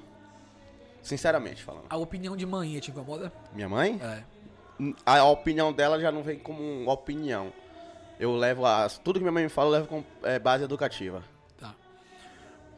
[1.02, 1.86] Sinceramente falando.
[1.90, 3.32] A opinião de manhã te incomoda?
[3.54, 4.00] Minha mãe?
[4.02, 4.24] É.
[5.06, 7.52] a opinião dela já não vem como opinião.
[8.20, 8.90] Eu levo a.
[8.90, 11.24] Tudo que minha mãe me fala, eu levo com é, base educativa.
[11.58, 11.74] Tá.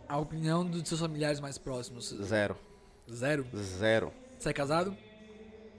[0.08, 2.10] A opinião dos seus familiares mais próximos?
[2.10, 2.56] Zero.
[3.12, 3.46] Zero?
[3.56, 4.14] Zero.
[4.38, 4.96] Você é casado?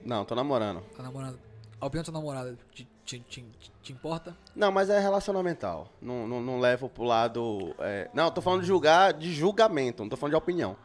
[0.05, 0.81] Não, tô namorando.
[0.95, 1.39] Tá namorando?
[1.83, 3.45] A opinião da sua namorada te, te, te,
[3.81, 4.35] te importa?
[4.55, 5.89] Não, mas é relacionamental.
[6.01, 7.75] Não, não, não levo pro lado.
[7.79, 10.77] é, Não, eu tô falando de julgar, de julgamento, não tô falando de opinião.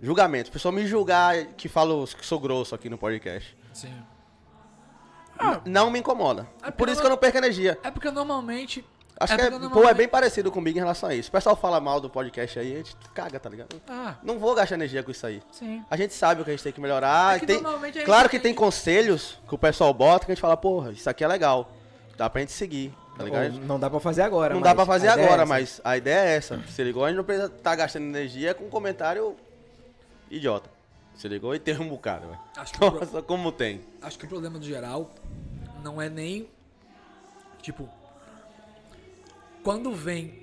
[0.00, 0.50] Julgamento.
[0.50, 3.56] A pessoa me julgar que falo que sou grosso aqui no podcast.
[3.72, 3.92] Sim.
[5.40, 6.48] N- Não me incomoda.
[6.62, 7.78] É Por isso que eu não perco energia.
[7.82, 8.84] É porque normalmente.
[9.20, 11.28] Acho é que é, pô, é bem parecido comigo em relação a isso.
[11.28, 13.80] O pessoal fala mal do podcast aí, a gente caga, tá ligado?
[13.88, 15.40] Ah, Não vou gastar energia com isso aí.
[15.52, 15.84] sim.
[15.88, 17.36] A gente sabe o que a gente tem que melhorar.
[17.36, 17.62] É que tem-
[18.04, 21.08] claro que tem- tem conselhos que o pessoal bota que a gente fala, porra, isso
[21.08, 21.70] aqui é legal.
[22.16, 23.54] Dá pra gente seguir, tá ligado?
[23.54, 24.54] Ou não dá pra fazer agora.
[24.54, 25.46] Não mas dá pra fazer é agora, essa.
[25.46, 26.60] mas a ideia é essa.
[26.68, 27.04] Se ligou?
[27.04, 29.36] A gente não precisa estar gastando energia com um comentário
[30.30, 30.68] idiota.
[31.14, 31.54] Se ligou?
[31.54, 32.38] E tem um bocado, velho.
[32.56, 33.82] Acho que, o pro- Nossa, como tem.
[34.00, 35.10] acho que o problema do geral
[35.82, 36.48] não é nem.
[37.60, 37.88] Tipo.
[39.62, 40.40] Quando vem.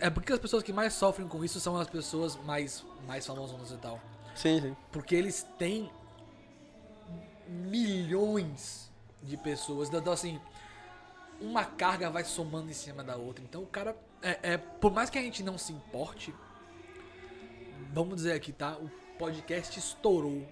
[0.00, 3.72] É porque as pessoas que mais sofrem com isso são as pessoas mais, mais famosas
[3.72, 4.00] e tal.
[4.34, 4.76] Sim, sim.
[4.92, 5.90] Porque eles têm
[7.48, 8.90] milhões
[9.22, 9.88] de pessoas.
[9.92, 10.40] Então, assim,
[11.40, 13.42] uma carga vai somando em cima da outra.
[13.44, 13.96] Então, o cara.
[14.22, 16.34] É, é- por mais que a gente não se importe,
[17.92, 18.76] vamos dizer aqui, tá?
[18.76, 18.88] O
[19.18, 20.46] podcast estourou.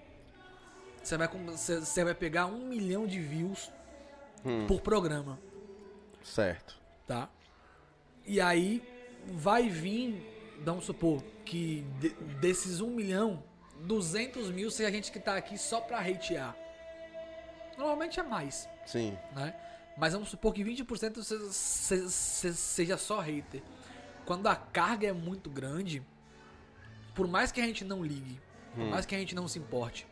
[1.03, 3.71] Você vai, você você vai pegar um milhão de views
[4.67, 5.37] por programa,
[6.23, 6.75] Certo.
[7.05, 7.29] tá?
[8.27, 8.83] E aí
[9.25, 10.21] vai vir,
[10.63, 12.09] vamos supor, que de-
[12.39, 13.41] desses um milhão,
[13.81, 16.55] 200 mil seja a gente que tá aqui só pra hatear.
[17.77, 19.17] Normalmente é mais, Sim.
[19.35, 19.55] né?
[19.97, 23.61] Mas vamos supor que 20% se- se- se- seja só hater.
[24.25, 26.03] Quando a carga é muito grande,
[27.15, 28.39] por mais que a gente não ligue,
[28.75, 30.05] por mais que a gente não se importe,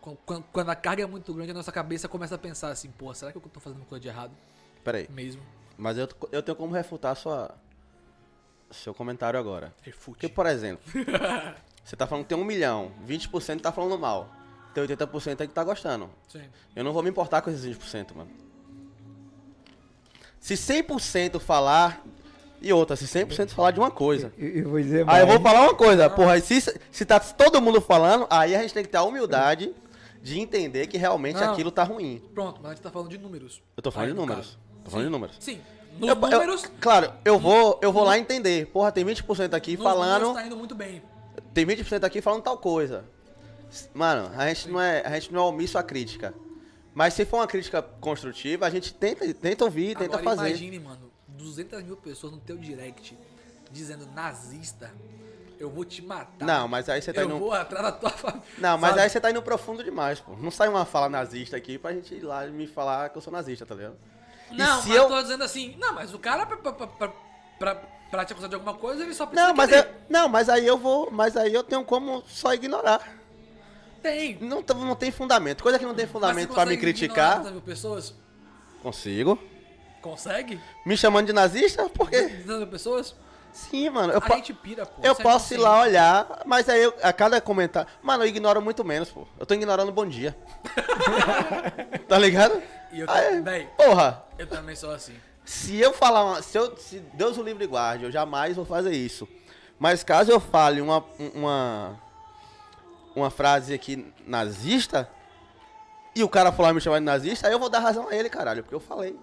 [0.00, 2.90] quan- quan- quando a carga é muito grande, a nossa cabeça começa a pensar assim,
[2.90, 4.32] pô, será que eu tô fazendo coisa de errado
[4.82, 5.08] Pera aí.
[5.10, 5.42] mesmo?
[5.76, 7.54] Mas eu, eu tenho como refutar sua,
[8.70, 9.72] seu comentário agora.
[9.82, 10.18] Refute.
[10.18, 10.82] Porque, por exemplo,
[11.84, 14.28] você tá falando que tem um milhão, 20% tá falando mal.
[14.74, 16.08] tem 80% aí que tá gostando.
[16.28, 16.42] Sim.
[16.76, 18.30] Eu não vou me importar com esses 20%, mano.
[20.40, 22.02] Se 100% falar.
[22.60, 24.32] E outra, se 100% falar de uma coisa.
[24.38, 25.20] E, e vou dizer Aí mais.
[25.22, 26.60] eu vou falar uma coisa, porra, se,
[26.92, 29.74] se tá todo mundo falando, aí a gente tem que ter a humildade
[30.22, 31.52] de entender que realmente Não.
[31.52, 32.22] aquilo tá ruim.
[32.32, 33.60] Pronto, mas a gente tá falando de números.
[33.76, 34.46] Eu tô falando Aí, de números.
[34.46, 34.58] caso.
[34.84, 35.36] Tô falando de números.
[35.40, 35.60] Sim.
[35.98, 36.70] Nos Eu- eu- números.
[36.80, 38.66] claro, eu vou, eu vou lá entender.
[38.66, 40.32] Porra, tem 20% aqui nos falando.
[40.34, 41.02] tá indo muito bem.
[41.52, 43.04] Tem 20% aqui falando tal coisa.
[43.94, 46.34] Mano, a gente não é, a gente não é omisso à crítica.
[46.94, 50.48] Mas se for uma crítica construtiva, a gente tenta, tenta ouvir, tenta Agora fazer.
[50.50, 53.16] imagine, mano, 200 mil pessoas no teu direct
[53.70, 54.90] dizendo nazista,
[55.58, 56.44] eu vou te matar.
[56.44, 57.38] Não, mas aí você tá eu indo.
[57.38, 58.42] vou atrás da tua família.
[58.58, 59.02] Não, mas Sabe?
[59.02, 60.36] aí você tá indo profundo demais, pô.
[60.36, 63.22] Não sai uma fala nazista aqui pra gente ir lá e me falar que eu
[63.22, 63.96] sou nazista, tá ligado?
[64.52, 66.86] E Não, se mas eu- tô dizendo assim, não, mas o cara, pra, pra,
[67.58, 67.74] pra,
[68.10, 70.66] pra, te acusar de alguma coisa, ele só precisa Não, mas eu, não, mas aí
[70.66, 73.00] eu vou, mas aí eu tenho como só ignorar.
[74.02, 74.36] Tem.
[74.40, 75.62] Não, não tem fundamento.
[75.62, 77.36] Coisa que não tem você fundamento pra me ignorar criticar.
[77.36, 78.14] 200 mil pessoas?
[78.82, 79.38] Consigo.
[80.02, 80.60] Consegue?
[80.84, 81.88] Me chamando de nazista?
[81.88, 82.22] Por quê?
[82.22, 83.14] 200 mil pessoas?
[83.52, 84.12] Sim, mano.
[84.14, 85.02] Eu, a gente pira, pô.
[85.02, 87.88] eu é posso ir lá olhar, mas aí eu, a cada comentário.
[88.02, 89.26] Mano, eu ignoro muito menos, pô.
[89.38, 90.36] Eu tô ignorando bom dia.
[92.08, 92.60] tá ligado?
[92.92, 95.16] E eu, Aí, véi, porra, eu também sou assim.
[95.44, 96.24] se eu falar.
[96.24, 99.26] Uma, se, eu, se Deus o livre guarde, eu jamais vou fazer isso.
[99.78, 101.04] Mas caso eu fale uma.
[101.34, 101.98] uma
[103.14, 105.06] uma frase aqui nazista
[106.14, 108.30] e o cara falar me chamar de nazista, aí eu vou dar razão a ele,
[108.30, 109.18] caralho, porque eu falei.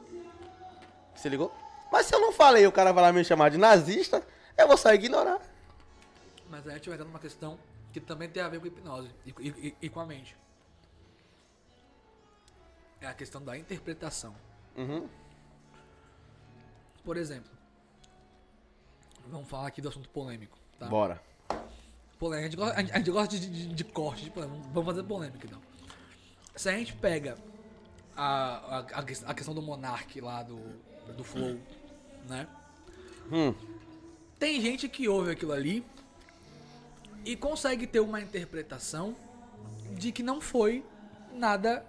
[1.16, 1.52] Se ligou?
[1.92, 4.22] Mas se eu não falei e o cara vai lá me chamar de nazista,
[4.56, 5.40] eu vou só ignorar.
[6.52, 7.58] Mas aí a gente vai entrar numa questão
[7.92, 10.38] que também tem a ver com hipnose e- e- e com a mente.
[13.02, 14.36] É a questão da interpretação.
[14.78, 15.08] Uhum.
[17.04, 17.50] Por exemplo,
[19.28, 20.58] vamos falar aqui do assunto polêmico.
[20.78, 20.88] Tá?
[20.88, 21.22] Bora.
[22.20, 22.48] Polêmica.
[22.48, 24.62] A gente gosta, a gente- gosta de, de- de corte, de polêmica.
[24.74, 25.62] Vamos fazer polêmica então.
[26.56, 27.38] Se a gente pega
[28.16, 30.58] a, a, a ques- a questão do Monark lá do,
[31.16, 31.58] do Flow,
[32.28, 32.48] né?
[33.32, 33.54] Hum.
[34.38, 35.86] Tem gente que ouve aquilo ali
[37.26, 39.16] e consegue ter uma interpretação
[39.98, 40.84] de que não foi
[41.34, 41.86] nada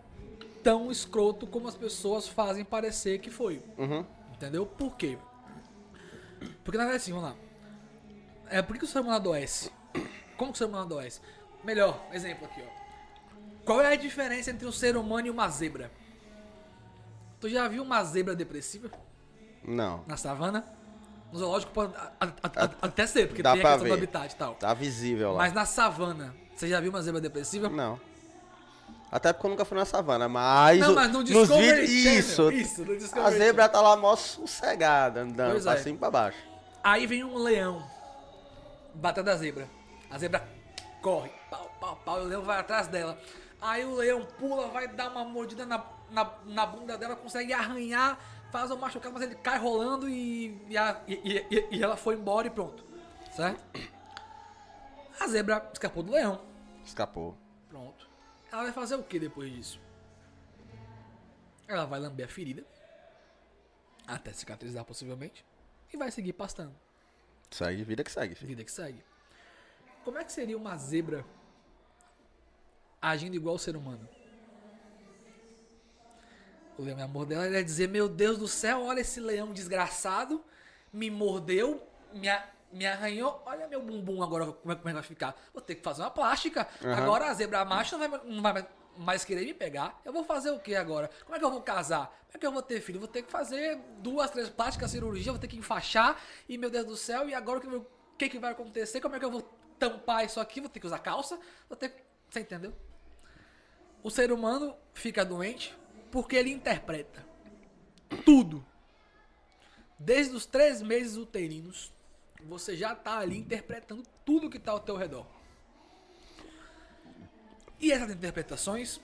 [0.62, 3.62] tão escroto como as pessoas fazem parecer que foi.
[3.78, 4.04] Uhum.
[4.34, 4.64] Entendeu?
[4.66, 5.18] Por quê?
[6.64, 7.36] Porque na verdade assim, vamos lá.
[8.48, 9.70] É, por que o ser humano adoece?
[10.36, 11.20] Como que o ser humano adoece?
[11.62, 13.64] Melhor, exemplo aqui, ó.
[13.64, 15.90] Qual é a diferença entre um ser humano e uma zebra?
[17.38, 18.90] Tu já viu uma zebra depressiva
[19.62, 20.02] Não.
[20.06, 20.64] na savana?
[21.32, 22.26] No zoológico pode a- a-
[22.64, 23.92] a- até ser, porque Dá tem a questão do ver.
[23.92, 24.54] habitat e tal.
[24.56, 25.38] Tá visível lá.
[25.38, 27.68] Mas na savana, você já viu uma zebra depressiva?
[27.68, 28.00] Não.
[29.12, 30.78] Até porque eu nunca fui na savana, mas.
[30.78, 32.02] Não, mas no nos Discovery vídeos.
[32.02, 32.52] Channel, Isso.
[32.52, 35.76] isso, no A Discovery zebra tá lá mó sossegada, andando Pois pra é.
[35.78, 36.38] cima e pra baixo.
[36.82, 37.84] Aí vem um leão
[38.94, 39.68] bater da zebra.
[40.10, 40.46] A zebra
[41.02, 43.18] corre, pau, pau, pau, e o leão vai atrás dela.
[43.60, 48.18] Aí o leão pula, vai dar uma mordida na, na, na bunda dela, consegue arranhar,
[48.52, 52.14] faz o machucado, mas ele cai rolando e, e, a- e- e- e ela foi
[52.14, 52.84] embora e pronto.
[53.34, 53.62] Certo?
[55.20, 56.40] A zebra escapou do leão.
[56.84, 57.36] Escapou.
[58.52, 59.80] Ela vai fazer o que depois disso?
[61.68, 62.64] Ela vai lamber a ferida.
[64.06, 65.44] Até cicatrizar possivelmente.
[65.92, 66.74] E vai seguir pastando.
[67.50, 68.48] Segue, vida que segue, filho.
[68.48, 69.02] Vida que segue.
[70.04, 71.24] Como é que seria uma zebra
[73.00, 74.08] agindo igual o ser humano?
[76.78, 80.42] O leão me mordeu, ela ia dizer, meu Deus do céu, olha esse leão desgraçado,
[80.92, 84.94] me mordeu, me, a- me arranhou, olha meu bumbum agora, como é, como é que
[84.94, 85.36] vai ficar?
[85.52, 86.68] Vou ter que fazer uma plástica.
[86.84, 86.94] Aham.
[86.96, 88.66] Agora a zebra macho não vai, não vai
[88.96, 90.00] mais querer me pegar.
[90.04, 91.10] Eu vou fazer o que agora?
[91.24, 92.06] Como é que eu vou casar?
[92.06, 92.98] Como é que eu vou ter filho?
[93.00, 96.16] Vou ter que fazer duas, três plásticas, cirurgia, vou ter que enfaixar,
[96.48, 99.00] e meu Deus do céu, e agora o que, eu- o que, que vai acontecer?
[99.00, 99.42] Como é que eu vou
[99.78, 100.60] tampar isso aqui?
[100.60, 101.38] Vou ter que usar calça?
[101.68, 102.02] Vou ter que...
[102.28, 102.72] Você entendeu?
[104.02, 105.74] O ser humano fica doente
[106.10, 107.24] porque ele interpreta
[108.24, 108.64] tudo.
[109.98, 111.92] Desde os três meses uterinos,
[112.46, 115.26] você já tá ali interpretando tudo que tá ao teu redor.
[117.78, 119.00] E essas interpretações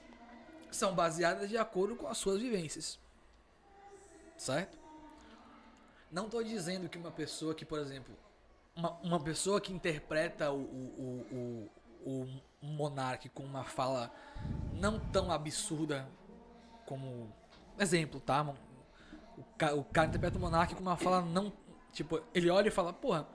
[0.71, 2.99] são baseadas de acordo com as suas vivências.
[4.37, 4.77] Certo?
[6.11, 8.15] Não tô dizendo que uma pessoa que, por exemplo,
[8.75, 11.71] uma, uma pessoa que interpreta o, o,
[12.05, 14.13] o, o, monarca com uma fala
[14.75, 16.07] não tão absurda
[16.85, 17.33] como.
[17.79, 18.43] Exemplo, tá?
[19.37, 21.53] O, ca- o cara interpreta o monarca com uma fala não.
[21.97, 23.27] Tipo, ele olha e fala, porra,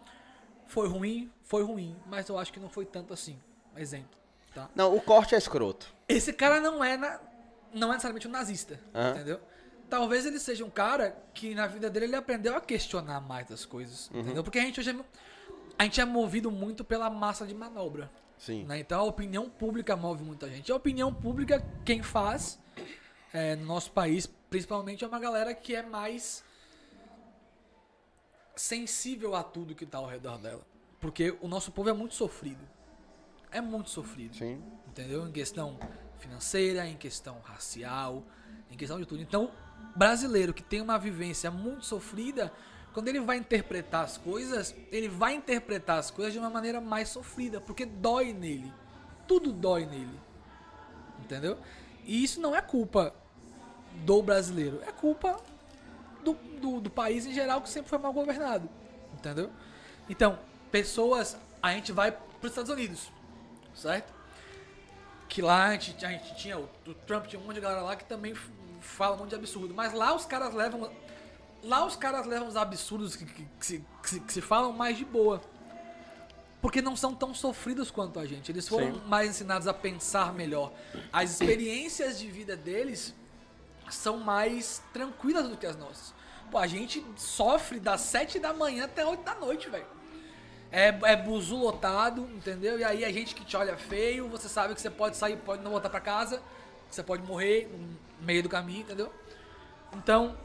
[0.68, 3.40] foi ruim, foi ruim, mas eu acho que não foi tanto assim.
[3.76, 4.20] Exemplo,
[4.54, 4.70] tá?
[4.76, 5.92] Não, o corte é escroto.
[6.08, 7.20] Esse cara não é na,
[7.74, 9.12] não é necessariamente um nazista, Aham.
[9.16, 9.40] entendeu?
[9.90, 13.66] Talvez ele seja um cara que na vida dele ele aprendeu a questionar mais as
[13.66, 14.44] coisas, entendeu?
[14.44, 14.96] Porque a gente hoje é,
[15.80, 18.66] a gente é movido muito pela massa de manobra, Sim.
[18.66, 18.78] né?
[18.78, 20.72] Então a opinião pública move muita gente.
[20.72, 22.60] A opinião pública, quem faz
[23.34, 26.44] é, no nosso país, principalmente, é uma galera que é mais
[28.62, 30.62] sensível a tudo que tá ao redor dela.
[31.00, 32.62] Porque o nosso povo é muito sofrido.
[33.52, 34.36] É muito sofrido.
[34.36, 34.62] Sim.
[34.88, 35.28] Entendeu?
[35.28, 35.80] Em questão
[36.20, 38.24] financeira, em questão racial,
[38.70, 39.20] em questão de tudo.
[39.20, 39.50] Então,
[39.96, 42.54] brasileiro que tem uma vivência muito sofrida,
[42.94, 47.10] quando ele vai interpretar as coisas, ele vai interpretar as coisas de uma maneira mais
[47.10, 48.72] sofrida, porque dói nele.
[49.28, 50.20] Tudo dói nele.
[51.20, 51.58] Entendeu?
[52.06, 53.14] E isso não é culpa
[54.06, 55.42] do brasileiro, é culpa
[56.22, 58.70] do, do, do país em geral que sempre foi mal governado.
[59.14, 59.50] Entendeu?
[60.10, 60.40] Então,
[60.72, 61.38] pessoas.
[61.62, 63.12] A gente vai para os Estados Unidos,
[63.76, 64.12] certo?
[65.30, 66.58] Que lá a gente, a gente tinha.
[66.58, 68.34] O, o Trump tinha um monte de galera lá que também
[68.80, 69.74] fala um monte de absurdo.
[69.74, 70.92] Mas lá os caras levam.
[71.64, 74.74] Lá os caras levam os absurdos que, que- que se, que se- que se falam
[74.74, 75.40] mais de boa.
[76.60, 78.52] Porque não são tão sofridos quanto a gente.
[78.52, 79.02] Eles foram Sim.
[79.08, 80.72] mais ensinados a pensar melhor.
[81.14, 83.14] As experiências de vida deles
[83.94, 86.14] são mais tranquilas do que as nossas.
[86.50, 89.86] Pô, a gente sofre das 7 da manhã até 8 da noite, velho.
[90.72, 92.80] É, é buzu lotado, entendeu?
[92.80, 95.64] E aí a gente que te olha feio, você sabe que você pode sair, pode
[95.64, 96.42] não voltar pra casa,
[96.90, 99.14] você pode morrer no meio do caminho, entendeu?
[99.94, 100.38] Então,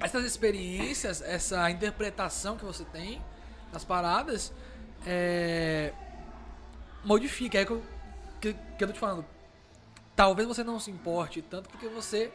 [0.00, 3.22] essas experiências, essa interpretação que você tem
[3.72, 4.52] das paradas,
[5.06, 5.92] é,
[7.04, 7.58] modifica.
[7.58, 7.82] É que eu,
[8.40, 9.24] que, que eu tô te falando.
[10.14, 12.32] Talvez você não se importe tanto porque você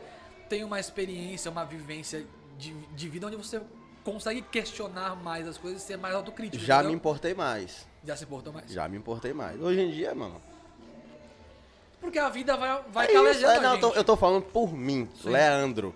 [0.52, 2.26] tem uma experiência, uma vivência
[2.58, 3.62] de, de vida onde você
[4.04, 6.62] consegue questionar mais as coisas e ser mais autocrítico.
[6.62, 6.98] Já me entendeu?
[6.98, 7.88] importei mais.
[8.04, 8.70] Já se importou mais.
[8.70, 9.62] Já me importei mais.
[9.62, 10.42] Hoje em dia, mano.
[12.02, 14.44] Porque a vida vai, vai É calejando é, a não, eu, tô, eu tô falando
[14.44, 15.30] por mim, Sim.
[15.30, 15.96] Leandro.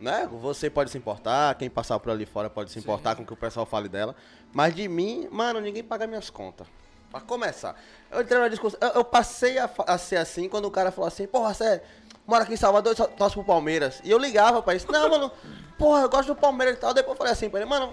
[0.00, 0.26] Né?
[0.40, 3.34] Você pode se importar, quem passar por ali fora pode se importar com o que
[3.34, 4.16] o pessoal fale dela.
[4.54, 6.66] Mas de mim, mano, ninguém paga minhas contas.
[7.10, 7.78] Pra começar.
[8.10, 8.78] Eu entrei numa discussão.
[8.80, 11.82] Eu, eu passei a, a ser assim quando o cara falou assim, porra, você
[12.26, 14.00] mora aqui em Salvador e só torce pro Palmeiras.
[14.04, 14.74] E eu ligava pra.
[14.90, 15.32] Não, mano,
[15.78, 16.94] porra, eu gosto do Palmeiras e tal.
[16.94, 17.92] Depois eu falei assim pra ele, mano,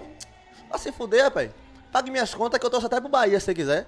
[0.68, 1.50] vai se fuder, rapaz.
[1.92, 3.86] Pague minhas contas que eu torço até pro Bahia se você quiser.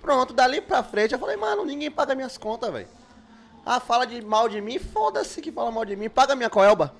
[0.00, 2.88] Pronto, dali pra frente eu falei, mano, ninguém paga minhas contas, velho.
[3.66, 6.08] Ah, fala de mal de mim, foda-se que fala mal de mim.
[6.08, 6.94] Paga minha coelba,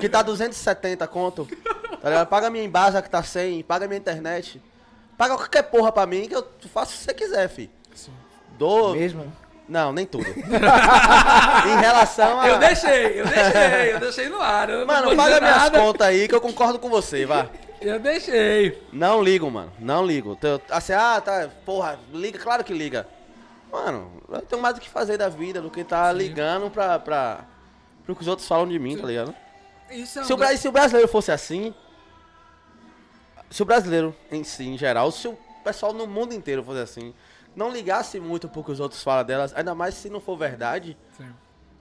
[0.00, 1.46] que tá 270 conto.
[2.00, 2.28] Tá ligado?
[2.28, 4.62] Paga minha embasa que tá 100, paga minha internet.
[5.18, 7.70] Paga qualquer porra pra mim que eu faço o que você quiser, fi.
[8.56, 8.94] Dou...
[8.94, 9.32] Mesmo?
[9.68, 10.26] Não, nem tudo.
[10.28, 12.48] em relação a...
[12.48, 14.68] Eu deixei, eu deixei, eu deixei no ar.
[14.68, 15.78] Mano, paga minhas nada.
[15.78, 17.48] contas aí que eu concordo com você, vá.
[17.80, 18.80] Eu deixei.
[18.92, 19.72] Não ligo, mano.
[19.78, 20.38] Não ligo.
[20.70, 21.48] Assim, ah, tá.
[21.64, 23.06] Porra, liga, claro que liga.
[23.72, 27.40] Mano, eu tenho mais o que fazer da vida do que tá ligando pra, pra.
[28.04, 29.34] pro que os outros falam de mim, tá ligado?
[29.90, 31.74] Isso é um Se o, se o brasileiro fosse assim.
[33.50, 37.14] Se o brasileiro em si, em geral, se o pessoal no mundo inteiro fosse assim,
[37.56, 40.96] não ligasse muito pro que os outros falam delas, ainda mais se não for verdade,
[41.16, 41.28] Sim.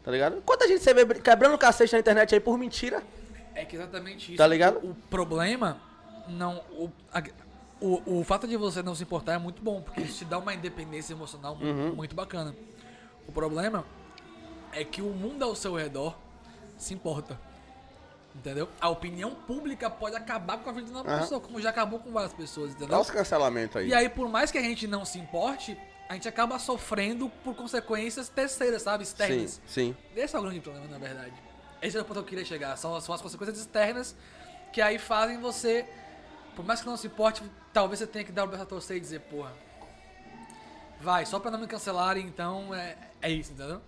[0.03, 0.41] tá ligado?
[0.41, 3.01] Quanta gente você vê br- quebrando cacete na internet aí por mentira?
[3.55, 4.37] É que exatamente isso.
[4.37, 4.77] Tá ligado?
[4.77, 5.77] O, problema,
[6.27, 6.57] não.
[6.71, 7.23] O, a-
[7.79, 10.37] o, o fato de você não se importar é muito bom, porque isso te dá
[10.37, 11.93] uma independência emocional Uhum.
[11.95, 12.55] muito bacana.
[13.27, 13.83] O problema
[14.71, 16.15] é que o mundo ao seu redor
[16.77, 17.37] se importa.
[18.33, 18.69] Entendeu?
[18.79, 22.11] A opinião pública pode acabar com a vida de uma pessoa, como já acabou com
[22.11, 22.89] várias pessoas, entendeu?
[22.89, 23.89] Dá os cancelamentos aí.
[23.89, 25.77] E aí, por mais que a gente não se importe,
[26.07, 29.05] a gente acaba sofrendo por consequências terceiras, sabe?
[29.05, 29.61] sim, Externas.
[29.67, 29.97] sim.
[30.15, 31.33] Esse é o grande problema, na verdade.
[31.81, 32.77] Esse é o ponto que eu queria chegar.
[32.77, 34.15] São, são as consequências externas
[34.71, 35.85] que aí fazem você,
[36.55, 37.43] por mais que não se importe,
[37.73, 39.51] talvez você tenha que dar o braço a torcer e dizer, porra,
[41.01, 43.81] vai, só pra não me cancelarem, então é, é isso, entendeu?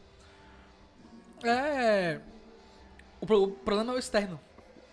[1.43, 2.19] É.
[3.23, 4.37] O, pro- o problema é o externo,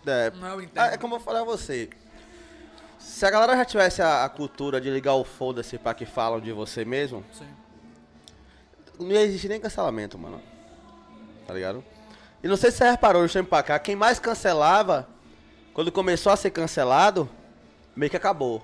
[0.07, 0.93] É, não é o interno.
[0.93, 1.89] é como eu falei a você.
[2.97, 6.39] Se a galera já tivesse a, a cultura de ligar o foda-se pra que falam
[6.39, 7.47] de você mesmo, Sim.
[8.99, 10.41] não ia existir nem cancelamento, mano.
[11.45, 11.83] Tá ligado?
[12.41, 15.09] E não sei se você reparou, deixa eu pra cá, quem mais cancelava,
[15.73, 17.29] quando começou a ser cancelado,
[17.95, 18.63] meio que acabou.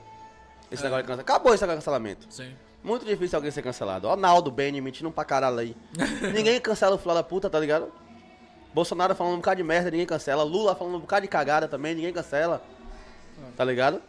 [0.71, 0.85] Esse É.
[0.85, 1.21] negócio de cancelamento.
[1.31, 2.27] Acabou esse negócio de cancelamento.
[2.33, 2.55] Sim.
[2.83, 4.07] Muito difícil alguém ser cancelado.
[4.07, 5.75] Ó, Naldo, Benny, mentindo pra caralho aí.
[6.33, 7.91] ninguém cancela o filho da puta, tá ligado?
[8.77, 10.43] Bolsonaro falando um bocado de merda, ninguém cancela.
[10.43, 12.61] Lula falando um bocado de cagada também, ninguém cancela.
[13.55, 13.99] Tá ligado?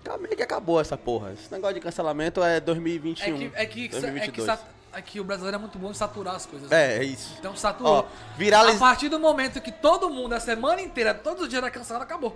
[0.00, 1.34] Então, meio que acabou essa porra.
[1.34, 3.34] Esse negócio de cancelamento é 2021.
[3.34, 4.46] É que, é, que, é, que, 2022.
[4.46, 4.64] sat-
[4.94, 6.72] é que o brasileiro é muito bom em saturar as coisas.
[6.72, 7.34] É, é isso.
[7.38, 7.92] Então saturou.
[7.92, 8.04] Ó,
[8.38, 8.76] viraliz...
[8.76, 12.04] A partir do momento que todo mundo, a semana inteira, todos os dias era cancelado,
[12.04, 12.34] acabou.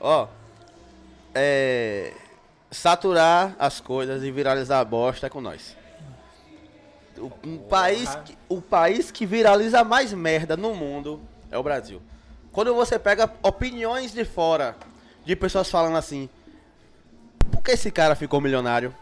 [0.00, 0.26] Ó,
[1.34, 2.14] é...
[2.70, 5.76] Saturar as coisas e viralizar a bosta é com nós.
[7.18, 11.20] O, um país que, o país que viraliza mais merda no mundo
[11.50, 12.00] é o Brasil.
[12.52, 14.76] Quando você pega opiniões de fora,
[15.24, 16.28] de pessoas falando assim,
[17.50, 18.94] por que esse cara ficou milionário?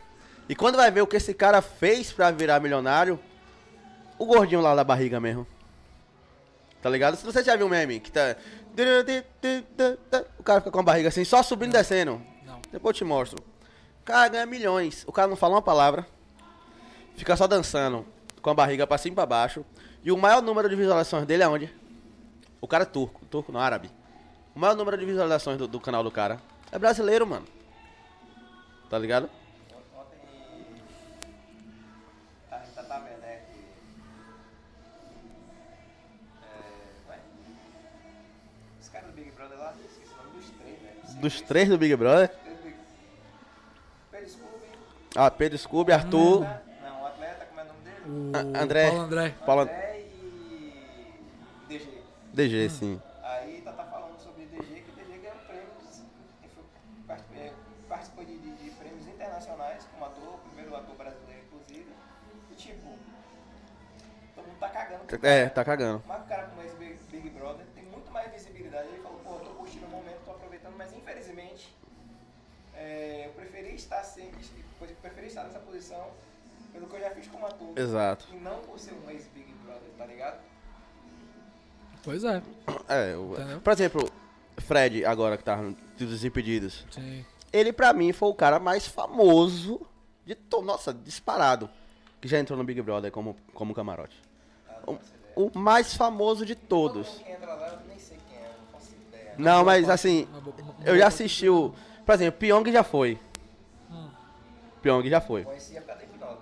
[0.48, 3.18] E quando vai ver o que esse cara fez pra virar milionário,
[4.18, 5.46] o gordinho lá da barriga mesmo.
[6.82, 7.16] Tá ligado?
[7.16, 8.36] Se você já viu o meme, que tá.
[10.38, 12.20] O cara fica com a barriga assim, só subindo e descendo.
[12.44, 12.60] Não.
[12.70, 13.42] Depois eu te mostro.
[14.02, 15.02] O cara ganha milhões.
[15.06, 16.06] O cara não fala uma palavra.
[17.16, 18.06] Fica só dançando.
[18.42, 19.64] Com a barriga pra cima e pra baixo.
[20.02, 21.74] E o maior número de visualizações dele é onde?
[22.60, 23.24] O cara é turco.
[23.26, 23.90] Turco não, árabe.
[24.54, 26.38] O maior número de visualizações do, do canal do cara
[26.70, 27.46] é brasileiro, mano.
[28.90, 29.30] Tá ligado?
[29.96, 30.18] Ontem
[32.50, 33.42] a Rita Taberneck.
[37.08, 37.18] Vai.
[38.80, 41.20] Os caras do Big Brother lá, esqueci o nome dos três, né?
[41.20, 42.30] Dos três do Big Brother.
[44.10, 44.66] Pedro Scooby.
[45.16, 46.40] Ah, Pedro Scooby, Arthur.
[46.40, 46.63] Não,
[48.04, 48.32] o?
[48.32, 48.86] O André.
[48.88, 49.34] Paulo André.
[49.44, 50.74] Paulo André e.
[51.68, 51.88] DG.
[52.32, 53.00] DG, sim.
[53.22, 56.02] Aí tá, tá falando sobre DG, que DG ganhou prêmios,
[56.54, 56.64] foi-
[57.06, 57.52] participou, é,
[57.88, 61.92] participou de, de- de prêmios internacionais como ator, primeiro ator brasileiro, inclusive.
[62.50, 62.98] E tipo,
[64.34, 65.26] todo mundo tá cagando.
[65.26, 66.02] É, tá cagando.
[66.06, 68.88] Mas o cara como esse Big, Big Brother tem muito mais visibilidade.
[68.88, 71.74] Ele falou, pô, tô curtindo o momento, tô aproveitando, mas infelizmente
[72.74, 76.10] é, eu preferi estar sem, eu preferi estar nessa posição
[76.74, 77.68] pelo que eu já fiz como ator.
[77.76, 78.26] Exato.
[78.32, 80.38] E não por ser um ex-Big Brother, tá ligado?
[82.02, 82.42] Pois é.
[82.88, 83.60] É, o- Entendeu?
[83.62, 84.10] por exemplo,
[84.58, 86.84] Fred, agora que tá no dos Desimpedidos.
[86.90, 87.24] Sim.
[87.52, 89.80] Ele, pra mim, foi o cara mais famoso
[90.26, 90.64] de todo.
[90.66, 91.70] Nossa, disparado.
[92.20, 94.20] Que já entrou no Big Brother como, como camarote.
[94.86, 94.98] O,
[95.36, 97.06] o mais famoso de todos.
[97.08, 99.34] Todo mundo que entra lá, eu nem sei quem é, não faço ideia.
[99.38, 100.26] Não, mas assim,
[100.84, 101.72] eu já assisti o.
[102.04, 103.18] Por exemplo, Pyong já foi.
[103.90, 104.08] Hum.
[104.82, 105.44] Pyong já foi.
[105.44, 105.80] Conhecia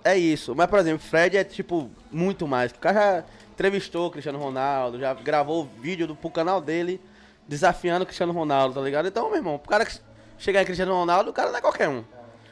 [0.03, 0.53] É isso.
[0.55, 2.71] Mas, por exemplo, Fred é tipo muito mais.
[2.71, 6.99] O cara já entrevistou o Cristiano Ronaldo, já gravou vídeo do, pro canal dele
[7.47, 9.07] desafiando o Cristiano Ronaldo, tá ligado?
[9.07, 9.97] Então, meu irmão, o cara que
[10.37, 12.03] chegar em Cristiano Ronaldo, o cara não é qualquer um.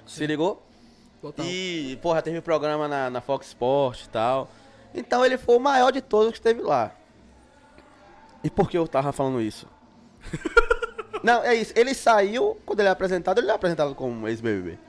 [0.06, 0.62] Se ligou?
[1.22, 1.46] Total.
[1.46, 4.50] E, porra, teve programa na, na Fox Sport e tal.
[4.94, 6.92] Então ele foi o maior de todos que esteve lá.
[8.44, 9.68] E por que eu tava falando isso?
[11.24, 11.74] Não, é isso.
[11.76, 14.80] Ele saiu, quando ele é apresentado, ele é apresentado como ex-BBB.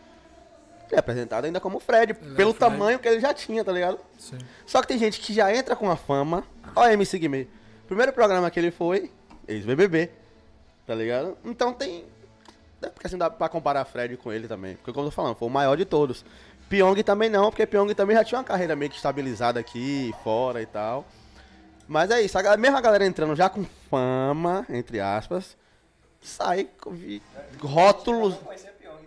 [0.93, 2.71] Ele é apresentado ainda como Fred, Ele é pelo o Fred.
[2.71, 3.99] tamanho que ele já tinha, tá ligado?
[4.19, 4.37] Sim.
[4.67, 6.45] Só que tem gente que já entra com a fama.
[6.77, 7.47] Ó, MC Guimê.
[7.87, 9.11] Primeiro programa que ele foi,
[9.49, 10.11] ex-BBB.
[10.87, 11.39] Tá ligado?
[11.47, 12.05] Então tem.
[12.83, 14.77] É porque assim dá pra comparar Fred com ele também.
[14.77, 16.25] Porque, como eu tô falando, foi o maior de todos.
[16.69, 20.61] Pyong também não, porque Pyong também já tinha uma carreira meio que estabilizada aqui, fora
[20.61, 21.07] e tal.
[21.89, 25.57] Mas é isso, a, ga- mesmo a galera entrando já com fama, entre aspas,
[26.21, 27.23] sai com vi-
[27.63, 28.35] rótulos.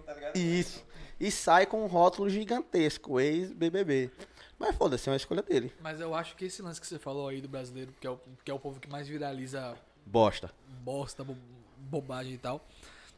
[0.05, 0.35] Tá ligado?
[0.37, 0.84] Isso.
[1.19, 4.11] E sai com um rótulo gigantesco, ex-BBB.
[4.59, 5.73] Mas foda-se, é uma escolha dele.
[5.81, 8.19] Mas eu acho que esse lance que você falou aí do brasileiro, que é o,
[8.43, 10.51] que é o povo que mais viraliza Bosta.
[10.81, 11.37] bosta, bo-
[11.77, 12.65] bobagem e tal.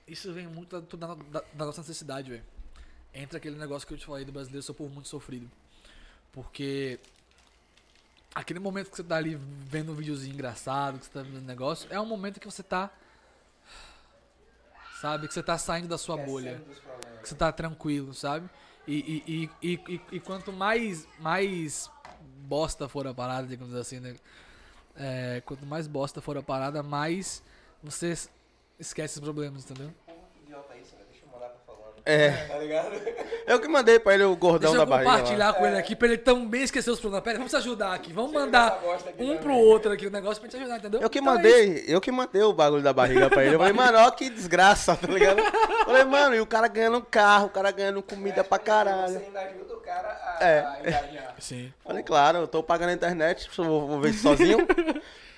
[0.08, 2.44] Isso vem muito da, da- da- nossa necessidade, velho.
[3.14, 5.50] Entra aquele negócio que eu te falei do brasileiro ser um povo muito sofrido.
[6.32, 7.00] Porque
[8.34, 11.46] aquele momento que você tá ali vendo um videozinho engraçado, que você tá vendo um
[11.46, 12.92] negócio, é um momento que você tá.
[15.02, 15.28] Sabe?
[15.28, 16.62] Que você tá saindo da sua bolha.
[17.22, 18.50] Que você tá tranquilo, sabe?
[18.88, 21.92] E, e, e, e, e- quanto mais, mais
[22.48, 24.16] bosta for a parada, digamos assim, né?
[24.96, 27.44] É, quanto mais bosta for a parada, mais
[27.84, 28.30] você es-
[28.80, 29.94] esquece os problemas, entendeu?
[30.42, 31.06] Idiota é isso, velho?
[31.10, 31.97] Deixa eu mandar pra falando.
[32.10, 32.32] É.
[32.32, 32.92] Tá ligado?
[33.46, 35.10] Eu que mandei pra ele o gordão Deixa eu da barriga.
[35.12, 35.18] lá.
[35.18, 37.24] compartilhar com ele aqui pra ele também esquecer os problemas.
[37.24, 38.12] Pera, vamos se ajudar aqui.
[38.14, 38.98] Vamos Chega mandar um
[39.28, 39.38] também.
[39.40, 41.02] pro outro aqui o negócio pra gente ajudar, entendeu?
[41.02, 43.56] Eu que Então é mandei, eu que mandei o bagulho da barriga pra ele.
[43.56, 45.40] Eu falei, mano, ó que desgraça, tá ligado?
[45.40, 49.18] Eu falei, mano, e o cara ganhando carro, o cara ganhando comida pra Você caralho.
[49.18, 50.60] ainda ajuda o cara a, É.
[50.60, 51.34] a.
[51.40, 51.72] Sim.
[51.86, 54.60] Falei, claro, eu tô pagando a internet, vou, vou ver isso sozinho.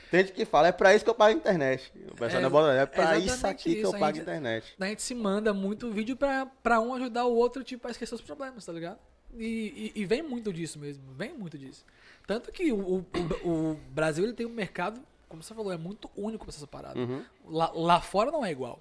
[0.10, 1.92] Tem gente que fala, é pra isso que eu pago a internet.
[2.12, 4.12] O pessoal É, da bola, é pra isso aqui que isso, eu a pago a
[4.14, 4.76] gente- internet.
[4.80, 8.16] A gente se manda muito vídeo pra, pra um ajudar o outro, tipo, a esquecer
[8.16, 8.98] os problemas, tá ligado?
[9.38, 11.86] E, e, e vem muito disso mesmo, vem muito disso.
[12.26, 12.80] Tanto que o,
[13.44, 16.66] o, o Brasil ele tem um mercado, como você falou, é muito único pra essa
[16.66, 17.00] parada.
[17.00, 17.24] Uhum.
[17.46, 18.80] Lá, lá fora não é igual.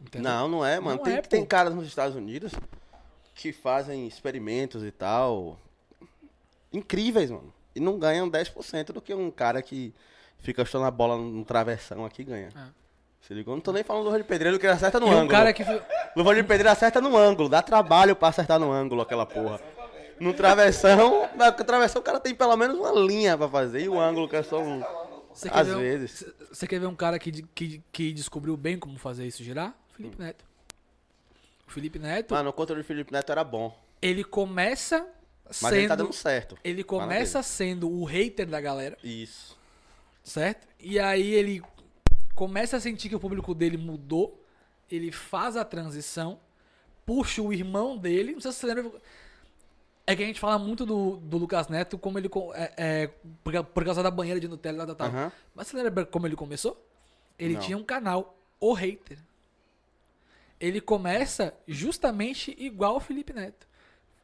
[0.00, 0.30] Entendeu?
[0.30, 0.96] Não, não é, mano.
[0.96, 2.52] Não tem, é, tem caras nos Estados Unidos
[3.34, 5.58] que fazem experimentos e tal.
[6.72, 7.52] Incríveis, mano.
[7.76, 9.94] E não ganham 10% do que um cara que
[10.38, 12.48] fica chutando a bola no travessão aqui ganha.
[12.56, 12.86] É.
[13.26, 13.54] Se ligou?
[13.54, 15.24] Não tô nem falando do Luva de Pedreiro que ele acerta no E ângulo.
[15.24, 15.62] um cara que.
[16.16, 17.48] Luva de Pedreiro acerta no ângulo.
[17.48, 19.60] Dá trabalho pra acertar no ângulo aquela porra.
[20.20, 23.82] No travessão, na travessão o cara tem pelo menos uma linha pra fazer.
[23.82, 24.82] E o ângulo que é só um.
[25.34, 26.24] Você Às um- vezes.
[26.50, 29.74] Você quer ver um cara que, que, que descobriu bem como fazer isso girar?
[29.94, 30.44] Felipe Neto.
[31.68, 33.76] O Felipe Neto, Mano, o controle do Felipe Neto era bom.
[34.00, 35.04] ele começa
[35.48, 35.74] Mas sendo.
[35.74, 36.58] ele tá dando certo.
[36.62, 39.56] Ele começa sendo o hater da galera, Isso.
[40.22, 40.66] certo?
[40.80, 41.62] E aí ele
[42.34, 44.44] começa a sentir que o público dele mudou,
[44.90, 46.40] ele faz a transição
[47.06, 48.32] puxa o irmão dele.
[48.32, 49.00] Não sei se você lembra.
[50.06, 52.28] É que a gente fala muito do, do Lucas Neto como ele.
[52.54, 53.10] É, é,
[53.42, 55.08] por, causa da banheira de Nutella e tal, tal.
[55.08, 55.32] Aham.
[55.54, 56.84] Mas você lembra como ele começou?
[57.38, 57.60] Ele Não.
[57.60, 59.18] tinha um canal, O Hater.
[60.58, 63.66] Ele começa justamente igual o Felipe Neto.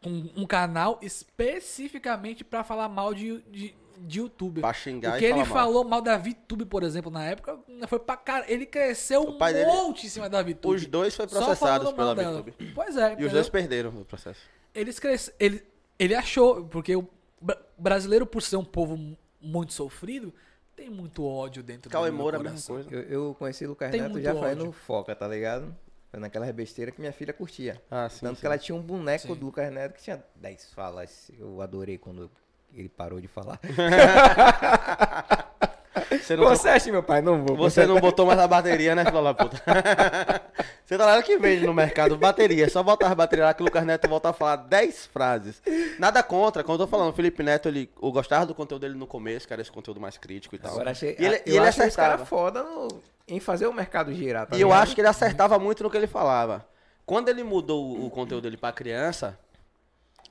[0.02, 4.60] Com um canal especificamente pra falar mal de, de, de youtuber.
[4.60, 5.54] Pra xingar o e que ele falar mal.
[5.54, 8.44] falou mal da VTube, por exemplo, na época, foi pra cara.
[8.50, 10.74] Ele cresceu um dele- monte em cima da VTube.
[10.76, 12.14] Os dois foram processados pela.
[12.14, 12.52] VTube.
[12.74, 13.00] Pois é.
[13.00, 13.30] E os entendeu?
[13.30, 14.40] dois perderam o processo.
[14.74, 15.36] Eles cresceram.
[15.38, 15.62] Ele,
[15.98, 17.08] ele achou, porque o
[17.40, 20.32] bra- brasileiro, por ser um povo mu- muito sofrido,
[20.74, 22.76] tem muito ódio dentro Cauê do Moura, a coração.
[22.76, 23.06] mesma coisa.
[23.08, 24.42] Eu, eu conheci o Lucas Tem Neto muito já ódio.
[24.42, 25.72] fazendo foca, tá ligado?
[26.12, 27.80] Foi naquela besteira que minha filha curtia.
[27.90, 28.20] Ah, sim.
[28.20, 28.40] Tanto sim.
[28.40, 29.34] que ela tinha um boneco Sim.
[29.34, 31.30] do Lucas Neto que tinha 10 falas.
[31.38, 32.30] Eu adorei quando
[32.74, 33.58] ele parou de falar.
[36.10, 37.56] Você não, Conserte, meu pai, não vou.
[37.56, 39.62] você não botou mais a bateria, né, filha da puta?
[40.84, 42.64] Você tá lá que vende no mercado bateria.
[42.66, 45.62] É só botar as baterias lá que o Lucas Neto volta a falar 10 frases.
[45.98, 48.94] Nada contra, quando eu tô falando, o Felipe Neto, ele, eu gostava do conteúdo dele
[48.94, 50.72] no começo, que era esse conteúdo mais crítico e tal.
[50.72, 52.26] Agora achei, e ele, eu e ele acho esse cara acertava.
[52.26, 52.88] foda no-
[53.28, 55.96] em fazer o mercado girar, tá E eu acho que ele acertava muito no que
[55.96, 56.66] ele falava.
[57.06, 59.38] Quando ele mudou o, o conteúdo dele pra criança,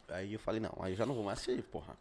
[0.09, 1.93] aí eu falei, não, aí eu já não vou mais assistir, porra.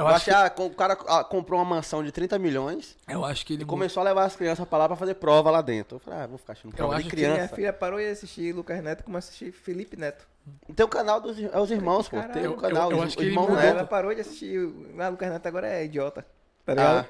[0.00, 3.24] Eu Eu, acho achei, ah, o cara ah, comprou uma mansão de 30 milhões Eu
[3.24, 5.60] acho que ele e começou a levar as crianças pra lá pra fazer prova lá
[5.60, 5.96] dentro.
[5.96, 7.54] Eu falei, ah, vou ficar assistindo prova acho de que Minha criança.
[7.54, 10.26] filha parou de assistir Lucas Neto e começou a assistir Felipe Neto.
[10.74, 12.16] Tem o canal dos é os irmãos, pô.
[12.16, 12.32] Caralho.
[12.32, 13.62] Tem Eu- o canal, eu- eu os acho que ele irmãos mudou.
[13.62, 13.88] Ela Neto.
[13.88, 14.58] parou de assistir.
[14.58, 16.22] o- Ah, Lucas Neto agora é idiota.
[16.64, 17.06] Tá Ah, ligado?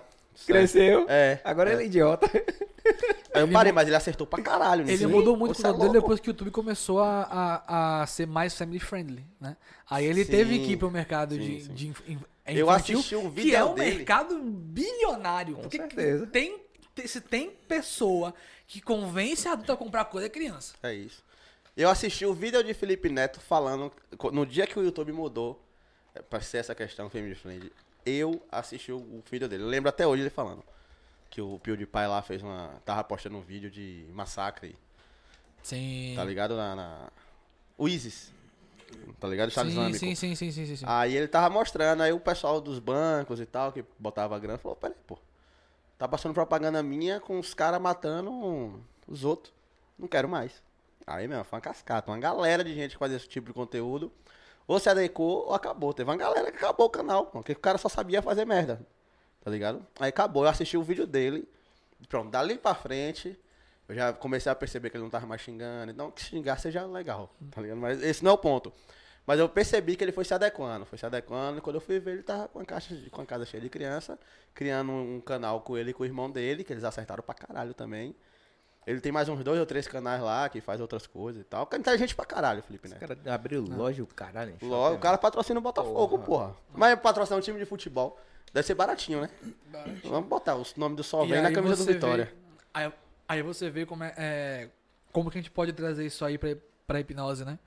[0.47, 1.07] Cresceu.
[1.09, 1.39] É.
[1.45, 2.27] Agora ele é idiota.
[3.33, 5.05] Aí eu parei, mas ele acertou pra caralho nisso.
[5.05, 8.27] Ele mudou muito o é dele depois que o YouTube começou a, a, a ser
[8.27, 9.57] mais family friendly, né?
[9.89, 10.31] Aí ele Sim.
[10.31, 11.75] teve que ir pro mercado Sim, de, sim.
[11.75, 12.19] de
[12.51, 13.97] inf- Eu assisti um que vídeo é um dele.
[13.97, 15.55] mercado bilionário.
[15.56, 16.27] Com porque certeza.
[16.27, 16.60] Tem,
[17.06, 18.35] se tem pessoa
[18.66, 20.74] que convence a adulta a comprar coisa, é criança.
[20.82, 21.24] É isso.
[21.77, 23.93] Eu assisti o vídeo de Felipe Neto falando,
[24.32, 25.62] no dia que o YouTube mudou,
[26.14, 27.72] é, pra ser essa questão family friend,
[28.05, 29.62] eu assisti o, o vídeo dele.
[29.62, 30.62] Eu lembro até hoje ele falando
[31.31, 34.77] que o PewDiePie lá fez uma, tava postando um vídeo de massacre,
[35.62, 36.14] Sim.
[36.16, 36.56] tá ligado?
[36.56, 37.09] Na, na...
[37.78, 38.32] O ISIS,
[39.19, 39.49] tá ligado?
[39.49, 39.99] Estado Sim, Islâmico.
[39.99, 40.85] sim, sim, sim, sim, sim.
[40.87, 44.77] Aí ele tava mostrando, aí o pessoal dos bancos e tal, que botava grana, falou,
[44.77, 45.19] peraí, pô,
[45.99, 49.53] tá passando propaganda minha com os caras matando os outros.
[49.99, 50.62] Não quero mais.
[51.07, 54.11] Aí, meu, foi uma cascata, uma galera de gente que fazia esse tipo de conteúdo.
[54.67, 55.93] Ou se adequou ou acabou.
[55.93, 58.81] Teve uma galera que acabou o canal, porque o cara só sabia fazer merda.
[59.43, 59.85] Tá ligado?
[59.99, 61.49] Aí acabou, eu assisti o vídeo dele.
[62.09, 63.39] Pronto, dali pra frente,
[63.91, 65.93] eu já comecei a perceber que ele não tava mais xingando.
[65.93, 67.79] Não que xingar seja legal, tá ligado?
[67.79, 68.73] Mas esse não é o ponto.
[69.27, 71.59] Mas eu percebi que ele foi se adequando, foi se adequando.
[71.59, 73.69] E quando eu fui ver, ele tava com a, caixa com a casa cheia de
[73.69, 74.19] criança,
[74.55, 77.75] criando um canal com ele e com o irmão dele, que eles acertaram pra caralho
[77.75, 78.15] também.
[78.87, 81.65] Ele tem mais uns dois ou três canais lá que faz outras coisas e tal.
[81.65, 83.17] O cara tá gente pra caralho, Felipe Esse Neto.
[83.17, 84.57] cara abriu loja, o caralho.
[84.62, 86.57] Logo, o cara patrocina o Botafogo, porra.
[86.73, 88.19] Mas patrocinar um time de futebol
[88.53, 89.31] deve ser baratinho, né?
[90.05, 92.25] Vamos botar o nome do Sol vem na camisa do Vitória.
[92.25, 92.33] vê-
[92.73, 92.93] aí,
[93.31, 94.69] aí você vê como é, é,
[95.12, 97.59] como que a gente pode trazer isso aí pra, pra hipnose, né?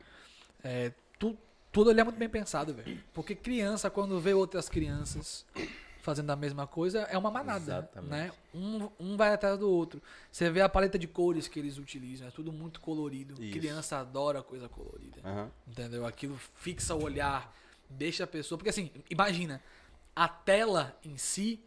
[0.64, 1.38] É, tu-
[1.72, 3.02] tudo ali é muito bem pensado, velho.
[3.14, 5.46] Porque criança, quando vê outras crianças
[6.02, 8.10] fazendo a mesma coisa, é uma manada, Exatamente.
[8.12, 8.32] né?
[8.54, 10.02] Um, um vai atrás do outro.
[10.30, 13.42] Você vê a paleta de cores que eles utilizam, é tudo muito colorido.
[13.42, 13.58] Isso.
[13.58, 15.22] Criança adora coisa colorida.
[15.24, 15.50] Aham.
[15.66, 16.06] Entendeu?
[16.06, 17.56] Aquilo fixa o olhar,
[17.90, 18.58] deixa a pessoa.
[18.58, 19.62] Porque assim, imagina,
[20.14, 21.64] a tela em si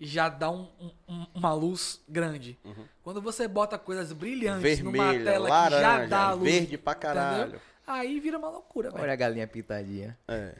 [0.00, 0.66] já dá um-
[1.08, 2.58] um- uma luz grande.
[3.02, 5.04] Quando você bota coisas brilhantes numa Uhum.
[5.10, 6.50] Vermelha, tela que já laranja, dá luz.
[6.52, 7.42] verde pra caralho.
[7.42, 7.60] entendeu?
[7.86, 9.12] Aí vira uma loucura, Olha velho.
[9.12, 10.16] a galinha pintadinha.
[10.28, 10.54] É.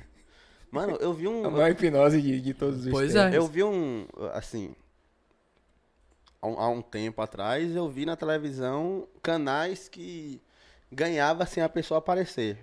[0.70, 1.44] Mano, eu vi um.
[1.46, 3.34] A maior hipnose de, de todos os Pois tempos.
[3.34, 3.38] é.
[3.38, 4.74] Eu vi um, assim,
[6.42, 10.40] há um, há um tempo atrás, eu vi na televisão canais que
[10.92, 12.58] ganhava sem a pessoa aparecer,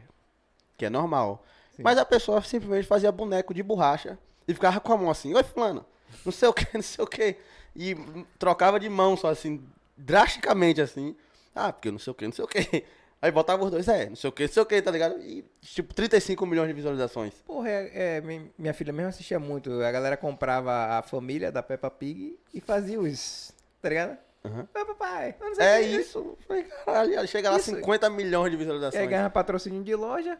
[0.77, 1.43] que é normal.
[1.79, 4.17] Mas a pessoa simplesmente fazia boneco de borracha
[4.47, 5.85] e ficava com a mão assim, oi fulano,
[6.25, 7.35] não sei o que, não sei o que,
[7.75, 7.95] e
[8.39, 9.63] trocava de mão só assim,
[9.97, 11.15] drasticamente assim,
[11.55, 12.83] ah, porque não sei o que, não sei o que.
[13.19, 15.19] Aí botava os dois, é, não sei o que, não sei o que, tá ligado?
[15.21, 17.33] E tipo, 35 milhões de visualizações.
[17.47, 19.71] Porra, é, é, mi- minha filha mesmo assistia muito.
[19.81, 23.51] A galera comprava a família da Peppa Pig e fazia os.
[23.81, 24.17] Tá ligado?
[24.45, 24.67] Aham.
[24.71, 26.37] Ô, papai, eu não sei É isso.
[26.47, 27.71] Falei, caralho, chega lá Isso.
[27.75, 29.09] 50 milhões de E aí visualizações.
[29.09, 30.37] ganhava patrocínio de loja,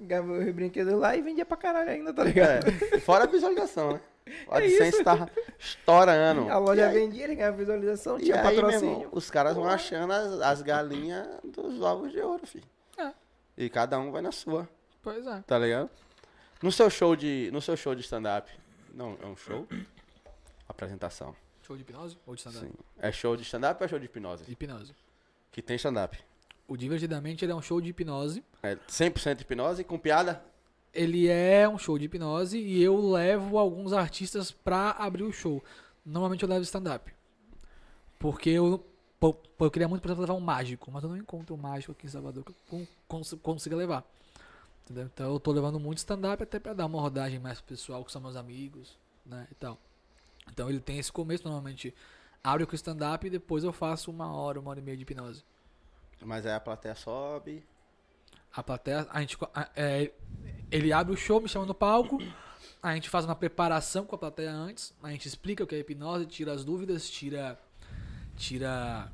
[0.00, 2.66] ganhava os brinquedos lá e vendia pra caralho ainda, tá ligado?
[2.92, 4.00] É, fora a visualização, né?
[4.46, 5.04] O É AdSense isso.
[5.04, 5.28] tá
[5.58, 6.48] estourando.
[6.50, 8.94] A loja aí, vendia, ele ganhava visualização, e tinha aí, meu patrocínio.
[8.94, 12.64] irmão, os caras vão achando as, as galinhas dos ovos de ouro, filho.
[12.96, 13.12] É.
[13.56, 14.68] E cada um vai na sua,
[15.02, 15.42] Pois é.
[15.46, 15.90] tá ligado?
[16.62, 18.50] No seu show de, no seu show de stand-up,
[18.94, 19.66] não, é um show?
[20.68, 21.34] Apresentação.
[21.62, 22.66] Show de hipnose ou de stand-up?
[22.66, 22.72] Sim.
[22.98, 24.44] É show de stand-up ou é show de hipnose?
[24.50, 24.94] Hipnose.
[25.50, 26.18] Que tem stand-up.
[26.68, 28.44] O Divertidamente ele é um show de hipnose.
[28.62, 30.42] É 100% hipnose com piada?
[30.92, 35.62] Ele é um show de hipnose e eu levo alguns artistas pra abrir o show.
[36.04, 37.12] Normalmente eu levo stand-up.
[38.18, 38.84] Porque eu,
[39.18, 41.92] pô, eu queria muito, por exemplo, levar um mágico, mas eu não encontro um mágico
[41.92, 44.04] aqui em Salvador que eu con- cons- consiga levar.
[44.84, 45.06] Entendeu?
[45.12, 48.12] Então eu tô levando muito stand-up até pra dar uma rodagem mais pro pessoal, que
[48.12, 49.78] são meus amigos, né, e tal.
[50.50, 51.94] Então ele tem esse começo, normalmente
[52.44, 55.44] abre com stand-up e depois eu faço uma hora, uma hora e meia de hipnose.
[56.20, 57.64] Mas aí a plateia sobe.
[58.54, 59.38] A plateia, a gente,
[59.74, 60.12] é,
[60.72, 62.18] ele abre o show, me chama no palco,
[62.82, 65.78] a gente faz uma preparação com a plateia antes, a gente explica o que é
[65.78, 67.60] hipnose, tira as dúvidas, tira,
[68.36, 69.12] tira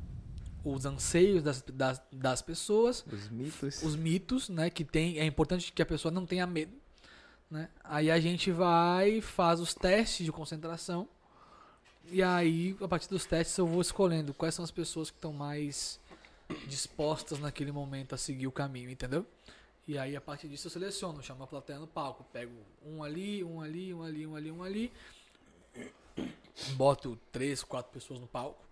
[0.65, 3.83] os anseios das, das, das pessoas, Os mitos.
[3.83, 6.73] os mitos, né, que tem, é importante que a pessoa não tenha medo,
[7.51, 7.69] né?
[7.83, 11.09] Aí a gente vai, faz os testes de concentração,
[12.11, 15.33] e aí, a partir dos testes, eu vou escolhendo quais são as pessoas que estão
[15.33, 16.01] mais
[16.67, 19.27] dispostas naquele momento a seguir o caminho, entendeu?
[19.89, 22.52] E aí, a partir disso, eu seleciono, chamo a plateia no palco, pego
[22.85, 24.93] um ali, um ali, um ali, um ali, um ali,
[26.74, 28.62] boto três, quatro pessoas no palco,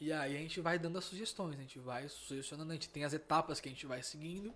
[0.00, 3.02] e aí a gente vai dando as sugestões, a gente vai sugestionando, a gente tem
[3.04, 4.54] as etapas que a gente vai seguindo,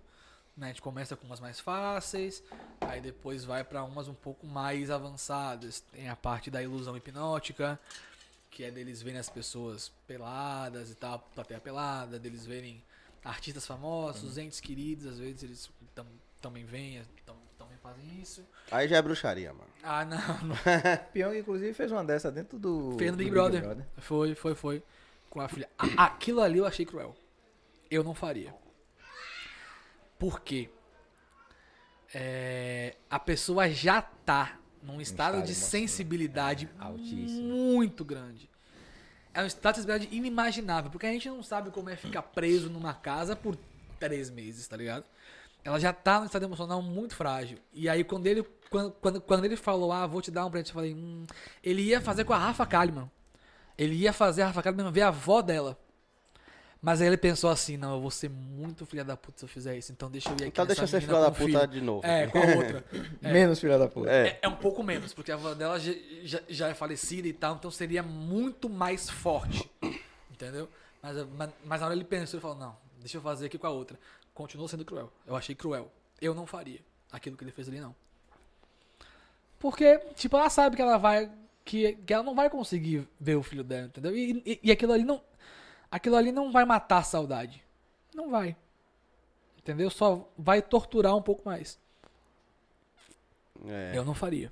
[0.55, 0.67] né?
[0.67, 2.41] A gente começa com umas mais fáceis,
[2.79, 5.81] aí depois vai para umas um pouco mais avançadas.
[5.81, 7.77] Tem a parte da ilusão hipnótica,
[8.49, 12.81] que é deles verem as pessoas peladas e tal, plateia pelada, deles verem
[13.23, 16.05] artistas famosos, entes queridos, às vezes eles tam,
[16.41, 18.45] também vêm, tam, também fazem isso.
[18.71, 19.69] Aí já é bruxaria, mano.
[19.83, 20.55] Ah, não, não.
[21.13, 22.95] Pyong, inclusive, fez uma dessa dentro do.
[22.97, 23.85] Fez no Big do Brother.
[23.97, 24.83] Foi, foi, foi.
[25.29, 25.69] Com a filha.
[25.77, 27.15] Aquilo ali eu achei cruel.
[27.89, 28.53] Eu não faria.
[30.17, 30.69] Por quê?
[32.13, 35.69] É, a pessoa já tá num estado, estado de emocional.
[35.69, 38.49] sensibilidade É, muito grande.
[39.33, 42.93] É um estado de inimaginável, porque a gente não sabe como é ficar preso numa
[42.93, 43.57] casa por
[43.99, 45.05] três meses, tá ligado?
[45.63, 47.59] Ela já tá num estado emocional muito frágil.
[47.73, 50.69] E aí, quando ele, quando, quando, quando ele falou, ah, vou te dar um presente,
[50.69, 51.25] eu falei, hum,
[51.63, 53.09] ele ia fazer com a Rafa Kalimann.
[53.77, 55.77] Ele ia fazer a Rafa Kalimann ver a avó dela.
[56.81, 59.49] Mas aí ele pensou assim, não, eu vou ser muito filha da puta se eu
[59.49, 61.67] fizer isso, então deixa eu ir aqui Então deixa eu ser filho da puta filho.
[61.67, 62.05] de novo.
[62.05, 62.85] É, com a outra.
[63.21, 63.31] É.
[63.33, 64.09] Menos filha da puta.
[64.09, 64.27] É.
[64.27, 65.91] É, é um pouco menos, porque a avó dela já,
[66.23, 69.69] já, já é falecida e tal, então seria muito mais forte.
[70.31, 70.69] Entendeu?
[71.03, 73.67] Mas, mas, mas na hora ele pensou e falou, não, deixa eu fazer aqui com
[73.67, 73.99] a outra.
[74.33, 75.11] Continuou sendo cruel.
[75.27, 75.91] Eu achei cruel.
[76.21, 76.79] Eu não faria
[77.11, 77.93] aquilo que ele fez ali, não.
[79.59, 81.29] Porque, tipo, ela sabe que ela vai.
[81.65, 84.15] Que, que ela não vai conseguir ver o filho dela, entendeu?
[84.15, 85.21] E, e, e aquilo ali não.
[85.91, 87.63] Aquilo ali não vai matar a saudade.
[88.13, 88.55] Não vai.
[89.57, 89.89] Entendeu?
[89.89, 91.79] Só vai torturar um pouco mais.
[93.67, 93.91] É.
[93.93, 94.51] Eu não faria.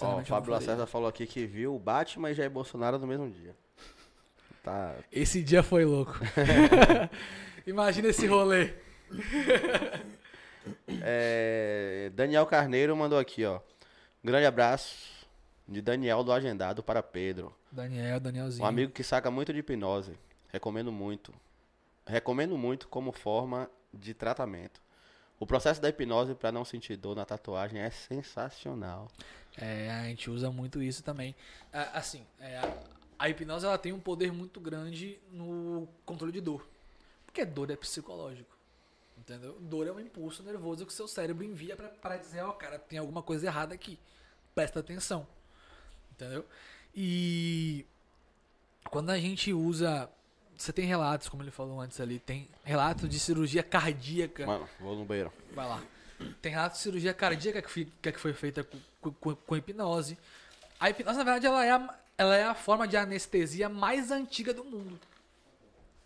[0.00, 0.52] Ó, o Fábio.
[0.52, 3.54] Lacerda falou aqui que viu o Batman e Jair Bolsonaro no mesmo dia.
[4.62, 4.94] Tá.
[5.10, 6.18] Esse dia foi louco.
[7.66, 8.74] Imagina esse rolê.
[11.02, 13.60] É, Daniel Carneiro mandou aqui, ó.
[14.22, 15.26] Grande abraço
[15.66, 17.54] de Daniel do Agendado para Pedro.
[17.72, 18.64] Daniel, Danielzinho.
[18.64, 20.12] Um amigo que saca muito de hipnose.
[20.52, 21.32] Recomendo muito.
[22.06, 24.80] Recomendo muito como forma de tratamento.
[25.38, 29.08] O processo da hipnose para não sentir dor na tatuagem é sensacional.
[29.56, 31.34] É, a gente usa muito isso também.
[31.72, 32.58] Assim, é,
[33.18, 36.66] a- hipnose ela tem um poder muito grande no controle de dor.
[37.24, 38.50] Porque dor é psicológico.
[39.16, 39.56] Entendeu?
[39.60, 43.22] Dor é um impulso nervoso que seu cérebro envia para dizer, ó, cara, tem alguma
[43.22, 43.98] coisa errada aqui.
[44.54, 45.26] Presta atenção.
[46.12, 46.44] Entendeu?
[46.94, 47.86] E
[48.90, 50.10] quando a gente usa.
[50.60, 54.46] Você tem relatos, como ele falou antes ali, tem relatos de cirurgia cardíaca.
[54.46, 55.32] Mano, vou no banheiro.
[55.54, 55.82] Vai lá.
[56.42, 58.62] Tem relato de cirurgia cardíaca que, fi- que foi feita
[59.00, 60.18] com, com- com hipnose.
[60.78, 64.52] A hipnose, na verdade, ela é, a, ela é a forma de anestesia mais antiga
[64.52, 65.00] do mundo.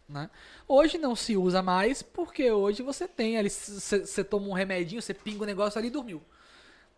[0.08, 0.30] Né?
[0.68, 5.12] Hoje não se usa mais porque hoje você tem ali, você toma um remedinho, você
[5.14, 6.22] pinga o negócio ali e dormiu.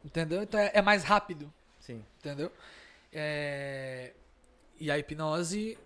[0.04, 0.42] Entendeu?
[0.42, 1.50] Então é, é mais rápido.
[1.80, 2.04] Sim.
[2.18, 2.52] Entendeu?
[3.10, 4.12] É,
[4.78, 5.78] E a hipnose.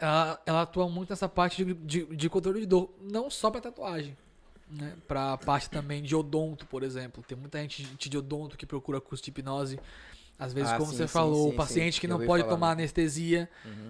[0.00, 2.90] Ela, ela atua muito nessa parte de, de, de controle de dor.
[3.00, 4.16] Não só pra tatuagem.
[4.70, 4.94] Né?
[5.06, 7.22] Pra parte também de odonto, por exemplo.
[7.26, 9.78] Tem muita gente de- odonto que procura curso de hipnose.
[10.38, 12.54] Às vezes, Ah, como sim, você sim, falou, sim, o paciente que não pode falar
[12.54, 12.78] tomar muito.
[12.80, 13.48] anestesia.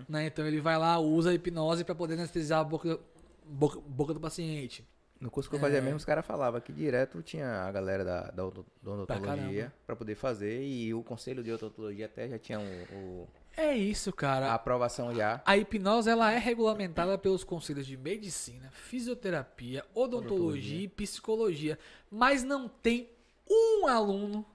[0.09, 0.27] Né?
[0.27, 2.99] Então ele vai lá, usa a hipnose pra poder anestesiar a boca,
[3.45, 4.87] boca, boca do paciente.
[5.21, 5.63] No curso que eu É.
[5.63, 10.15] fazia mesmo, os caras falavam que direto tinha a galera da, da odontologia pra poder
[10.15, 12.63] fazer e o conselho de odontologia até já tinha o,
[12.95, 13.29] o-
[13.61, 14.53] É isso, cara.
[14.53, 15.43] a aprovação já.
[15.45, 20.81] A hipnose ela é regulamentada pelos conselhos de medicina, fisioterapia, odontologia, Odontologia.
[20.85, 21.79] e psicologia,
[22.09, 23.11] mas não tem
[23.51, 24.47] um aluno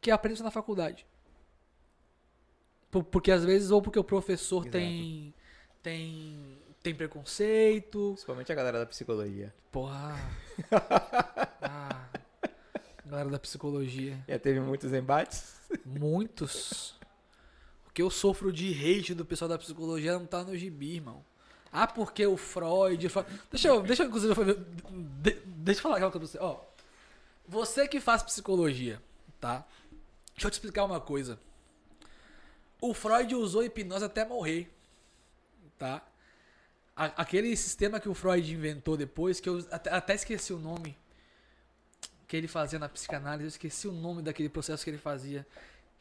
[0.00, 1.06] que aprende isso na faculdade.
[2.90, 4.72] Por- Porque às vezes ou porque o professor Exato.
[4.72, 5.32] tem
[5.82, 8.10] tem, tem preconceito.
[8.14, 9.54] Principalmente a galera da psicologia.
[9.70, 10.16] Porra.
[11.62, 12.08] Ah,
[13.06, 14.18] galera da psicologia.
[14.28, 15.60] Já teve muitos embates.
[15.86, 16.98] Muitos.
[17.90, 21.24] O que eu sofro de hate do pessoal da psicologia não tá no gibi, irmão.
[21.72, 23.08] Ah, porque o Freud.
[23.50, 24.34] Deixa eu, deixa eu, inclusive,
[25.44, 26.38] deixa eu falar aquela coisa pra você.
[26.38, 26.60] Ó,
[27.46, 29.02] você que faz psicologia,
[29.40, 29.66] tá?
[30.34, 31.38] Deixa eu te explicar uma coisa.
[32.80, 34.72] O Freud usou hipnose até morrer,
[35.76, 36.00] tá?
[36.94, 40.96] Aquele sistema que o Freud inventou depois, que eu até esqueci o nome
[42.28, 45.44] que ele fazia na psicanálise, eu esqueci o nome daquele processo que ele fazia,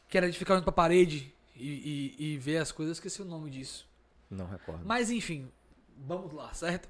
[0.08, 3.22] que era de ficar olhando pra parede e, e- e ver as coisas, eu esqueci
[3.22, 3.88] o nome disso.
[4.30, 4.82] Não recordo.
[4.86, 5.52] Mas enfim,
[5.98, 6.88] vamos lá, certo?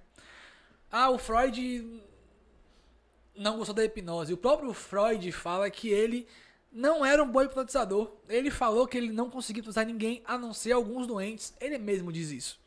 [0.92, 2.02] Ah, o Freud
[3.36, 4.34] não gostou da hipnose.
[4.34, 6.28] O próprio Freud fala que ele
[6.72, 8.12] não era um bom hipnotizador.
[8.28, 11.54] Ele falou que ele não conseguia hipnotizar ninguém a não ser alguns doentes.
[11.60, 12.60] Ele mesmo diz isso,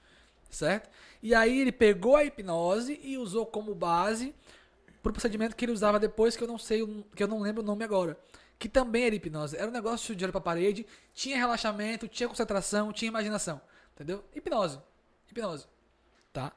[0.51, 0.89] certo?
[1.23, 4.35] E aí ele pegou a hipnose e usou como base
[5.03, 7.62] pro procedimento que ele usava depois, que eu não sei, o- que eu não lembro
[7.62, 8.16] o nome agora.
[8.63, 9.57] Que também era hipnose.
[9.57, 13.61] Era um negócio de olho pra parede, tinha relaxamento, tinha concentração, tinha imaginação.
[13.93, 14.25] Entendeu?
[14.33, 14.79] Hipnose.
[15.29, 15.67] Hipnose.
[16.33, 16.53] Tá?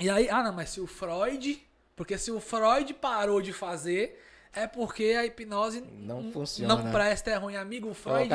[0.00, 1.64] E aí, ah não, mas se o Freud.
[1.94, 4.20] Porque se o Freud parou de fazer,
[4.52, 6.74] é porque a hipnose Não funciona.
[6.74, 7.90] Não presta, é ruim, amigo.
[7.90, 8.28] O Freud,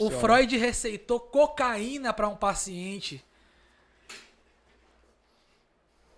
[0.00, 0.10] não o.
[0.20, 3.22] Freud receitou cocaína pra um paciente.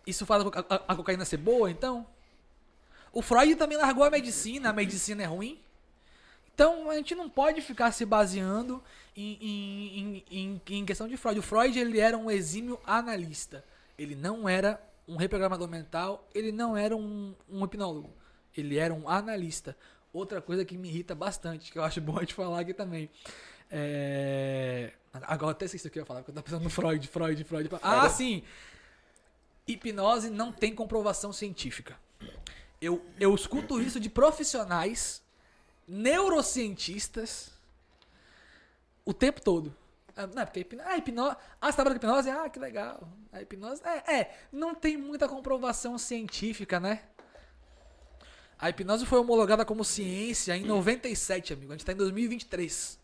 [0.07, 2.07] Isso faz a, a- a cocaína ser boa, então?
[3.15, 5.61] O Freud também largou a medicina, a medicina é ruim.
[6.53, 8.83] Então a gente não pode ficar se baseando
[9.17, 11.39] em, em, em, em- questão de Freud.
[11.39, 13.65] O Freud ele era um exímio analista.
[13.97, 18.11] Ele não era um reprogramador mental, ele não era um, um hipnólogo.
[18.57, 19.77] Ele era um analista.
[20.13, 23.09] Outra coisa que me irrita bastante, que eu acho bom a gente falar aqui também.
[23.71, 24.93] É...
[25.13, 27.71] Agora até o que eu ia falar, porque eu tava pensando no Freud, Freud, Freud.
[27.81, 28.43] Ah, sim!
[29.67, 31.97] Hipnose não tem comprovação científica.
[32.85, 35.23] Eu, eu escuto isso de profissionais,
[35.89, 37.51] neurocientistas,
[39.05, 39.75] o tempo todo.
[40.17, 40.89] Ah, Não, é porque a hipnose.
[40.89, 41.37] Ah, hipnose.
[41.61, 42.31] Ah, você trabalha com hipnose?
[42.31, 43.09] Ah, que legal.
[43.33, 43.83] A hipnose.
[43.85, 47.03] É, é, não tem muita comprovação científica, né?
[48.59, 51.73] A hipnose foi homologada como ciência em 97, amigo.
[51.73, 52.99] A gente tá em 2023.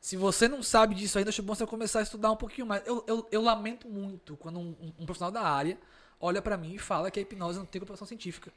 [0.00, 2.82] Se você não sabe disso ainda, acho bom você começar a estudar um pouquinho mais.
[2.86, 5.78] Eu, eu, eu lamento muito quando um, um- um profissional da área
[6.18, 8.52] olha pra mim e fala que a hipnose não tem comprovação científica.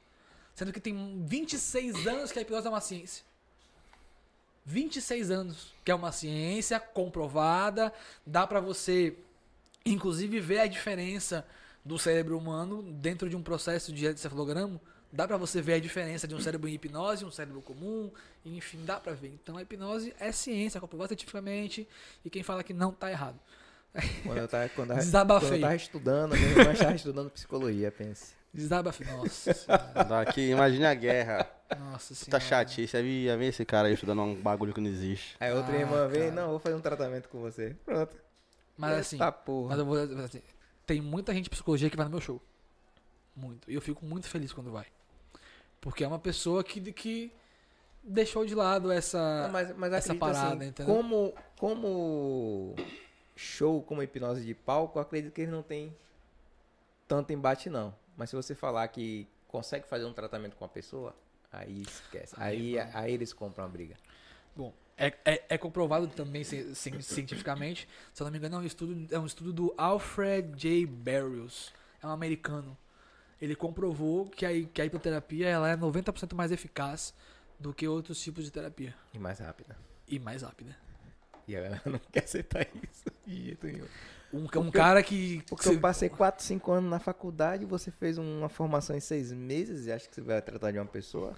[0.55, 3.23] Sendo que tem 26 anos que a hipnose é uma ciência.
[4.65, 7.93] 26 anos que é uma ciência comprovada,
[8.25, 9.15] dá pra você
[9.85, 11.45] inclusive ver a diferença
[11.83, 14.81] do cérebro humano dentro de um processo de encefalograma.
[15.11, 18.11] Dá pra você ver a diferença de um cérebro em hipnose e um cérebro comum,
[18.43, 19.37] enfim, dá pra ver.
[19.41, 21.87] Então a hipnose é ciência, comprovada cientificamente,
[22.23, 23.39] e quem fala que não tá errado.
[24.23, 25.59] Quando eu tava, quando eu, Desabafei.
[25.61, 28.33] quando eu estudando, irmã estava estudando psicologia, pense.
[28.55, 29.03] Desabafe.
[29.05, 30.03] Nossa senhora.
[30.05, 31.49] Daqui, imagine a guerra.
[31.77, 32.31] Nossa senhora.
[32.31, 32.95] Tá chatice.
[32.95, 35.35] Aí ia ver esse cara aí estudando um bagulho que não existe.
[35.39, 36.41] Aí outra Ah, irmã veio, cara.
[36.41, 37.75] não, vou fazer um tratamento com você.
[37.85, 38.15] Pronto.
[38.77, 39.69] Mas assim, Eita porra.
[39.69, 40.41] mas eu vou dizer assim,
[40.85, 42.41] tem muita gente de psicologia que vai no meu show.
[43.35, 43.69] Muito.
[43.69, 44.85] E eu fico muito feliz quando vai.
[45.81, 47.31] Porque é uma pessoa que, que
[48.03, 49.43] deixou de lado essa.
[49.43, 50.95] Não, mas, mas essa parada, assim, entendeu?
[50.95, 52.75] como, como
[53.35, 55.95] show, como hipnose de palco, eu acredito que eles não tem
[57.07, 57.93] tanto embate não.
[58.17, 61.15] Mas se você falar que consegue fazer um tratamento com a pessoa,
[61.51, 62.33] aí esquece.
[62.37, 63.95] Aí, Aí, aí, eles compram a briga.
[64.55, 67.87] Bom, é, é, é comprovado também ci- ci- cientificamente.
[68.13, 70.85] Se eu não me engano, é um estudo, é um estudo do Alfred J.
[70.85, 71.73] Barrios.
[72.01, 72.77] É um americano.
[73.41, 77.13] Ele comprovou que a, que a hipnoterapia ela é 90% mais eficaz
[77.59, 78.95] do que outros tipos de terapia.
[79.13, 79.77] E mais rápida.
[80.07, 80.75] E mais rápida.
[81.47, 83.87] E a galera não quer aceitar isso de jeito nenhum.
[84.37, 85.41] Um, um cara que.
[85.47, 89.31] Porque que eu passei 4, 5 anos na faculdade, você fez uma formação em 6
[89.31, 91.35] meses e acha que você vai tratar de uma pessoa?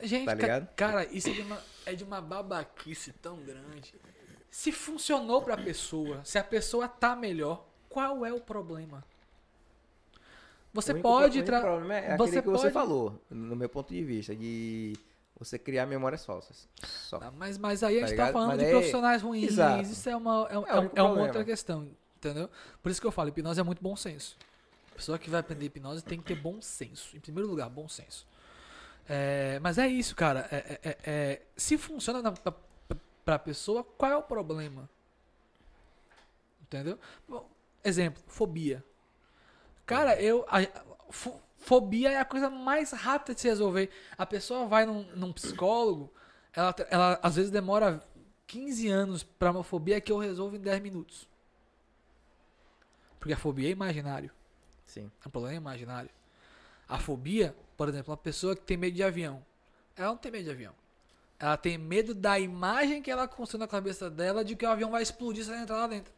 [0.00, 0.68] Gente, Tá ligado?
[0.74, 3.94] cara, isso é de, uma, é de uma babaquice tão grande.
[4.50, 9.04] Se funcionou pra pessoa, se a pessoa tá melhor, qual é o problema?
[10.74, 13.20] Você O único pode o único tra- problema é você aquele que você pode- falou,
[13.30, 14.94] no meu ponto de vista, de
[15.38, 16.68] você criar memórias falsas.
[16.84, 17.18] Só.
[17.18, 18.32] Tá, mas, mas aí a Tá gente tá ligado?
[18.32, 19.44] falando Mas de é- profissionais ruins.
[19.52, 19.82] Exato.
[19.82, 22.48] Isso é uma, é, É é é uma outra questão, entendeu?
[22.82, 24.36] Por isso que eu falo, hipnose é muito bom senso.
[24.92, 27.16] A pessoa que vai aprender hipnose tem que ter bom senso.
[27.16, 28.26] Em primeiro lugar, bom senso.
[29.08, 30.46] É, mas é isso, cara.
[30.52, 32.54] É, é- se funciona na, pra,
[33.24, 34.88] pra- pessoa, qual é o problema?
[36.62, 36.98] Entendeu?
[37.28, 37.48] Bom,
[37.84, 38.84] exemplo, fobia.
[39.84, 40.44] Cara, eu.
[40.48, 40.60] a-
[41.10, 43.90] fo- fobia é a coisa mais rápida de se resolver.
[44.18, 46.12] A pessoa vai num, num psicólogo,
[46.52, 48.02] ela, ela às vezes demora
[48.46, 51.28] 15 anos pra uma fobia que eu resolvo em 10 minutos.
[53.18, 54.30] Porque a fobia é imaginário.
[54.84, 55.10] Sim.
[55.24, 56.10] É um problema imaginário.
[56.88, 59.44] A fobia, por exemplo, uma pessoa que tem medo de avião.
[59.96, 60.74] Ela não tem medo de avião.
[61.38, 64.90] Ela tem medo da imagem que ela construiu na cabeça dela de que o avião
[64.90, 66.12] vai explodir se ela entrar lá dentro.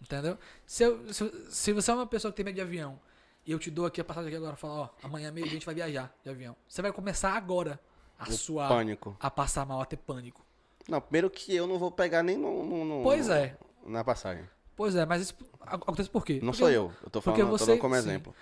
[0.00, 0.38] Entendeu?
[0.66, 2.98] Se, eu- se, se você é uma pessoa que tem medo de avião
[3.46, 5.64] e eu te dou aqui a passagem aqui agora, fala, ó, amanhã meio a gente
[5.66, 6.56] vai viajar de avião.
[6.68, 7.78] Você vai começar agora
[8.18, 9.16] a O suar, Pânico.
[9.20, 10.44] a passar mal, a ter pânico.
[10.88, 13.56] Não, primeiro que eu não vou pegar nem no, no- no- Pois é.
[13.86, 14.44] na passagem.
[14.76, 16.34] Pois é, mas isso ac- acontece por quê?
[16.42, 16.92] Não Porque sou eu.
[17.02, 18.34] Eu tô porque falando tô você- dando como exemplo.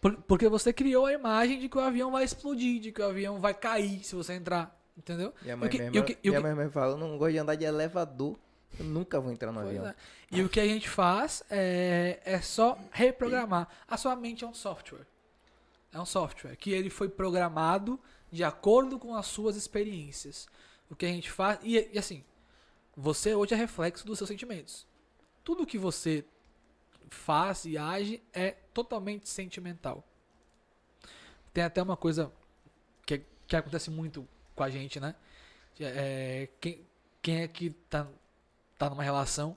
[0.00, 3.06] Por- porque você criou a imagem de que o avião vai explodir, de que o
[3.06, 4.78] avião vai cair se você entrar.
[4.96, 5.32] Entendeu?
[5.42, 5.70] Minha E mãe, o
[6.04, 8.36] que- mesmo fala, eu não gosto de andar de elevador.
[8.78, 9.86] Eu nunca vou entrar no Pois avião.
[9.86, 9.94] é.
[10.30, 13.68] E o que a gente faz é, é só reprogramar.
[13.86, 15.06] A sua mente é um software.
[15.92, 18.00] É um software que ele foi programado
[18.32, 20.48] de acordo com as suas experiências.
[20.90, 21.58] O que a gente faz.
[21.62, 22.24] E, e assim,
[22.96, 24.86] você hoje é reflexo dos seus sentimentos.
[25.44, 26.24] Tudo que você
[27.10, 30.04] faz e age é totalmente sentimental.
[31.52, 32.32] Tem até uma coisa
[33.06, 35.14] que, que acontece muito com a gente, né?
[35.78, 36.84] É, quem,
[37.22, 38.06] quem é que tá,
[38.78, 39.56] tá numa relação,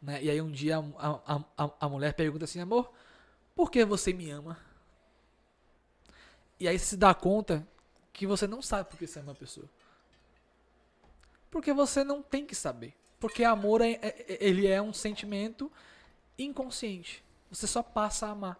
[0.00, 0.22] né?
[0.22, 2.92] E aí um dia a, a, a, a mulher pergunta assim, amor,
[3.54, 4.58] por que você me ama?
[6.60, 7.66] E aí você se dá conta
[8.12, 9.68] que você não sabe por que você ama a pessoa.
[11.50, 12.94] Porque você não tem que saber.
[13.20, 15.70] Porque amor é, é- ele é um sentimento
[16.38, 17.24] inconsciente.
[17.50, 18.58] Você só passa a amar.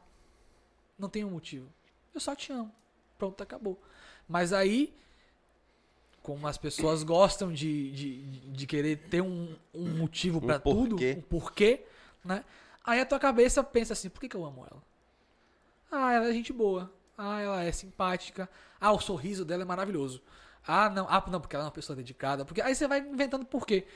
[0.98, 1.68] Não tem um motivo.
[2.14, 2.72] Eu só te amo.
[3.18, 3.80] Pronto, acabou.
[4.28, 4.94] Mas aí,
[6.28, 10.96] como as pessoas gostam de, de, de querer ter um, um motivo Um pra tudo,
[11.02, 11.86] um porquê,
[12.22, 12.44] né?
[12.84, 14.82] Aí a tua cabeça pensa assim, por que, que eu amo ela?
[15.90, 16.92] Ah, ela é gente boa.
[17.16, 18.46] Ah, ela é simpática.
[18.78, 20.22] Ah, o sorriso dela é maravilhoso.
[20.66, 22.44] Ah, não, ah, não, porque ela é uma pessoa dedicada.
[22.44, 23.86] Porque aí você vai inventando porquê.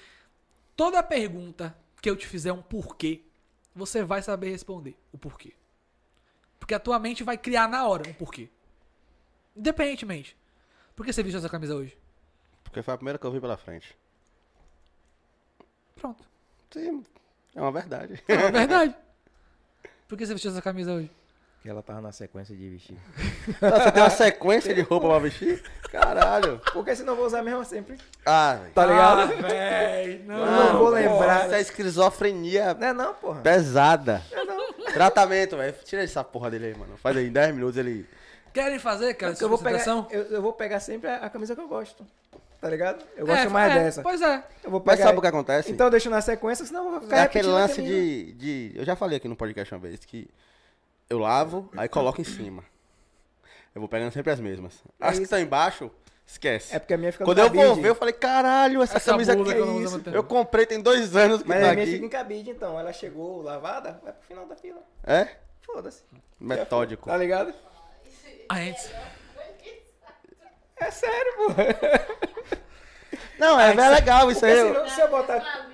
[0.75, 3.21] Toda pergunta que eu te fizer um porquê,
[3.75, 5.53] você vai saber responder o porquê.
[6.59, 8.49] Porque a tua mente vai criar na hora um porquê.
[9.55, 10.35] Independentemente.
[10.97, 12.01] Por que você vestiu essa camisa hoje?
[12.65, 13.97] Porque foi a primeira que eu vi pela frente.
[15.97, 16.25] Pronto.
[16.73, 17.05] Sim,
[17.55, 18.23] é uma verdade.
[18.27, 18.95] É verdade.
[20.09, 21.11] Por que você vestiu essa camisa hoje?
[21.63, 22.99] Que ela tava na sequência de vestir.
[23.61, 25.63] Você tem uma sequência de roupa pra vestir?
[25.93, 26.61] Caralho.
[26.73, 27.97] Porque senão eu vou usar a mesma sempre.
[28.27, 28.73] Ah, velho.
[28.75, 29.43] Tá ligado?
[29.43, 31.53] véi, Eu não vou lembrar.
[31.53, 33.43] É esquizofrenia Não é não, porra.
[33.43, 34.21] pesada.
[34.93, 35.73] Tratamento, velho.
[35.85, 36.97] Tira essa porra dele aí, mano.
[36.97, 38.09] Faz aí, em 10 minutos ele.
[38.53, 41.55] Querem fazer, cara, Porque eu vou pegar, eu, eu vou pegar sempre a, a camisa
[41.55, 42.05] que eu gosto.
[42.63, 43.05] Tá ligado?
[43.17, 44.03] Eu gosto É, mais é, dessa.
[44.03, 44.45] Pois é.
[44.63, 45.09] Eu vou Mas pegar.
[45.09, 45.73] sabe o que acontece?
[45.73, 48.73] Então eu deixo na sequência, senão eu vou ficar É aquele lance de, de.
[48.77, 50.31] Eu já falei aqui no podcast uma vez que
[51.11, 52.63] eu lavo, aí coloco em cima.
[53.75, 54.75] Eu vou pegando sempre as mesmas.
[55.01, 55.91] É As que estão embaixo,
[56.25, 56.77] esquece.
[56.77, 57.81] É porque a minha fica Quando eu vou cabide.
[57.81, 60.01] ver, eu falei, caralho, essa, Essa camisa aqui é isso.
[60.13, 61.95] Eu comprei tem dois anos que Mas tá a minha aqui.
[61.95, 62.79] fica em cabide, então.
[62.79, 64.81] Ela chegou lavada, vai pro final da fila.
[65.03, 65.27] É?
[65.63, 66.05] Foda-se.
[66.39, 67.11] Metódico.
[67.11, 67.53] Tá ligado?
[68.49, 68.89] A gente...
[70.87, 71.47] É sério, pô.
[73.39, 74.55] Não, é, é legal isso aí.
[74.57, 75.69] Senão, se eu botar.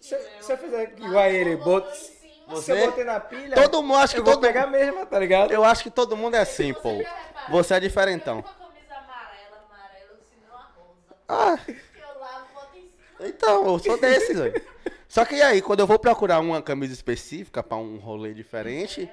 [0.00, 1.86] Se, eu- se eu fizer igual a ele, bot...
[1.96, 2.12] se
[2.46, 5.04] Você- eu botei na pilha, Todo mundo, acho que eu vou todo pegar a mesma,
[5.06, 5.52] tá ligado?
[5.52, 6.90] Eu acho que todo mundo é assim, pô.
[7.48, 8.38] Você é diferentão.
[8.38, 11.16] Uma camisa amarela, amarela, senão a rosa.
[11.28, 13.28] Ah, Eu lavo, boto em cima.
[13.28, 14.62] então, eu sou desses, velho.
[15.08, 19.10] Só que aí, quando eu vou procurar uma camisa específica pra um rolê diferente,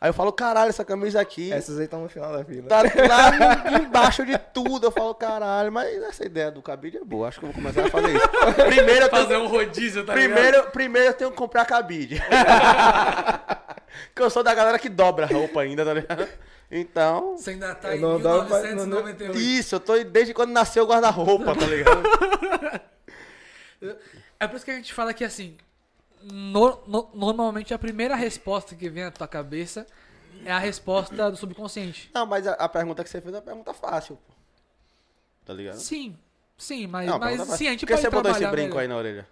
[0.00, 2.68] aí eu falo, caralho, essa camisa aqui Essas aí estão no final da fila.
[2.68, 4.86] tá lá embaixo de tudo.
[4.86, 7.28] Eu falo, caralho, mas essa ideia do cabide é boa.
[7.28, 8.28] Acho que eu vou começar a fazer isso.
[8.66, 10.32] Primeiro eu tenho, Fazer um rodízio, tá ligado?
[10.34, 12.20] primeiro, primeiro eu tenho que comprar cabide.
[14.14, 16.28] que eu sou da galera que dobra a roupa ainda, tá ligado?
[16.70, 19.38] Então, Você ainda tá em não dou pra- 1998.
[19.38, 22.02] isso, eu tô desde quando nasceu o guarda-roupa, tá ligado?
[24.38, 25.56] É por isso que a gente fala que assim,
[26.32, 29.86] no- no- normalmente a primeira resposta que vem à tua cabeça
[30.44, 32.10] é a resposta do subconsciente.
[32.14, 34.34] Não, mas a, a pergunta que você fez é uma pergunta fácil, pô.
[35.44, 35.76] Tá ligado?
[35.78, 36.16] Sim,
[36.58, 38.80] sim, mas, Não, mas sim, a gente Por que pode você botou esse brinco melhor.
[38.80, 39.28] aí na orelha?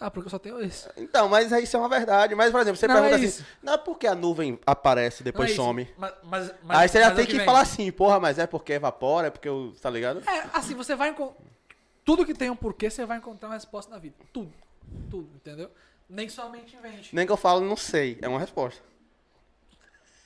[0.00, 0.88] Ah, porque eu só tenho esse.
[0.96, 2.34] Então, mas isso é uma verdade.
[2.34, 3.46] Mas, por exemplo, você Não, pergunta é assim, isso.
[3.62, 5.62] não é porque a nuvem aparece e é depois isso.
[5.62, 5.88] some.
[5.96, 7.44] Mas, mas, mas- aí você já é tem que, vem.
[7.46, 9.72] falar assim, porra, mas é porque evapora, é porque eu.
[9.80, 10.20] Tá ligado?
[10.28, 11.36] É, assim, você vai encontrar.
[12.04, 14.16] Tudo que tem um porquê, você vai encontrar uma resposta na vida.
[14.32, 14.52] Tudo.
[15.10, 15.70] Tudo, entendeu?
[16.08, 17.14] Nem somente invente.
[17.14, 18.18] Nem que eu falo, não sei.
[18.20, 18.82] É uma resposta.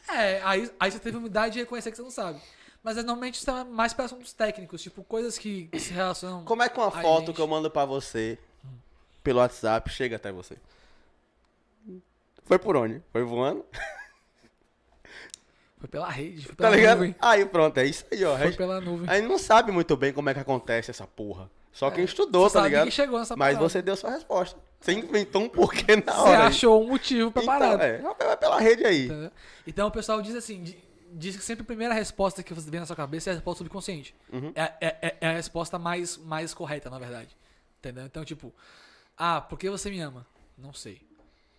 [0.08, 2.40] É, aí, aí você teve humildade de reconhecer que você não sabe.
[2.82, 6.44] Mas é, normalmente isso é mais para assuntos técnicos, tipo, coisas que, que se relacionam.
[6.44, 7.34] Como é que uma foto gente.
[7.34, 8.38] que eu mando pra você
[9.24, 10.56] pelo WhatsApp chega até você?
[12.44, 13.02] Foi por onde?
[13.12, 13.64] Foi voando?
[15.78, 16.98] Foi pela rede, foi Tá pela ligado?
[16.98, 17.14] nuvem.
[17.20, 18.36] Aí pronto, é isso aí, ó.
[18.38, 19.10] Foi pela nuvem.
[19.10, 21.50] Aí não sabe muito bem como é que acontece essa porra.
[21.76, 22.90] Só quem estudou, Você tá ligado?
[22.90, 23.68] chegou nessa Mas parada.
[23.68, 24.58] você deu sua resposta.
[24.80, 26.38] Você inventou um porquê na Você hora.
[26.42, 26.46] aí.
[26.46, 29.04] achou um motivo pra Então, é, vai pela rede aí.
[29.04, 29.30] Entendeu?
[29.66, 30.78] Então o pessoal diz assim, di-
[31.12, 33.58] diz que sempre a primeira resposta que você vem na sua cabeça é a resposta
[33.58, 34.14] subconsciente.
[34.32, 34.52] Uhum.
[34.54, 37.36] É, é- é- é a resposta mais, mais correta, na verdade.
[37.78, 38.06] Entendeu?
[38.06, 38.54] Então, tipo,
[39.16, 40.26] ah, por que você me ama?
[40.56, 41.00] Não sei.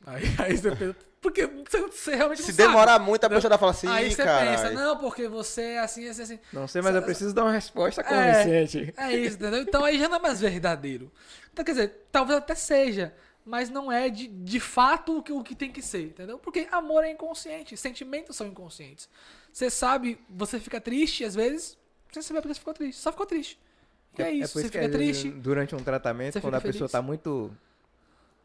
[0.06, 2.68] Aí, aí você pensa, porque você, você realmente Se não sabe.
[2.70, 4.52] demorar muito, a pessoa vai falar assim, Aí você cara.
[4.52, 6.40] pensa, não, porque você é assim, assim, assim.
[6.54, 8.04] Não sei, mas eu preciso dar uma resposta É.
[8.04, 8.94] convincente.
[8.96, 9.62] É isso, entendeu?
[9.62, 11.12] Então aí já não é mais verdadeiro.
[11.52, 13.14] Então, quer dizer, talvez até seja,
[13.44, 16.38] mas não é de, de fato o que, o que tem que ser, entendeu?
[16.38, 19.10] Porque amor é inconsciente, sentimentos são inconscientes.
[19.52, 21.78] Você sabe, você fica triste às vezes,
[22.12, 23.60] você sabe porque você ficou triste, só ficou triste.
[24.18, 25.30] E é, isso, por você fica triste.
[25.32, 26.92] durante um tratamento, você quando a pessoa feliz.
[26.92, 27.52] tá muito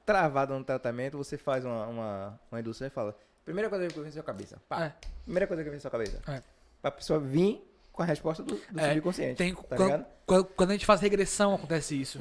[0.04, 4.04] travada no tratamento, você faz uma, uma, uma indução e fala: primeira coisa que vem
[4.04, 4.62] na sua cabeça.
[4.68, 4.84] Pá.
[4.86, 4.94] É.
[5.24, 6.20] Primeira coisa que vem na sua cabeça.
[6.28, 6.42] É.
[6.80, 7.62] Pra pessoa vir
[7.92, 9.36] com a resposta do, do É, subconsciente.
[9.36, 12.18] Tem, tá quando, quando, quando a gente faz regressão, acontece isso.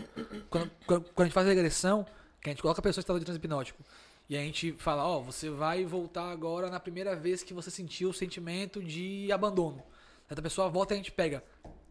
[0.50, 2.06] Quando, quando, quando a gente faz regressão,
[2.42, 3.84] que a gente coloca a pessoa em estado de transe hipnótico.
[4.30, 8.10] E a gente fala, ó, você vai voltar agora na primeira vez que você sentiu
[8.10, 9.84] o sentimento de abandono.
[10.30, 11.44] Aí a pessoa volta e a gente pega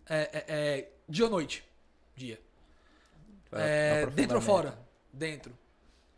[0.09, 1.65] é, é, é, dia ou noite?
[2.17, 2.41] Dia.
[3.53, 4.79] É, dentro ou fora?
[5.13, 5.57] Dentro.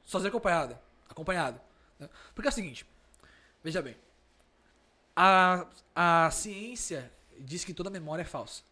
[0.04, 0.80] Sozinho acompanhada.
[1.08, 1.60] Acompanhado.
[1.98, 2.08] né?
[2.34, 2.86] Porque é o seguinte,
[3.62, 3.96] veja bem.
[5.14, 8.62] A, a ciência diz que toda memória é falsa.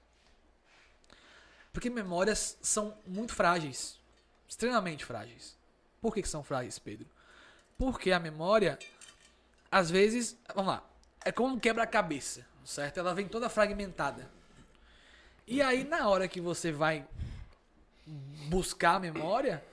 [1.73, 3.99] Porque memórias são muito frágeis.
[4.49, 5.57] Extremamente frágeis.
[6.01, 7.07] Por que, que são frágeis, Pedro?
[7.79, 8.79] Porque a memória,
[9.71, 10.85] às vezes, vamos lá,
[11.25, 12.99] é como um quebra-cabeça, certo?
[12.99, 14.29] Ela vem toda fragmentada.
[15.47, 17.07] E aí, na hora que você vai
[18.49, 19.65] buscar a memória,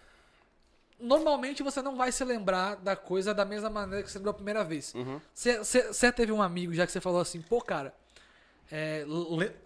[0.99, 4.35] normalmente você não vai se lembrar da coisa da mesma maneira que você lembrou a
[4.35, 4.93] primeira vez.
[5.33, 7.93] Você você teve um amigo já que você falou assim, pô, cara,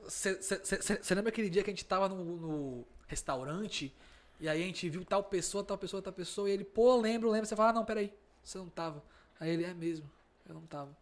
[0.07, 3.93] você lembra aquele dia que a gente tava no, no restaurante
[4.39, 7.29] e aí a gente viu tal pessoa, tal pessoa, tal pessoa e ele, pô, lembro,
[7.29, 7.47] lembro.
[7.47, 8.11] Você fala, ah, não, peraí,
[8.43, 9.03] você não tava.
[9.39, 10.09] Aí ele, é mesmo,
[10.47, 10.95] eu não tava.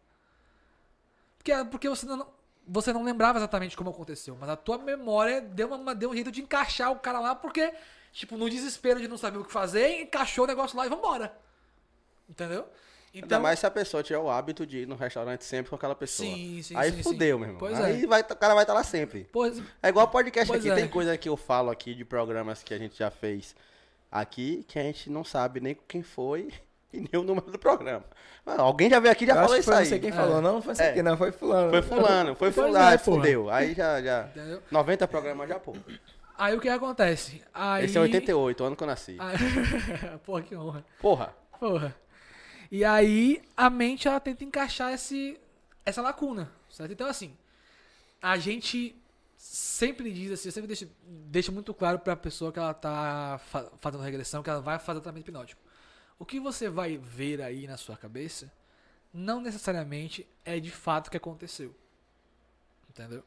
[1.37, 2.27] Porque, porque você não,
[2.67, 6.31] você não lembrava exatamente como aconteceu, mas a tua memória deu, uma, deu um jeito
[6.31, 7.73] de encaixar o cara lá, porque,
[8.11, 11.31] tipo, no desespero de não saber o que fazer, encaixou o negócio lá e vambora.
[12.29, 12.65] Entendeu?
[13.13, 15.75] Ainda Então, mais se a pessoa tiver o hábito de ir no restaurante sempre com
[15.75, 16.29] aquela pessoa.
[16.29, 17.39] Sim, sim, Aí sim, fudeu, sim.
[17.41, 17.59] meu irmão.
[17.59, 18.07] Pois Aí é.
[18.07, 19.27] vai, o cara vai estar lá sempre.
[19.31, 20.69] pois, É igual podcast Pois aqui.
[20.71, 20.75] é.
[20.75, 23.55] Tem coisa que eu falo aqui de programas que a gente já fez
[24.11, 26.51] aqui que a gente não sabe nem quem foi
[26.93, 28.03] e nem o número do programa.
[28.45, 29.79] Ah, Alguém já veio aqui e já Eu falou isso foi aí.
[29.81, 30.13] não sei quem É.
[30.13, 30.93] falou, não, não foi É.
[30.93, 31.69] quem, não, foi fulano.
[31.71, 32.77] Foi fulano, foi fulano.
[32.77, 33.17] é, Aí porra.
[33.17, 33.49] fudeu.
[33.49, 34.27] Aí já, já.
[34.35, 34.61] entendeu?
[34.69, 35.75] 90 programas já, pô.
[36.39, 37.43] Aí o que acontece?
[37.53, 37.83] Aí...
[37.83, 39.17] Esse é 88, o ano que eu nasci.
[39.19, 39.35] Aí...
[40.25, 40.85] Porra, que honra.
[41.01, 41.35] Porra.
[41.59, 41.93] Porra.
[42.71, 45.37] E aí a mente ela tenta encaixar esse,
[45.85, 46.93] essa lacuna, certo?
[46.93, 47.35] Então assim,
[48.21, 48.95] a gente
[49.35, 54.03] sempre diz assim, sempre deixa, deixa muito claro pra pessoa que ela tá fa- fazendo
[54.03, 55.61] regressão, que ela vai fazer tratamento hipnótico.
[56.17, 58.49] O que você vai ver aí na sua cabeça
[59.13, 61.75] não necessariamente é de fato o que aconteceu.
[62.89, 63.25] Entendeu?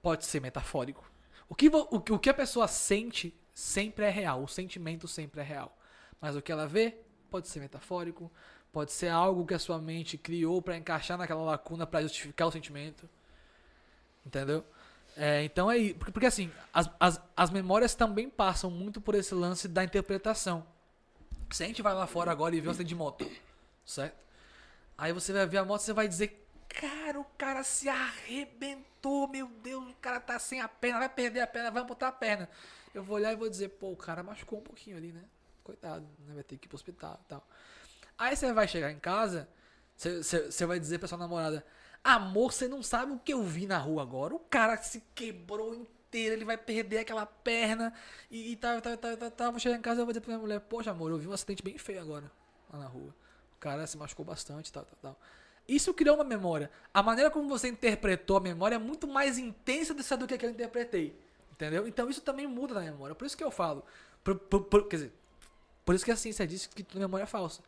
[0.00, 1.04] Pode ser metafórico.
[1.48, 4.42] O que, o, o que a pessoa sente sempre é real.
[4.42, 5.76] O sentimento sempre é real.
[6.20, 6.96] Mas o que ela vê
[7.30, 8.30] pode ser metafórico.
[8.72, 12.50] Pode ser algo que a sua mente criou pra encaixar naquela lacuna pra justificar o
[12.50, 13.08] sentimento.
[14.26, 14.64] Entendeu?
[15.16, 15.92] É, então é.
[15.92, 20.66] Porque, porque, assim, as, as, as memórias também passam muito por esse lance da interpretação.
[21.50, 23.30] Se a gente vai lá fora agora e vê um acidente de moto,
[23.84, 24.16] certo?
[24.98, 26.43] Aí você vai ver a moto você vai dizer:
[26.80, 31.40] Cara, o cara se arrebentou, meu Deus, o cara tá sem a perna, vai perder
[31.40, 32.48] a perna, vai amputar a perna.
[32.92, 35.22] Eu vou olhar e vou dizer: Pô, o cara machucou um pouquinho ali, né?
[35.62, 36.34] Coitado, né?
[36.34, 37.46] vai ter que ir pro hospital e tal.
[38.18, 39.48] Aí você vai chegar em casa,
[39.96, 41.64] você vai dizer pra sua namorada:
[42.02, 44.34] Amor, você não sabe o que eu vi na rua agora.
[44.34, 47.94] O cara se quebrou inteiro, ele vai perder aquela perna
[48.30, 49.50] e, e tal, tal, tal, tal, tal.
[49.52, 51.32] Vou chegar em casa e vou dizer pra minha mulher: Poxa, amor, eu vi um
[51.32, 52.30] acidente bem feio agora
[52.72, 53.14] lá na rua.
[53.56, 55.20] O cara se machucou bastante, tal, tal, tal.
[55.66, 56.70] Isso criou uma memória.
[56.92, 60.44] A maneira como você interpretou a memória é muito mais intensa do que a que
[60.46, 61.18] eu interpretei.
[61.52, 61.86] Entendeu?
[61.88, 63.14] Então isso também muda na memória.
[63.14, 63.84] Por isso que eu falo.
[64.22, 65.12] Por, por- por- quer dizer,
[65.84, 67.62] por isso que a ciência diz que toda memória é falsa.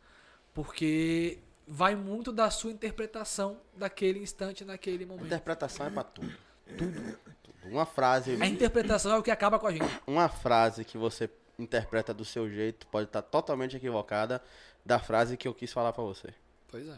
[0.53, 5.25] Porque vai muito da sua interpretação daquele instante, naquele momento.
[5.25, 6.33] Interpretação é pra tudo.
[6.77, 7.17] Tudo.
[7.43, 7.55] tudo.
[7.71, 8.37] Uma frase.
[8.41, 10.01] A interpretação é o que acaba com a gente.
[10.05, 11.29] uma frase que você
[11.59, 14.41] interpreta do seu jeito pode estar totalmente equivocada
[14.85, 16.33] da frase que eu quis falar pra você.
[16.69, 16.97] Pois é.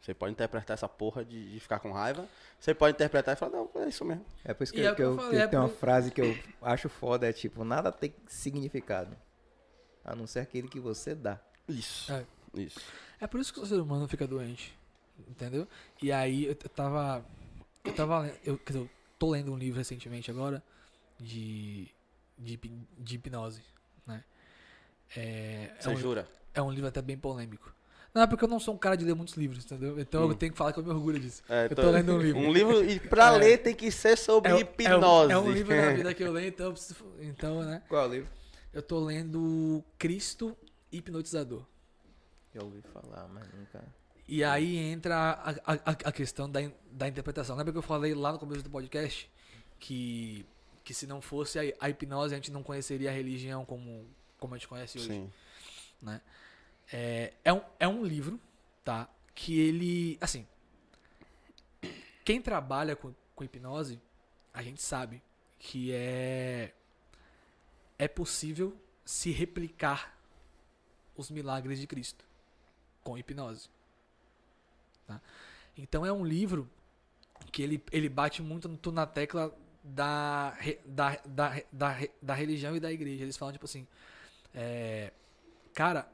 [0.00, 2.26] Você pode interpretar essa porra de, de ficar com raiva.
[2.58, 4.24] Você pode interpretar e falar, não, é isso mesmo.
[4.44, 5.58] É por isso que, é eu, o que que eu eu- falei, que é tem
[5.58, 9.14] uma por- frase que eu acho foda, é tipo, nada tem significado.
[10.02, 11.38] A não ser aquele que você dá.
[11.68, 12.10] Isso.
[12.12, 12.24] É.
[12.54, 12.80] Isso.
[13.20, 14.76] É por isso que o ser humano fica doente.
[15.28, 15.68] Entendeu?
[16.02, 17.22] E aí eu, tava.
[17.84, 18.38] Eu tava lendo.
[18.42, 20.62] Eu, quer dizer, eu tô lendo um livro recentemente agora.
[21.18, 21.88] De.
[22.38, 22.56] de,
[22.98, 23.62] de hipnose,
[24.06, 24.24] né?
[25.14, 26.26] É, é Você um, jura?
[26.54, 27.74] é um livro até bem polêmico.
[28.12, 29.98] Não, é porque eu não sou um cara de ler muitos livros, entendeu?
[30.00, 31.42] Então eu tenho que falar que eu me orgulho disso.
[31.48, 32.40] É, eu tô lendo um livro.
[32.40, 33.38] Um livro, e pra É.
[33.38, 35.32] ler tem que ser sobre É, um- hipnose.
[35.32, 37.82] É um, é um livro da vida que eu leio, então, eu preciso- então, né?
[37.88, 38.30] Qual é o livro?
[38.72, 40.56] Eu tô lendo Cristo
[40.90, 41.64] Hipnotizador.
[42.54, 43.82] Já ouvi falar, mas nunca.
[44.26, 47.56] E aí entra a, a, a- a questão da, in- da interpretação.
[47.56, 49.30] Lembra que eu falei lá no começo do podcast
[49.78, 50.44] que,
[50.84, 54.04] que se não fosse a, a hipnose, a gente não conheceria a religião como,
[54.38, 55.08] como a gente conhece hoje.
[55.08, 55.30] Sim.
[56.02, 56.20] né?
[56.92, 58.40] É, é, um, é um livro,
[58.84, 59.08] tá?
[59.34, 60.46] Que ele, assim,
[62.24, 64.00] quem trabalha com, com hipnose,
[64.52, 65.22] a gente sabe
[65.58, 66.72] que é
[67.98, 70.16] é possível se replicar
[71.14, 72.24] os milagres de Cristo
[73.02, 73.68] com hipnose.
[75.06, 75.20] tá?
[75.76, 76.66] Então é um livro
[77.52, 79.54] que ele, ele bate muito na tecla
[79.84, 80.56] da,
[80.86, 83.22] da, da, da, da religião e da igreja.
[83.22, 83.86] Eles falam tipo assim,
[84.54, 85.12] é,
[85.74, 86.10] cara,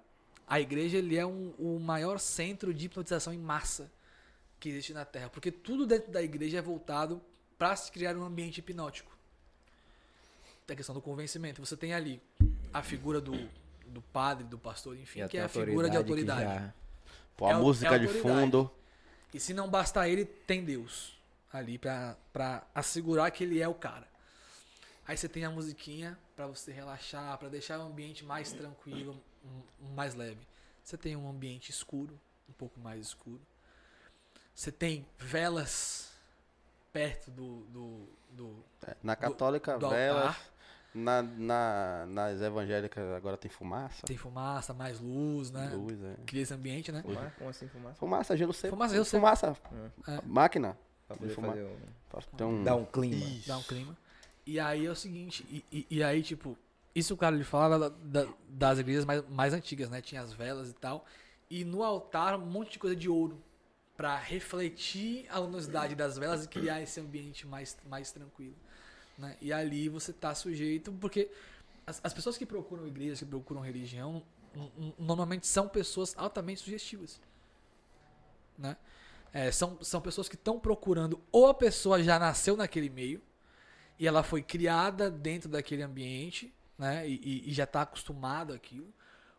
[0.46, 3.90] a igreja ele é um, o maior centro de hipnotização em massa
[4.60, 7.20] que existe na Terra, porque tudo dentro da igreja é voltado
[7.58, 9.14] para se criar um ambiente hipnótico.
[10.66, 11.64] Tem a questão do convencimento.
[11.64, 12.20] Você tem ali
[12.72, 13.32] a figura do,
[13.86, 16.40] do padre, do pastor, enfim, que é a figura de autoridade.
[16.42, 16.74] já-
[17.36, 18.70] Pô, a É música é de fundo.
[19.34, 21.16] E se não bastar ele, tem Deus
[21.52, 22.16] ali pra
[22.74, 24.08] assegurar que ele é o cara.
[25.06, 29.86] Aí você tem a musiquinha pra você relaxar, pra deixar o ambiente mais tranquilo, um-
[29.86, 30.40] um mais leve.
[30.82, 32.18] Você tem um ambiente escuro,
[32.48, 33.40] um pouco mais escuro.
[34.54, 36.12] Você tem velas
[36.92, 40.26] perto do, do, do- É, Na católica, do velas.
[40.28, 40.40] altar.
[40.94, 44.06] Na, na, nas evangélicas agora tem fumaça.
[44.06, 45.68] Tem fumaça, mais luz, né?
[45.74, 46.14] Luz, é.
[46.24, 47.02] Cria esse ambiente, né?
[47.02, 47.34] Fumar?
[47.36, 47.94] Como assim fumar?
[47.96, 48.74] Fumaça, gelo seco.
[48.74, 49.20] Fumaça, gelo seco.
[49.20, 49.56] Fumaça.
[50.08, 50.20] É.
[50.24, 50.74] Máquina.
[51.06, 52.36] Pra poder fazer um...
[52.36, 52.64] Tem um...
[52.64, 53.14] Dar um clima.
[53.26, 53.46] Isso.
[53.48, 53.94] dá um clima.
[54.46, 56.56] E aí é o seguinte, e, e- e aí, tipo,
[56.98, 60.00] isso o cara ele fala da- da- das igrejas mais, mais antigas, né?
[60.00, 61.04] Tinha as velas e tal.
[61.50, 63.40] E no altar, um monte de coisa de ouro.
[63.96, 68.54] Pra refletir a luminosidade das velas e criar esse ambiente mais, mais tranquilo.
[69.16, 69.36] Né?
[69.40, 71.30] E ali você tá sujeito, porque
[71.86, 74.22] as, as pessoas que procuram igrejas, que procuram religião,
[74.98, 77.20] normalmente são pessoas altamente sugestivas.
[78.58, 78.76] Né?
[79.32, 83.22] É, são, são pessoas que estão procurando, ou a pessoa já nasceu naquele meio,
[83.98, 87.08] e ela foi criada dentro daquele ambiente, né?
[87.08, 88.92] E, e- já está acostumada àquilo.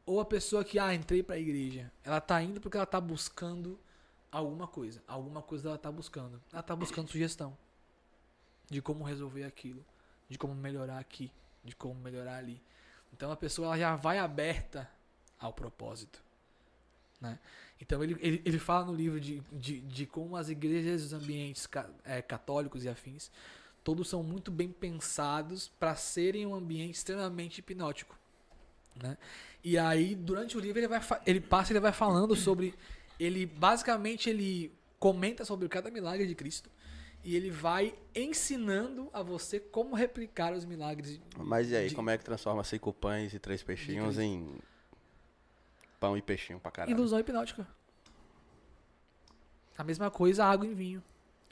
[0.05, 1.91] Ou a pessoa que, ah, entrei para a igreja.
[2.03, 3.77] Ela tá indo porque ela tá buscando
[4.31, 5.03] alguma coisa.
[5.07, 6.41] Alguma coisa ela tá buscando.
[6.51, 7.57] Ela tá buscando sugestão
[8.69, 9.83] de como resolver aquilo,
[10.29, 11.31] de como melhorar aqui,
[11.63, 12.61] de como melhorar ali.
[13.13, 14.89] Então a pessoa ela já vai aberta
[15.39, 16.21] ao propósito.
[17.19, 17.39] Né?
[17.81, 21.13] Então ele, ele, ele fala no livro de, de, de como as igrejas e os
[21.13, 23.31] ambientes ca- eh, católicos e afins
[23.87, 28.19] todos são muito bem pensados para serem um ambiente extremamente hipnótico.
[29.01, 29.17] Né?
[29.63, 32.73] E aí, durante o livro, ele, vai, ele passa e ele vai falando sobre.
[33.17, 36.69] Ele basicamente ele comenta sobre cada milagre de Cristo
[37.23, 41.21] e ele vai ensinando a você como replicar os milagres.
[41.37, 44.53] Mas e aí, de- como é que transforma cinco pães e três peixinhos em
[45.97, 46.93] pão e peixinho pra caralho?
[46.93, 47.65] Ilusão hipnótica.
[49.77, 51.01] A mesma coisa, água em vinho.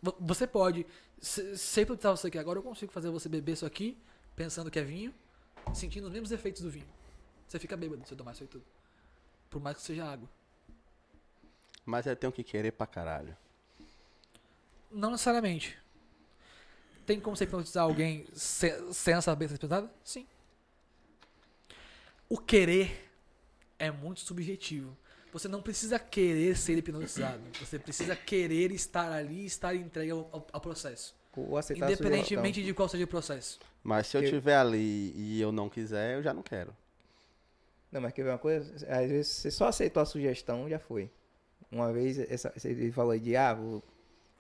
[0.05, 0.85] Vo- Você pode,
[1.19, 3.97] se se eu hipnotizar você aqui agora, eu consigo fazer você beber isso aqui,
[4.35, 5.13] pensando que é vinho,
[5.73, 6.87] sentindo os mesmos efeitos do vinho.
[7.47, 8.63] Você fica bêbado se eu tomar isso aí tudo.
[9.49, 10.29] Por mais que seja água.
[11.85, 13.35] Mas eu tenho que querer pra caralho.
[14.91, 15.77] Não necessariamente.
[17.05, 19.89] Tem como você hipnotizar alguém se- sem saber ser hipnotizado?
[20.03, 20.27] Sim.
[22.29, 23.09] O querer
[23.79, 24.95] é muito subjetivo.
[25.35, 27.41] Você não precisa querer ser hipnotizado.
[27.59, 31.13] Você precisa querer estar ali e estar entregue ao, ao- ao processo.
[31.35, 33.59] Ou aceitar a Independentemente de qual seja o processo.
[33.83, 36.73] Mas se eu Eu- tiver ali e eu não quiser, eu já não quero.
[37.91, 38.73] Não, mas quer ver uma coisa?
[38.87, 41.11] Às vezes você só aceitou a sugestão, já foi.
[41.69, 43.83] Uma vez essa, você- ele falou de, ah, vou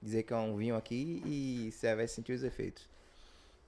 [0.01, 2.87] dizer que é um vinho aqui e você vai sentir os efeitos.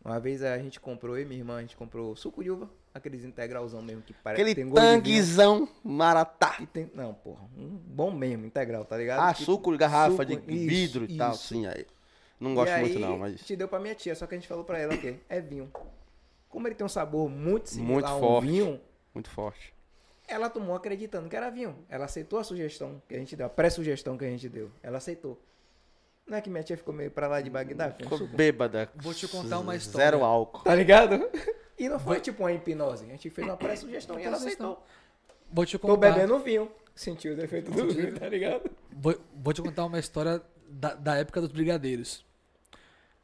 [0.01, 3.23] Uma vez a gente comprou, e minha irmã, a gente comprou suco de uva, aqueles
[3.23, 6.57] integralzão mesmo que parece Aquele que tem tanguezão maratá.
[6.59, 9.19] E tem, não, porra, um bom mesmo, integral, tá ligado?
[9.21, 11.65] Ah, Que- suco de garrafa suco, de isso, vidro e tal, sim.
[11.65, 11.85] Aí.
[12.39, 13.41] Não gosto E muito aí, não, mas...
[13.41, 15.71] te deu pra minha tia, só que a gente falou pra ela que é vinho.
[16.49, 18.47] Como ele tem um sabor muito similar Muito a um forte.
[18.47, 18.81] vinho,
[19.13, 19.73] Muito forte.
[20.27, 21.75] ela tomou acreditando que era vinho.
[21.89, 24.69] Ela aceitou a sugestão que a gente deu, a pré-sugestão que a gente deu.
[24.83, 25.39] Ela aceitou.
[26.27, 27.89] Não é que minha tia ficou meio pra lá de Bagdá?
[27.91, 28.89] Ficou bêbada.
[28.95, 30.05] Vou te contar uma história.
[30.11, 30.61] Zero álcool.
[30.63, 31.19] Tá ligado?
[31.77, 33.05] E não foi tipo uma hipnose.
[33.05, 34.83] A gente fez uma pré-sugestão e ela aceitou.
[35.51, 36.11] Vou te Tô contar.
[36.11, 36.71] bebendo vinho.
[36.95, 38.69] Sentiu o defeito do vinho, tá ligado?
[38.91, 42.25] Vou, vou te contar uma história da, da época dos brigadeiros.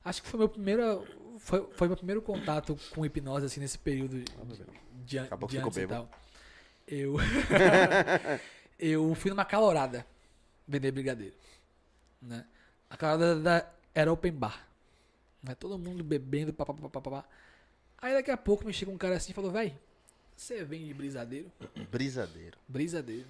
[0.05, 1.05] Acho que foi meu primeiro.
[1.39, 4.23] foi, foi meu primeiro contato com hipnose, assim, nesse período
[5.03, 6.07] de, an- Acabou que de antes e tal.
[6.88, 7.15] Eu,
[8.77, 10.05] eu fui numa calorada
[10.67, 11.35] vender brigadeiro,
[12.21, 12.45] né?
[12.89, 14.67] A calorada da- era open bar,
[15.41, 15.55] né?
[15.55, 17.25] Todo mundo bebendo, papapá, papapá.
[18.03, 19.73] Aí daqui a pouco me chega um cara assim e falou, véi,
[20.35, 21.49] você vende brisadeiro?
[21.89, 22.57] Brisadeiro.
[22.67, 23.27] Brisadeiro.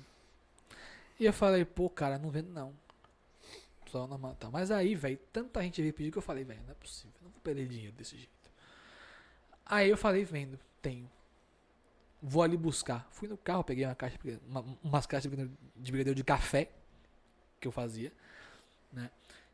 [1.20, 2.74] E eu falei, pô, cara, não vendo não.
[3.86, 4.50] Só normal, tá.
[4.50, 7.26] Mas aí, velho, tanta gente veio pedir que eu falei, velho, não é possível, eu
[7.26, 8.32] não vou perder dinheiro desse jeito.
[9.64, 11.08] Aí eu falei, vendo, tenho.
[12.20, 13.08] Vou ali buscar.
[13.12, 14.18] Fui no carro, peguei uma caixa,
[14.48, 15.32] uma, umas caixas
[15.76, 16.72] de brigadeiro de café
[17.62, 18.12] que eu fazia,
[18.92, 19.12] né?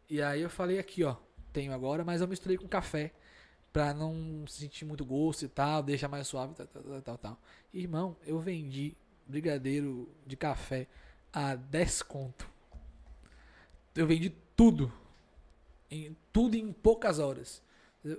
[0.10, 1.18] E aí eu falei aqui, ó,
[1.52, 3.12] tenho agora, mas eu misturei com café
[3.72, 7.38] pra não sentir muito gosto e tal, deixar mais suave, tal, tal, tal, tal.
[7.74, 8.96] Irmão, eu vendi
[9.28, 10.88] brigadeiro de café
[11.32, 12.50] a 10 conto.
[13.96, 14.92] Eu vendi tudo.
[15.92, 17.62] Em, tudo em poucas horas.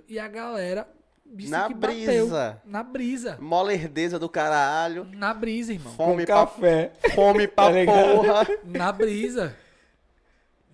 [0.07, 0.87] E a galera
[1.25, 1.97] disse Na que bateu.
[2.27, 2.61] brisa.
[2.65, 3.37] Na brisa.
[3.41, 5.05] Molerdeza do caralho.
[5.05, 5.93] Na brisa, irmão.
[5.93, 6.93] Fome pra, café.
[7.15, 8.47] fome pra Tá porra.
[8.63, 9.55] Na brisa.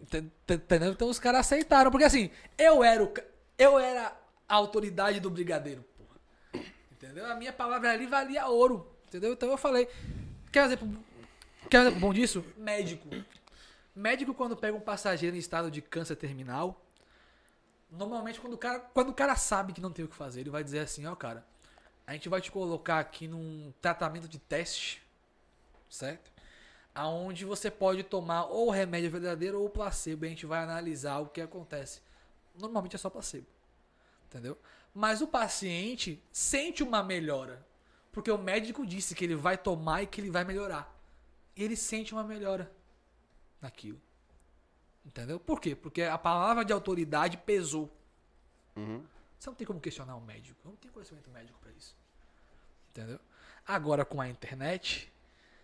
[0.02, 0.92] Ent- ent- Entendeu?
[0.92, 1.90] Então os caras aceitaram.
[1.92, 3.12] Porque assim, eu era o,
[3.58, 4.16] eu era
[4.48, 6.66] a autoridade do brigadeiro, porra.
[6.92, 7.26] Entendeu?
[7.26, 8.92] A minha palavra ali valia ouro.
[9.08, 9.34] Entendeu?
[9.34, 9.88] Então eu falei.
[10.52, 10.90] Quer exemplo,
[11.70, 12.44] quer exemplo bom disso?
[12.58, 13.08] Médico.
[13.96, 16.80] Médico, quando pega um passageiro em estado de câncer terminal,
[17.90, 20.50] normalmente quando o cara, quando o cara sabe que não tem o que fazer, ele
[20.50, 21.46] vai dizer assim, ó, cara,
[22.06, 25.02] a gente vai te colocar aqui num tratamento de teste,
[25.90, 26.32] certo?
[26.94, 30.64] Aonde você pode tomar ou o remédio verdadeiro ou o placebo, e a gente vai
[30.64, 32.02] analisar o que acontece.
[32.56, 33.48] Normalmente é só placebo.
[34.28, 34.58] Entendeu?
[34.94, 37.66] Mas o paciente sente uma melhora,
[38.12, 40.94] porque o médico disse que ele vai tomar e que ele vai melhorar.
[41.56, 42.72] E ele sente uma melhora
[43.62, 44.02] naquilo.
[45.06, 45.40] Entendeu?
[45.40, 45.76] Por quê?
[45.76, 47.90] Porque a palavra de autoridade pesou.
[48.76, 49.04] Uhum.
[49.40, 50.60] Você não tem como questionar um médico.
[50.66, 51.96] Não tem conhecimento médico pra isso.
[52.90, 53.20] Entendeu?
[53.66, 55.12] Agora com a internet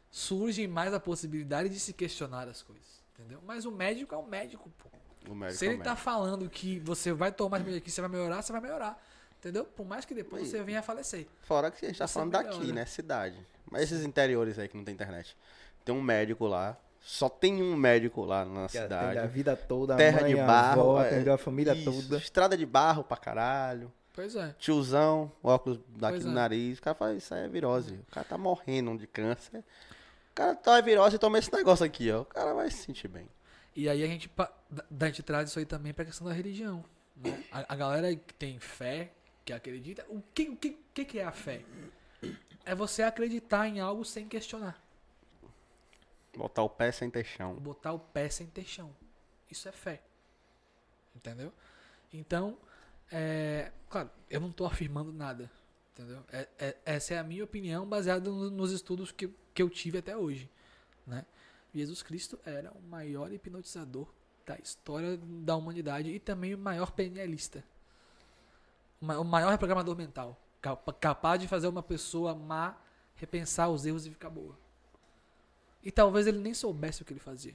[0.10, 3.04] surge mais a possibilidade de se questionar as coisas.
[3.14, 3.42] Entendeu?
[3.46, 4.90] Mas o médico é um médico, pô.
[5.30, 6.04] O médico Se é ele o tá médico.
[6.04, 9.02] falando que você vai tomar esse remédio aqui, você vai melhorar, você vai melhorar.
[9.40, 9.66] Entendeu?
[9.66, 10.50] Por mais que depois Aí.
[10.50, 11.28] você venha a falecer.
[11.42, 12.58] Fora que a gente tá Você falando melhora.
[12.58, 12.86] daqui, né?
[12.86, 13.38] Cidade.
[13.70, 15.36] Mas esses interiores aí que não tem internet.
[15.84, 16.78] Tem um médico lá.
[17.02, 19.28] Só tem um médico lá na Que atende a cidade.
[19.34, 20.82] vida toda, a Terra mãe, de a barro.
[20.82, 22.18] avó, é, atendeu a família isso, toda.
[22.18, 23.92] Estrada de barro pra caralho.
[24.14, 24.56] Pois é.
[24.58, 26.36] Tiozão, óculos daqui Pois no é.
[26.36, 26.78] nariz.
[26.78, 27.96] O cara fala, isso aí é virose.
[27.96, 29.58] O cara tá morrendo de câncer.
[29.60, 32.22] O cara tá virose e toma esse negócio aqui, ó.
[32.22, 33.28] O cara vai se sentir bem.
[33.76, 36.34] E aí a gente, pa- da- a gente traz isso aí também pra questão da
[36.34, 36.84] religião.
[37.16, 37.44] né?
[37.52, 39.12] A, a galera que tem fé,
[39.46, 40.06] que acredita.
[40.10, 41.62] O que, o que, que que é a fé?
[42.66, 44.82] É você acreditar em algo sem questionar.
[46.36, 47.54] Botar o pé sem ter chão.
[47.56, 48.96] Botar o pé sem ter chão.
[49.52, 50.02] Isso é fé.
[51.16, 51.54] Entendeu?
[52.12, 52.58] Então,
[53.12, 55.50] é, claro, eu não tô afirmando nada.
[55.94, 56.24] Entendeu?
[56.32, 60.00] É- é- essa é a minha opinião baseada no- nos estudos que, que eu tive
[60.00, 60.50] até hoje.
[61.06, 61.24] Né?
[61.76, 64.08] Jesus Cristo era o maior hipnotizador
[64.46, 67.64] da história da humanidade e também o maior PNLista.
[69.02, 70.40] O ma- o maior reprogramador mental.
[70.62, 72.76] capa- Capaz de fazer uma pessoa má
[73.16, 74.58] repensar os erros e ficar boa.
[75.84, 77.54] E talvez ele nem soubesse o que ele fazia.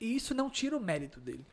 [0.00, 1.44] E isso não tira o mérito dele.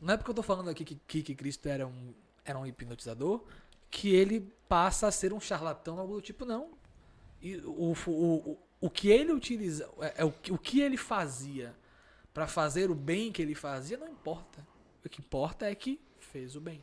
[0.00, 2.12] Não é porque eu tô falando aqui que, que, Cristo era um,
[2.44, 3.44] era um hipnotizador
[3.90, 6.70] que ele passa a ser um charlatão, algo do tipo, não.
[7.40, 11.74] E o, o, o, o que ele utiliza, é, é o, o que ele fazia
[12.38, 14.64] para fazer o bem que ele fazia, não importa.
[15.04, 16.80] O que importa é que fez o bem.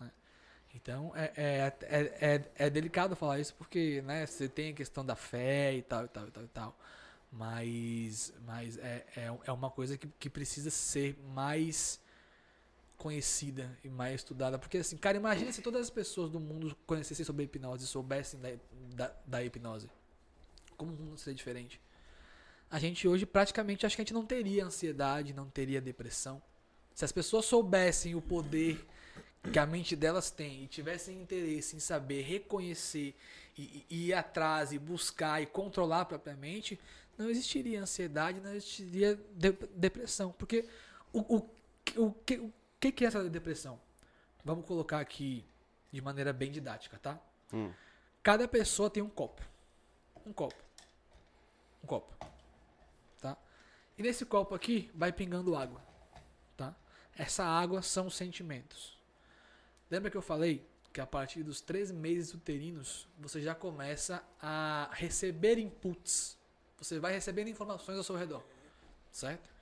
[0.00, 0.10] Né?
[0.74, 5.06] Então é, é, é, é, é delicado falar isso porque né, você tem a questão
[5.06, 6.78] da fé e tal e tal e tal e tal.
[7.30, 12.00] Mas, mas é, é, é uma coisa que, que precisa ser mais
[12.98, 14.58] conhecida e mais estudada.
[14.58, 18.48] Porque assim, cara, imagina se todas as pessoas do mundo conhecessem sobre hipnose, soubessem da,
[18.96, 19.88] da, da hipnose.
[20.76, 21.80] Como o mundo seria diferente?
[22.70, 26.42] A gente hoje praticamente acho que a gente não teria ansiedade, não teria depressão.
[26.94, 28.84] Se as pessoas soubessem o poder
[29.52, 33.14] que a mente delas tem e tivessem interesse em saber reconhecer
[33.56, 36.80] e, e- ir atrás e buscar e controlar propriamente,
[37.18, 40.32] não existiria ansiedade, não existiria de- depressão.
[40.32, 40.66] Porque
[41.12, 41.50] o, o,
[42.06, 43.78] o, que, o que que é essa depressão?
[44.44, 45.44] Vamos colocar aqui
[45.92, 47.20] de maneira bem didática, tá?
[47.52, 47.70] Hum.
[48.22, 49.42] Cada pessoa tem um copo.
[50.26, 50.56] Um copo.
[51.82, 52.33] Um copo.
[53.96, 55.82] E nesse copo aqui vai pingando água.
[56.56, 56.74] Tá?
[57.16, 58.98] Essa água são os sentimentos.
[59.90, 64.90] Lembra que eu falei que a partir dos três meses uterinos você já começa a
[64.92, 66.38] receber inputs.
[66.78, 68.42] Você vai recebendo informações ao seu redor.
[69.12, 69.54] Certo?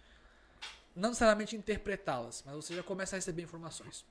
[0.95, 4.05] não necessariamente interpretá-las, mas você já começa a receber informações.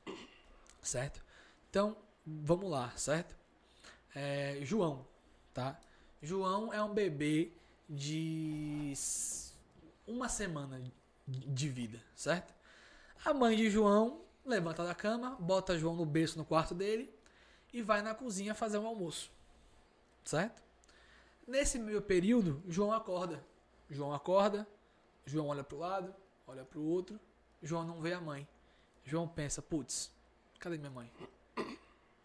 [0.81, 1.23] Certo?
[1.69, 1.95] Então,
[2.25, 3.35] vamos lá, certo?
[4.15, 5.05] É, João,
[5.53, 5.79] tá?
[6.21, 7.51] João é um bebê
[7.87, 8.93] de
[10.11, 10.81] uma semana
[11.25, 12.53] de vida, certo?
[13.23, 17.13] A mãe de João levanta da cama, bota João no berço no quarto dele
[17.71, 19.31] e vai na cozinha fazer um almoço,
[20.23, 20.61] certo?
[21.47, 23.43] Nesse meio período, João acorda.
[23.89, 24.67] João acorda,
[25.25, 26.13] João olha pro lado,
[26.47, 27.19] olha pro outro,
[27.61, 28.47] João não vê a mãe.
[29.03, 30.11] João pensa, putz,
[30.59, 31.11] cadê minha mãe?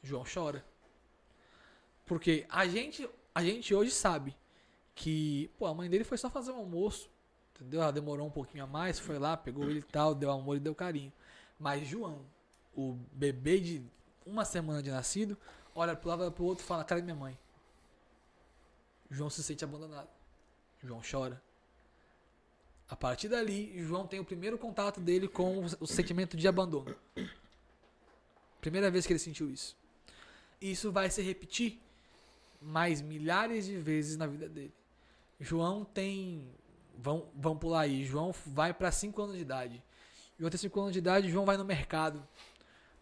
[0.02, 0.64] João chora.
[2.04, 4.36] Porque a gente, a gente hoje sabe
[4.94, 7.10] que, pô, a mãe dele foi só fazer um almoço,
[7.56, 7.82] entendeu?
[7.82, 10.60] Ela demorou um pouquinho a mais, foi lá, pegou ele e tal, deu amor e
[10.60, 11.12] deu carinho.
[11.58, 12.24] Mas João,
[12.74, 13.82] o bebê de
[14.24, 15.36] uma semana de nascido,
[15.74, 17.38] olha pro lado, olha pro outro e fala, cadê minha mãe?
[19.10, 20.08] João se sente abandonado.
[20.82, 21.42] João chora.
[22.88, 26.94] A partir dali, João tem o primeiro contato dele com o sentimento de abandono.
[28.60, 29.76] Primeira vez que ele sentiu isso.
[30.60, 31.80] Isso vai se repetir
[32.60, 34.72] mais milhares de vezes na vida dele.
[35.40, 36.48] João tem.
[36.98, 38.05] Vão, vão pular aí.
[38.05, 39.82] João vai para 5 anos de idade.
[40.39, 41.31] João tem 5 anos de idade.
[41.31, 42.27] João vai no mercado.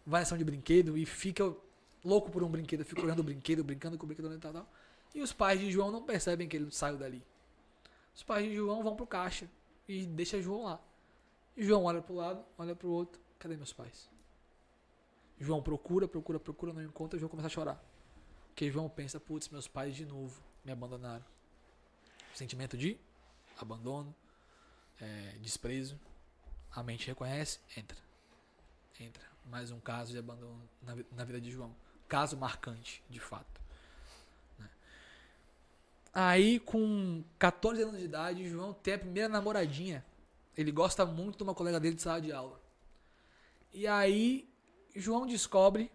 [0.07, 1.55] Vai na ação de brinquedo e fica
[2.05, 2.85] louco por um brinquedo.
[2.85, 4.69] Fica olhando o brinquedo, brincando com o brinquedo e tal, tal.
[5.15, 7.25] E os pais de João não percebem que ele saiu dali.
[8.15, 9.49] Os pais de João vão pro caixa
[9.89, 10.81] e deixa João lá.
[11.57, 13.21] João olha pro lado, olha pro outro.
[13.39, 14.09] Cadê meus pais?
[15.39, 17.19] João procura, procura, procura, não encontra.
[17.19, 17.83] João começa a chorar.
[18.49, 21.25] Porque João pensa, putz, meus pais de novo me abandonaram.
[22.35, 22.99] Sentimento de
[23.59, 24.14] abandono,
[25.01, 25.98] é, desprezo.
[26.72, 27.97] A mente reconhece, entra.
[28.98, 29.22] Entra.
[29.47, 31.74] Mais um caso de abandono na, na vida de João.
[32.09, 33.60] Caso marcante, de fato.
[34.59, 34.68] né?
[36.12, 40.05] Aí, com 14 anos de idade, João tem a primeira namoradinha.
[40.56, 42.60] Ele gosta muito de uma colega dele de sala de aula.
[43.72, 44.48] E aí,
[44.94, 45.90] João descobre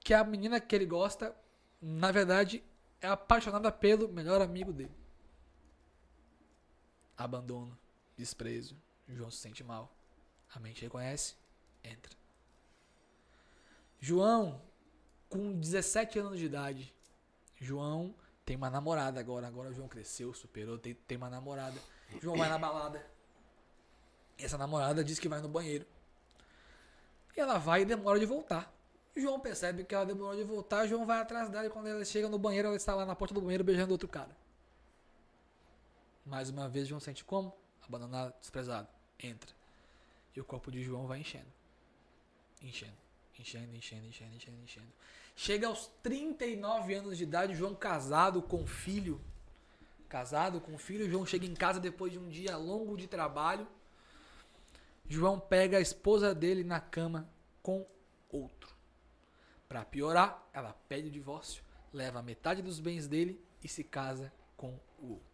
[0.00, 1.34] que a menina que ele gosta,
[1.80, 2.62] na verdade,
[3.00, 4.92] é apaixonada pelo melhor amigo dele.
[7.18, 7.76] Abandono,
[8.16, 8.76] desprezo.
[9.08, 9.92] João se sente mal.
[10.54, 11.34] A mente reconhece,
[11.82, 12.16] entra.
[14.00, 14.62] João,
[15.28, 16.94] com 17 anos de idade,
[17.60, 18.14] João
[18.44, 19.48] tem uma namorada agora.
[19.48, 21.78] Agora o João cresceu, superou, tem, tem uma namorada.
[22.22, 23.04] João vai na balada.
[24.38, 25.84] Essa namorada diz que vai no banheiro.
[27.36, 28.72] E ela vai e demora de voltar.
[29.16, 30.86] João percebe que ela demorou de voltar.
[30.86, 33.34] João vai atrás dela e quando ela chega no banheiro, ela está lá na porta
[33.34, 34.34] do banheiro beijando outro cara.
[36.28, 37.56] Mais uma vez, João sente como?
[37.82, 38.86] Abandonado, desprezado.
[39.18, 39.50] Entra.
[40.36, 41.46] E o corpo de João vai enchendo.
[42.62, 42.92] Enchendo.
[43.38, 44.92] Enchendo, enchendo, enchendo, enchendo, enchendo.
[45.34, 49.18] Chega aos 39 anos de idade, João casado com filho.
[50.06, 53.66] Casado com filho, João chega em casa depois de um dia longo de trabalho.
[55.08, 57.26] João pega a esposa dele na cama
[57.62, 57.86] com
[58.28, 58.76] outro.
[59.66, 64.78] Para piorar, ela pede o divórcio, leva metade dos bens dele e se casa com
[64.98, 65.27] o outro.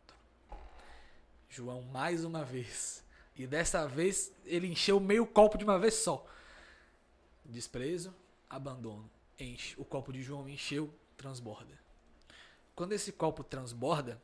[1.54, 3.04] João mais uma vez.
[3.36, 6.26] E dessa vez ele encheu meio copo de uma vez só.
[7.44, 8.14] Desprezo,
[8.48, 9.10] abandono.
[9.38, 9.74] Enche.
[9.78, 11.78] O copo de João encheu, transborda.
[12.74, 14.20] Quando esse copo transborda,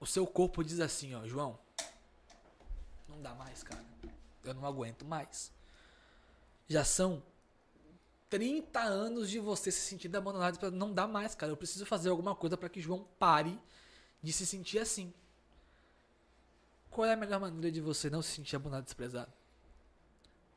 [0.00, 1.58] o seu corpo diz assim, ó, João,
[3.08, 3.84] não dá mais, cara.
[4.44, 5.52] Eu não aguento mais.
[6.68, 7.22] Já são
[8.28, 10.70] 30 anos de você se sentir abandonado.
[10.72, 11.52] Não dá mais, cara.
[11.52, 13.58] Eu preciso fazer alguma coisa para que João pare
[14.22, 15.12] de se sentir assim.
[16.96, 19.30] Qual é a melhor maneira de você não se sentir abandonado e desprezado?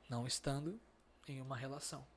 [0.09, 0.79] Não estando
[1.27, 2.07] em uma relação.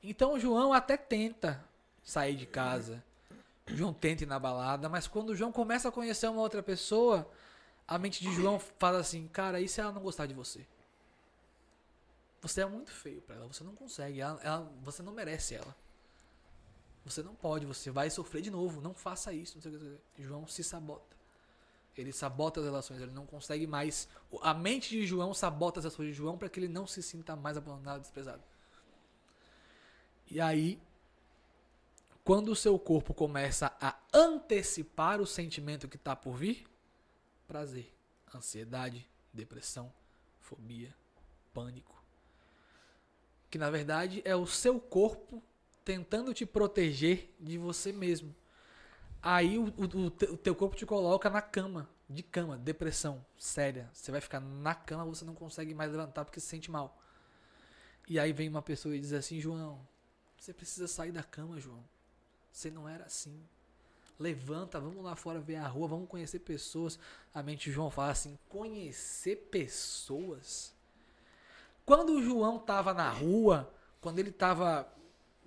[0.00, 1.60] Então João até tenta
[2.04, 3.02] sair de casa.
[3.66, 7.28] João tenta ir na balada, mas quando o João começa a conhecer uma outra pessoa,
[7.88, 10.64] a mente de João fala assim: Cara, e se ela não gostar de você?
[12.40, 15.74] Você é muito feio pra ela, você não consegue, ela, ela- você não merece ela.
[17.04, 19.56] Você não pode, você vai sofrer de novo, não faça isso.
[19.56, 20.22] Não sei o que.
[20.22, 21.18] João se sabota.
[22.00, 24.08] Ele sabota as relações, ele não consegue mais.
[24.42, 27.36] A mente de João sabota as ações de João para que ele não se sinta
[27.36, 28.42] mais abandonado, desprezado.
[30.30, 30.80] E aí,
[32.24, 36.66] quando o seu corpo começa a antecipar o sentimento que está por vir,
[37.46, 37.92] prazer,
[38.34, 39.92] ansiedade, depressão,
[40.38, 40.94] fobia,
[41.52, 42.00] pânico.
[43.50, 45.42] Que na verdade é o seu corpo
[45.84, 48.34] tentando te proteger de você mesmo.
[49.22, 53.24] Aí o, o, o te- o teu corpo te coloca na cama, de cama, depressão
[53.38, 53.90] séria.
[53.92, 56.98] Você vai ficar na cama, você não consegue mais levantar porque se sente mal.
[58.08, 59.80] E aí vem uma pessoa e diz assim: João,
[60.38, 61.84] você precisa sair da cama, João.
[62.52, 63.40] Você não era assim.
[64.18, 66.98] Levanta, vamos lá fora ver a rua, vamos conhecer pessoas.
[67.34, 70.74] A mente de João fala assim: conhecer pessoas?
[71.84, 74.88] Quando o João tava na rua, quando ele tava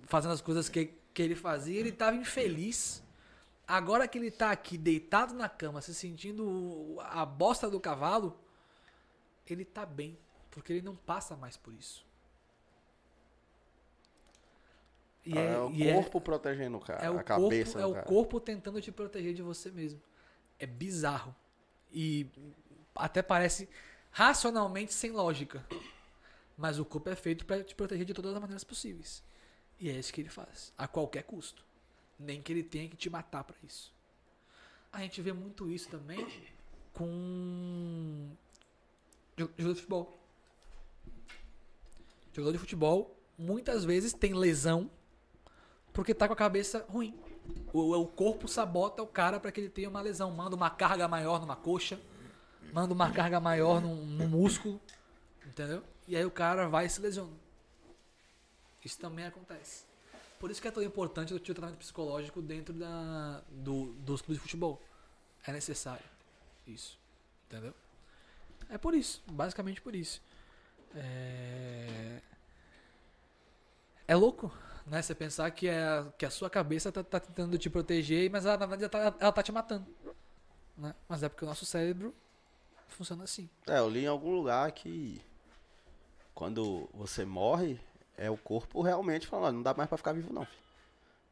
[0.04, 3.03] fazendo as coisas que, que ele fazia, ele tava infeliz.
[3.68, 8.38] Agora que ele tá aqui deitado na cama, se sentindo a bosta do cavalo,
[9.48, 10.18] ele tá bem,
[10.52, 12.06] porque ele não passa mais por isso.
[15.26, 17.92] E é, o e corpo protegendo o cara, é o a cabeça corpo, é do
[17.92, 18.06] o cara.
[18.06, 20.02] corpo tentando te proteger de você mesmo.
[20.60, 21.34] É bizarro.
[21.92, 22.28] E
[22.94, 23.70] até parece
[24.12, 25.66] racionalmente sem lógica.
[26.58, 29.24] Mas o corpo é feito para te proteger de todas as maneiras possíveis.
[29.80, 31.66] E é isso que ele faz, a qualquer custo.
[32.24, 33.92] Nem que ele tenha que te matar para isso.
[34.92, 36.26] A gente vê muito isso também
[36.94, 38.30] com
[39.36, 40.20] jo- jogador de futebol.
[42.34, 44.90] Jogador de futebol muitas vezes tem lesão
[45.92, 47.14] porque tá com a cabeça ruim.
[47.74, 50.32] O, o corpo sabota o cara para que ele tenha uma lesão.
[50.32, 52.00] Manda uma carga maior numa coxa,
[52.72, 54.80] manda uma carga maior num, num músculo,
[55.46, 55.84] entendeu?
[56.08, 57.32] E aí o cara vai e se lesiona.
[58.84, 59.86] Isso também acontece.
[60.44, 64.42] Por isso que é tão importante o tratamento psicológico dentro da, do, dos clubes de
[64.42, 64.82] futebol.
[65.48, 66.04] É necessário.
[66.68, 67.00] Isso.
[67.48, 67.74] Entendeu?
[68.70, 69.24] É por isso.
[69.26, 70.22] Basicamente por isso.
[70.94, 72.20] É,
[74.06, 74.52] é louco,
[74.86, 75.02] né?
[75.02, 78.58] Você pensar que, é, que a sua cabeça tá, tá tentando te proteger, mas ela,
[78.58, 79.88] na verdade ela tá, ela tá te matando.
[80.78, 80.94] Né?
[81.08, 82.14] Mas é porque o nosso cérebro
[82.90, 83.50] funciona assim.
[83.66, 85.22] É, eu li em algum lugar que
[86.36, 87.80] quando você morre,
[88.18, 90.64] é o corpo realmente falando, "Ó, não dá mais pra ficar vivo não, filho.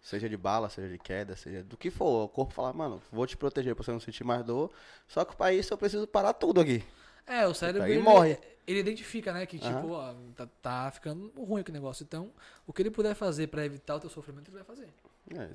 [0.02, 2.26] Seja de bala, seja de queda, seja do que for.
[2.26, 4.72] O corpo fala, mano, vou te proteger pra você não sentir mais dor.
[5.08, 6.84] Só que pra isso eu preciso parar tudo aqui.
[7.28, 8.40] É, o cérebro ele, morre.
[8.66, 10.16] ele identifica, né, que tipo, Aham.
[10.18, 12.04] ó, tá, tá ficando ruim aquele negócio.
[12.04, 12.32] Então,
[12.66, 14.90] o que ele puder fazer pra evitar o teu sofrimento, ele vai fazer.
[15.38, 15.50] É,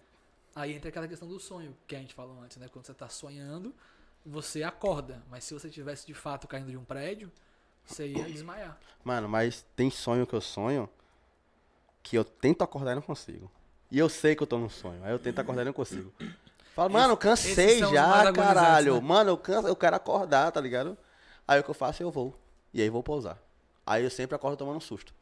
[0.55, 2.67] Aí entra aquela questão do sonho que a gente falou antes, né?
[2.73, 3.75] Quando você tá sonhando,
[4.25, 5.23] você acorda.
[5.29, 7.31] Mas se você tivesse de fato caindo de um prédio,
[7.85, 8.79] você ia desmaiar.
[9.05, 10.89] Mano, mas tem sonho que eu sonho
[12.07, 13.51] que eu tento acordar e não consigo.
[13.91, 15.03] E eu sei que eu tô num sonho.
[15.03, 16.13] Aí eu tento acordar e não consigo.
[16.73, 18.95] Falo, mano, eu cansei já, caralho.
[18.95, 19.01] né?
[19.01, 20.97] Mano, eu canso, eu quero acordar, tá ligado?
[21.49, 22.39] Aí o que eu faço, eu vou.
[22.73, 23.39] E aí vou pousar.
[23.85, 25.13] Aí eu sempre acordo tomando um susto.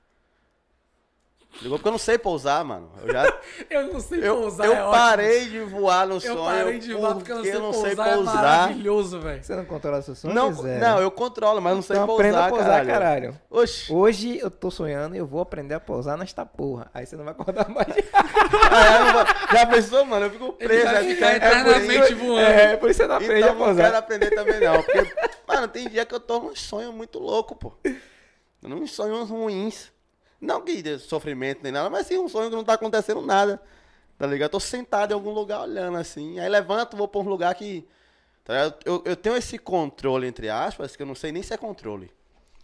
[1.62, 1.78] Ligou?
[1.78, 2.90] Porque eu não sei pousar, mano.
[3.02, 3.32] Eu já.
[3.70, 4.90] Eu não sei Eu, pousar, eu é ótimo.
[4.93, 6.44] parei de voar no Eu sonho.
[6.44, 7.60] parei de voar porque eu não sei sei
[7.97, 8.35] pousar, é pousar.
[8.35, 9.43] maravilhoso, velho.
[9.44, 10.35] Você não controla seus sonhos?
[10.35, 12.89] Não, não, eu controlo, mas não sei Então pousar, aprenda a pousar, caralho.
[12.89, 13.40] caralho.
[13.51, 13.93] Oxi.
[13.93, 16.90] Hoje eu tô sonhando e eu vou aprender a pousar nesta porra.
[16.93, 17.89] Aí você não vai acordar mais.
[17.89, 17.94] Eu
[19.05, 20.26] não vou- já pensou, mano?
[20.26, 20.85] Eu fico preso.
[20.85, 22.40] vai aí ficar é eternamente isso- voando.
[22.40, 23.94] É, por isso você não aprende Então a não quero pousar.
[23.94, 24.82] aprender também não.
[24.82, 25.14] Porque,
[25.47, 27.72] mano, tem dia que eu tô num sonho muito louco, pô.
[28.62, 29.94] Num sonhos ruins.
[30.45, 33.61] Não que de sofrimento nem nada, mas sim um sonho que não tá acontecendo nada.
[34.19, 34.49] Tá ligado?
[34.49, 36.39] Eu tô sentado em algum lugar olhando assim.
[36.39, 37.87] Aí levanto, vou pra um lugar que.
[38.45, 38.77] Tá ligado?
[38.85, 42.12] eu, eu tenho esse controle, entre aspas, que eu não sei nem se é controle.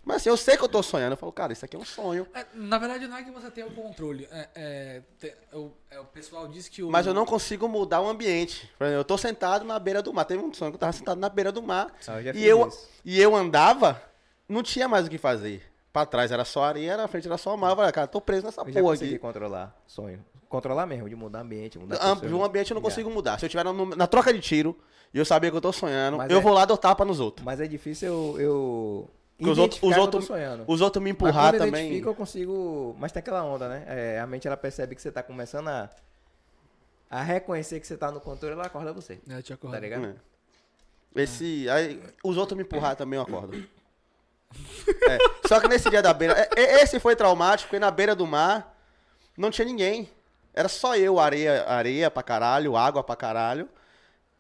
[0.05, 1.13] Mas assim, eu sei que eu tô sonhando.
[1.13, 2.27] Eu falo, cara, isso aqui é um sonho.
[2.35, 4.27] É, na verdade, não é que você tenha o controle.
[4.31, 6.91] É, é, te- o, é, o pessoal diz que o.
[6.91, 8.71] Mas eu não consigo mudar o ambiente.
[8.79, 10.25] Por exemplo, eu tô sentado na beira do mar.
[10.25, 11.93] Teve um sonho que eu tava sentado na beira do mar.
[12.07, 12.89] Ah, eu e, eu, isso.
[13.05, 14.01] e eu andava,
[14.49, 15.70] não tinha mais o que fazer.
[15.93, 17.71] Pra trás era só areia, na frente era só mar.
[17.71, 19.19] Eu falei, cara, tô preso nessa Eu porra aqui.
[19.19, 20.25] controlar sonho.
[20.49, 22.21] Controlar mesmo, de mudar ambiente, mudar Am-.
[22.35, 22.89] O ambiente eu não Já.
[22.89, 23.39] consigo mudar.
[23.39, 24.77] Se eu estiver no- na troca de tiro
[25.13, 27.19] e eu sabia que eu tô sonhando, Mas eu é- vou lá dar tapa nos
[27.21, 27.45] outros.
[27.45, 28.41] Mas é difícil eu.
[28.41, 29.11] eu
[29.51, 30.29] os outros, os, eu outros,
[30.69, 31.87] os outros me Mas empurrar eu também.
[31.87, 32.95] identifico, eu consigo.
[32.99, 33.85] Mas tem aquela onda, né?
[33.87, 35.89] É, a mente ela percebe que você tá começando a.
[37.09, 39.19] A reconhecer que você tá no controle, ela acorda você.
[39.29, 39.73] É, te acordo.
[39.75, 40.05] Tá ligado?
[41.17, 41.23] É.
[41.23, 43.65] Esse, aí, os outros me empurrar também eu acordo.
[45.09, 45.19] É,
[45.49, 46.35] Só que nesse dia da beira.
[46.35, 48.77] é, é, Esse foi traumático, porque na beira do mar
[49.37, 50.11] não tinha ninguém.
[50.53, 53.69] Era só eu, areia, areia pra caralho, água pra caralho.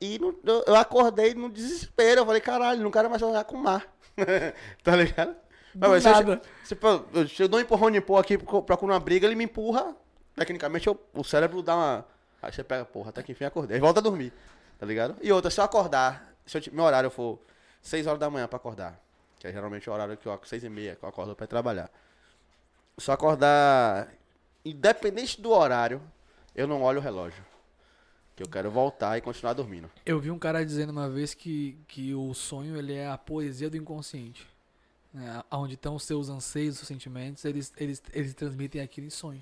[0.00, 0.34] E no-
[0.66, 2.22] eu, acordei no desespero.
[2.22, 3.86] Eu falei, caralho, não quero mais jogar com o mar.
[4.82, 5.36] tá ligado?
[5.74, 6.42] Mas, se eu- nada.
[6.64, 6.78] Se,
[7.14, 9.44] eu, se eu dou um empurrão de empurra aqui pro- procuro uma briga, ele me
[9.44, 9.94] empurra.
[10.34, 12.06] Tecnicamente, eu- o cérebro dá uma.
[12.42, 13.76] Aí você pega, porra, até que enfim acordei.
[13.76, 14.32] Aí volta a dormir,
[14.78, 15.16] tá ligado?
[15.20, 17.38] E outra, se eu acordar, se eu, meu horário for
[17.82, 18.98] 6 horas da manhã pra acordar,
[19.40, 21.44] que é geralmente o horário que eu acordo, 6 e meia, que eu acordo pra
[21.44, 21.90] ir trabalhar.
[22.96, 24.12] Eu acordar,
[24.62, 26.02] independente do horário,
[26.54, 27.42] eu não olho o relógio.
[28.36, 29.90] Que eu quero voltar e continuar dormindo.
[30.04, 33.70] Eu vi um cara dizendo uma vez que, que o sonho ele é a poesia
[33.70, 34.46] do inconsciente.
[35.12, 35.42] Né?
[35.50, 39.40] Onde estão os seus anseios, os seus sentimentos, eles, eles, eles transmitem aquilo em sonho.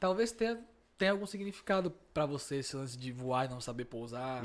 [0.00, 0.58] Talvez tenha,
[0.98, 4.42] tenha algum significado pra você esse lance de voar e não saber pousar.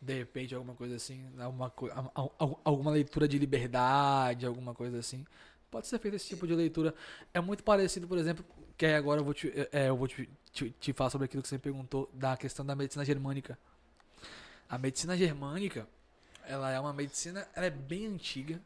[0.00, 1.26] De repente, alguma coisa assim.
[1.38, 1.72] Alguma,
[2.14, 5.26] al- alguma leitura de liberdade, alguma coisa assim.
[5.70, 6.94] Pode ser feito esse tipo de leitura.
[7.34, 8.44] É muito parecido, por exemplo,
[8.76, 11.48] que agora eu vou te, é, eu vou te, te, te falar sobre aquilo que
[11.48, 13.58] você me perguntou, da questão da medicina germânica.
[14.68, 15.86] A medicina germânica,
[16.46, 18.60] ela é uma medicina, ela é bem antiga.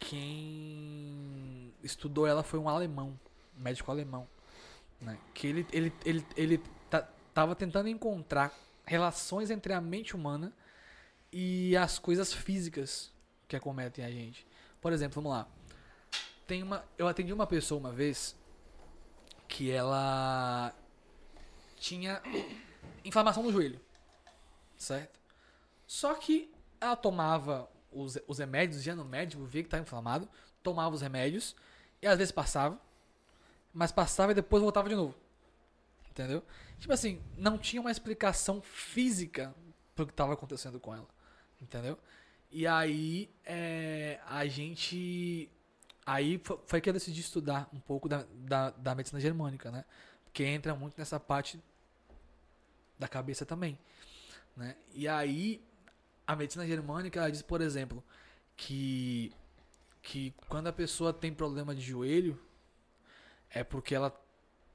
[0.00, 3.18] Quem estudou ela foi um alemão,
[3.58, 4.28] um médico alemão,
[5.00, 5.18] né?
[5.34, 6.58] Que ele ele ele ele
[6.90, 8.52] ta- tava tentando encontrar
[8.88, 10.52] relações entre a mente humana
[11.30, 13.12] e as coisas físicas
[13.46, 14.46] que acometem a gente.
[14.80, 15.46] Por exemplo, vamos lá.
[16.46, 18.34] Tem uma, eu atendi uma pessoa uma vez
[19.46, 20.74] que ela
[21.76, 22.22] tinha
[23.04, 23.78] inflamação no joelho,
[24.76, 25.20] certo?
[25.86, 26.50] Só que
[26.80, 30.28] ela tomava os, os remédios, ia no médico, via que estava inflamado,
[30.62, 31.54] tomava os remédios
[32.00, 32.80] e às vezes passava,
[33.72, 35.14] mas passava e depois voltava de novo.
[36.18, 36.42] Entendeu?
[36.80, 39.54] Tipo assim, não tinha uma explicação física
[39.94, 41.06] pro que estava acontecendo com ela.
[41.62, 41.96] Entendeu?
[42.50, 45.48] E aí, é, a gente.
[46.04, 49.84] Aí fo- foi que eu decidi estudar um pouco da, da, da medicina germânica, né?
[50.24, 51.60] Porque entra muito nessa parte
[52.98, 53.78] da cabeça também.
[54.56, 54.74] Né?
[54.92, 55.62] E aí,
[56.26, 58.02] a medicina germânica ela diz, por exemplo,
[58.56, 59.32] que,
[60.02, 62.40] que quando a pessoa tem problema de joelho,
[63.50, 64.10] é porque ela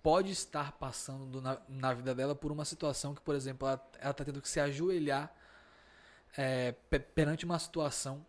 [0.03, 4.13] pode estar passando na, na vida dela por uma situação que, por exemplo, ela, ela
[4.13, 5.33] tá tendo que se ajoelhar
[6.37, 8.23] é, pe- perante uma situação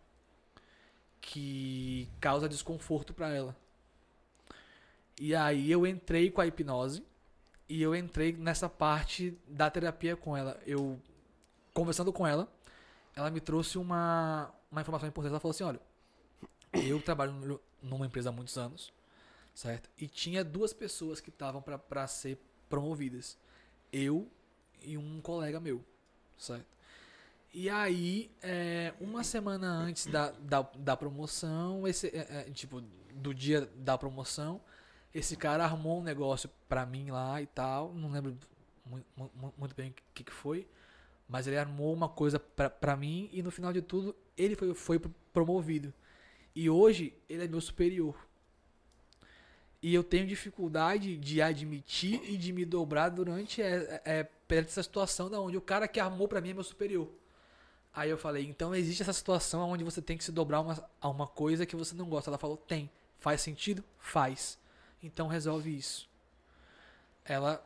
[1.19, 3.55] que causa desconforto para ela.
[5.19, 7.03] E aí eu entrei com a hipnose
[7.67, 10.59] e eu entrei nessa parte da terapia com ela.
[10.65, 10.99] Eu
[11.73, 12.47] conversando com ela,
[13.15, 15.31] ela me trouxe uma, uma informação importante.
[15.31, 15.79] Ela falou assim: olha,
[16.73, 18.93] eu trabalho numa empresa há muitos anos,
[19.55, 19.89] certo?
[19.97, 22.37] E tinha duas pessoas que estavam para ser
[22.69, 23.37] promovidas.
[23.91, 24.29] Eu
[24.83, 25.83] e um colega meu,
[26.37, 26.67] certo?
[27.53, 32.81] E aí, é, uma semana antes da, da, da promoção, esse, é, é, tipo,
[33.13, 34.59] do dia da promoção,
[35.13, 37.93] esse cara armou um negócio pra mim lá e tal.
[37.93, 38.37] Não lembro
[38.85, 40.67] mu- mu- mu- muito bem o que, que foi.
[41.29, 44.73] Mas ele armou uma coisa pra, pra mim e no final de tudo ele foi,
[44.75, 44.99] foi
[45.33, 45.93] promovido.
[46.53, 48.15] E hoje ele é meu superior.
[49.85, 54.81] E eu tenho dificuldade de admitir e de me dobrar durante é, é, perto dessa
[54.81, 57.07] situação da onde o cara que armou pra mim é meu superior.
[57.93, 61.07] Aí eu falei, então existe essa situação onde você tem que se dobrar uma, a
[61.07, 62.31] uma coisa que você não gosta.
[62.31, 62.89] Ela falou, tem.
[63.19, 63.83] Faz sentido?
[63.99, 64.57] Faz.
[65.03, 66.09] Então resolve isso.
[67.23, 67.63] Ela.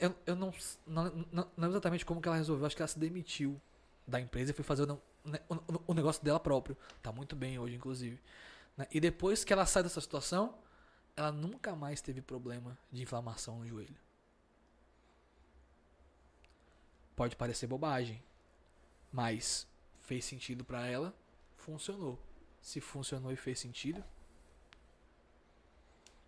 [0.00, 0.52] eu eu não,
[0.86, 2.66] não, não, não exatamente como que ela resolveu.
[2.66, 3.60] Acho que ela se demitiu
[4.06, 5.00] da empresa e foi fazer o,
[5.48, 6.76] o- o negócio dela próprio.
[7.02, 8.20] Tá muito bem hoje, inclusive.
[8.78, 8.86] Né?
[8.92, 10.56] E depois que ela sai dessa situação,
[11.16, 13.98] ela nunca mais teve problema de inflamação no joelho.
[17.16, 18.22] Pode parecer bobagem,
[19.12, 19.66] mas
[19.98, 21.12] fez sentido pra ela,
[21.56, 22.16] funcionou.
[22.62, 24.04] Se funcionou e fez sentido,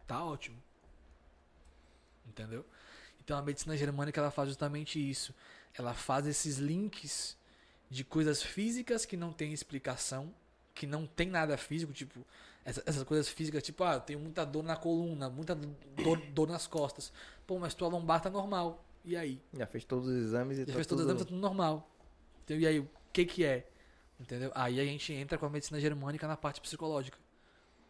[0.07, 0.61] tá ótimo.
[2.27, 2.67] Entendeu?
[3.21, 5.33] Então a medicina germânica ela faz justamente isso.
[5.73, 7.37] Ela faz esses links
[7.89, 10.35] de coisas físicas que não tem explicação,
[10.75, 12.25] que não tem nada físico, tipo
[12.65, 16.49] essa- essas coisas físicas, tipo, ah, eu tenho muita dor na coluna, muita dor, dor
[16.49, 17.13] nas costas.
[17.47, 18.85] Pô, mas tua lombar tá normal.
[19.05, 19.41] E aí?
[19.55, 21.91] Já fez todos os exames e Já tá fez todos os exames, tá tudo normal.
[22.43, 22.63] Entendeu?
[22.63, 23.67] E aí, o que que é?
[24.21, 24.53] Entendeu?
[24.55, 27.19] Aí a gente entra com a medicina germânica na parte psicológica.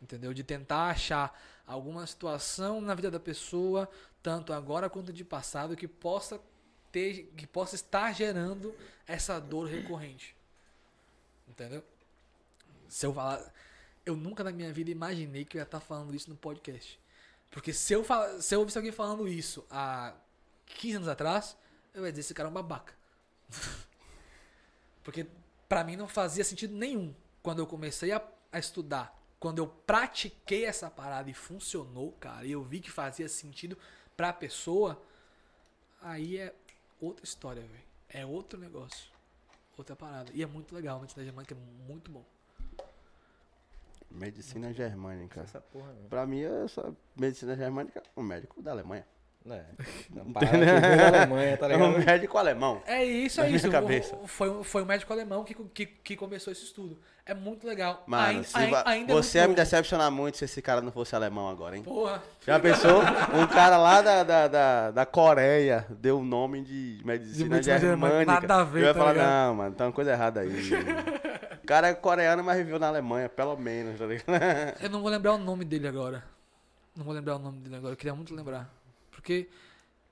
[0.01, 0.33] Entendeu?
[0.33, 3.89] De tentar achar alguma situação na vida da pessoa,
[4.23, 6.41] tanto agora quanto de passado, que possa
[6.93, 8.73] ter, que possa estar gerando
[9.07, 10.37] essa dor recorrente.
[11.49, 11.83] Entendeu?
[12.91, 13.53] Se eu falar,
[14.05, 16.99] eu nunca na minha vida imaginei que eu ia estar falando isso no podcast.
[17.51, 20.15] Porque se eu, fala, se eu ouvisse alguém falando isso há
[20.67, 21.57] 15 anos atrás,
[21.95, 22.95] eu ia dizer esse cara é um babaca.
[25.03, 25.27] Porque
[25.69, 28.23] pra mim não fazia sentido nenhum quando eu comecei a,
[28.53, 29.17] a estudar.
[29.39, 33.79] Quando eu pratiquei essa parada e funcionou, cara, e eu vi que fazia sentido
[34.17, 35.01] pra pessoa,
[36.03, 36.55] aí é
[37.01, 37.85] outra história, velho.
[38.09, 39.11] É outro negócio.
[39.79, 40.31] Outra parada.
[40.35, 42.25] E é muito legal, a medicina germânica é muito bom.
[44.11, 45.41] Medicina germânica.
[45.43, 46.09] Essa porra não.
[46.09, 49.07] Pra mim, eu sou medicina germânica, um médico da Alemanha.
[49.49, 49.63] É.
[50.15, 52.05] Uma parada Alemanha, tá É um ligado?
[52.07, 52.83] médico alemão.
[52.87, 53.69] É isso, é isso.
[53.69, 54.15] O- cabeça.
[54.17, 56.99] o- Foi, um- foi um médico alemão que, que, que começou esse estudo.
[57.25, 58.03] É muito legal.
[58.07, 61.49] Mano, Ainda- ainda é você ia me decepcionar muito se esse cara não fosse alemão
[61.49, 61.83] agora, hein?
[61.83, 62.23] Porra.
[62.47, 63.01] Já pensou?
[63.35, 68.33] Um cara lá da, da, da, da Coreia deu o nome de medicina, De germânica,
[68.41, 69.29] nada a ver, Eu ia tá falar, ligado?
[69.31, 70.51] não, mano, tem uma coisa errada aí.
[71.63, 74.29] o cara é coreano, mas viveu na Alemanha, pelo menos, tá ligado?
[74.83, 76.23] Eu não vou lembrar o nome dele agora.
[76.97, 77.93] Não vou lembrar o nome dele agora.
[77.95, 78.69] Eu queria muito lembrar.
[79.21, 79.49] Porque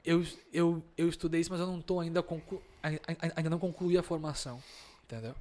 [0.05, 2.63] eu, eu, eu estudei isso, mas eu não tô ainda conclu...
[2.83, 4.63] ai- ai- ainda não concluí a formação.
[5.05, 5.35] Entendeu?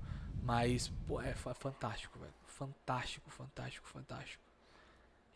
[0.44, 2.34] Mas, pô, é fa- fantástico, velho.
[2.48, 4.44] Fantástico, fantástico, fantástico.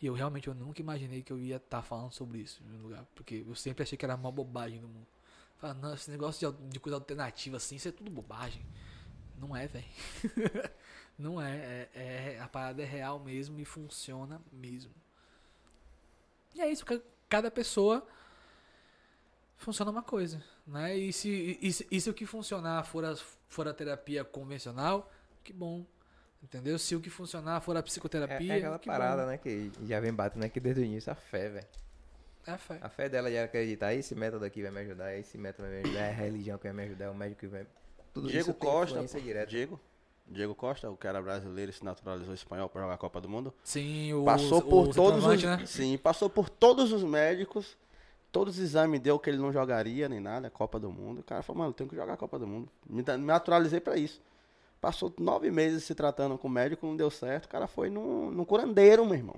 [0.01, 3.05] E eu realmente eu nunca imaginei que eu ia estar falando sobre isso no lugar.
[3.15, 5.07] Porque eu sempre achei que era uma bobagem do mundo.
[5.57, 8.65] Fala, não, esse negócio de, de coisa alternativa assim, isso é tudo bobagem.
[9.39, 9.85] Não é, velho.
[11.17, 12.39] não é, é, é.
[12.41, 14.91] A parada é real mesmo e funciona mesmo.
[16.55, 18.05] E é isso, ca- cada pessoa
[19.63, 20.95] funciona uma coisa, né?
[20.97, 23.15] E se, e, se- e se o que funcionar for a,
[23.47, 25.09] for a terapia convencional,
[25.43, 25.85] que bom.
[26.43, 26.79] Entendeu?
[26.79, 29.29] Se o que funcionar for a É, psicoterapia, é aquela que parada, bom.
[29.29, 29.37] né?
[29.37, 31.67] Que já vem batendo aqui desde o início, a fé, velho.
[32.47, 32.79] É fé.
[32.81, 35.83] A fé dela já acreditar, esse método aqui vai me ajudar, esse método vai me
[35.83, 37.67] ajudar, é a religião que vai me ajudar, é o médico que vai.
[38.11, 38.99] Tudo Diego Costa.
[39.47, 39.79] Diego,
[40.27, 43.53] Diego Costa, o era brasileiro e se naturalizou espanhol para jogar a Copa do Mundo.
[43.63, 45.63] Sim, o, passou o por todos os, né?
[45.67, 47.77] sim, passou por todos os médicos,
[48.31, 51.19] todos os exames deu que ele não jogaria nem nada, Copa do Mundo.
[51.19, 52.69] O cara falou, mano, eu tenho que jogar a Copa do Mundo.
[52.87, 54.21] Me, naturalizei pra isso.
[54.79, 57.45] Passou nove meses se tratando com o médico, não deu certo.
[57.45, 59.35] O cara foi num, curandeiro, meu irmão.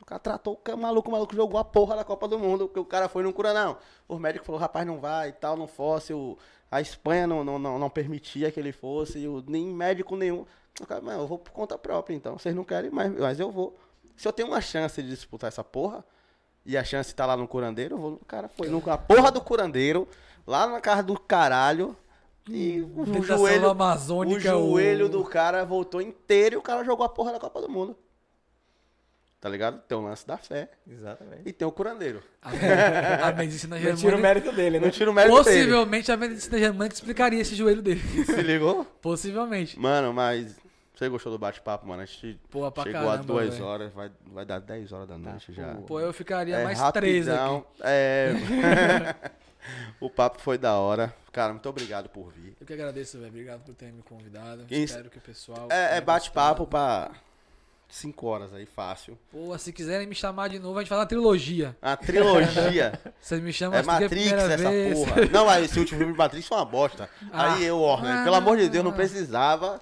[0.00, 2.80] O cara tratou o maluco, o maluco jogou a porra da Copa do Mundo, porque
[2.80, 3.78] o cara foi num cura, não.
[4.08, 6.12] O médico falou, rapaz, não vai e tal, não fosse.
[6.12, 6.36] O,
[6.70, 10.44] a Espanha não, não, não, não permitia que ele fosse, o, nem médico nenhum.
[10.80, 12.38] O cara, mano, eu vou por conta própria, então.
[12.38, 13.78] Vocês não querem, mas, mas eu vou.
[14.16, 16.04] Se eu tenho uma chance de disputar essa porra,
[16.70, 18.12] e a chance tá lá no curandeiro, eu vou.
[18.14, 20.06] O cara foi na porra do curandeiro,
[20.46, 21.96] lá na casa do caralho.
[22.48, 23.70] E o, Dentro da joelho,
[24.34, 27.60] o joelho o- do cara voltou inteiro e o cara jogou a porra da Copa
[27.60, 27.96] do Mundo.
[29.40, 29.80] Tá ligado?
[29.88, 31.42] Tem o lance da fé Exatamente.
[31.46, 32.22] e tem o curandeiro.
[32.42, 34.22] A, a medicina Não tira o germânica.
[34.28, 34.84] mérito dele, né?
[34.86, 35.44] Não tira o mérito dele.
[35.58, 38.00] Possivelmente a medicina germânica explicaria esse joelho dele.
[38.26, 38.84] Se ligou?
[39.00, 39.78] Possivelmente.
[39.78, 40.56] Mano, mas
[41.00, 42.02] você gostou do bate-papo, mano?
[42.02, 43.64] A gente pra chegou a caramba, duas velho.
[43.64, 45.74] horas, vai, vai dar 10 horas da noite já.
[45.86, 45.98] pô.
[45.98, 47.64] Eu ficaria É mais três aqui.
[47.80, 48.34] É.
[49.98, 51.14] o papo foi da hora.
[51.32, 52.54] Cara, muito obrigado por vir.
[52.60, 53.30] Eu que agradeço, velho.
[53.30, 54.66] Obrigado por ter me convidado.
[54.70, 54.92] Isso.
[54.92, 55.68] Espero que o pessoal.
[55.70, 57.12] É, é bate-papo pra
[57.88, 59.18] 5 horas aí, fácil.
[59.32, 61.74] Pô, se quiserem me chamar de novo, a gente faz uma trilogia.
[61.80, 63.00] A trilogia.
[63.18, 64.98] Vocês me chamam É acho que a Matrix essa vez.
[64.98, 65.24] porra.
[65.32, 67.08] Não, aí esse último filme de Matrix foi uma bosta.
[67.32, 67.54] Ah.
[67.54, 69.80] Aí eu, Warner, pelo amor de Deus, não precisava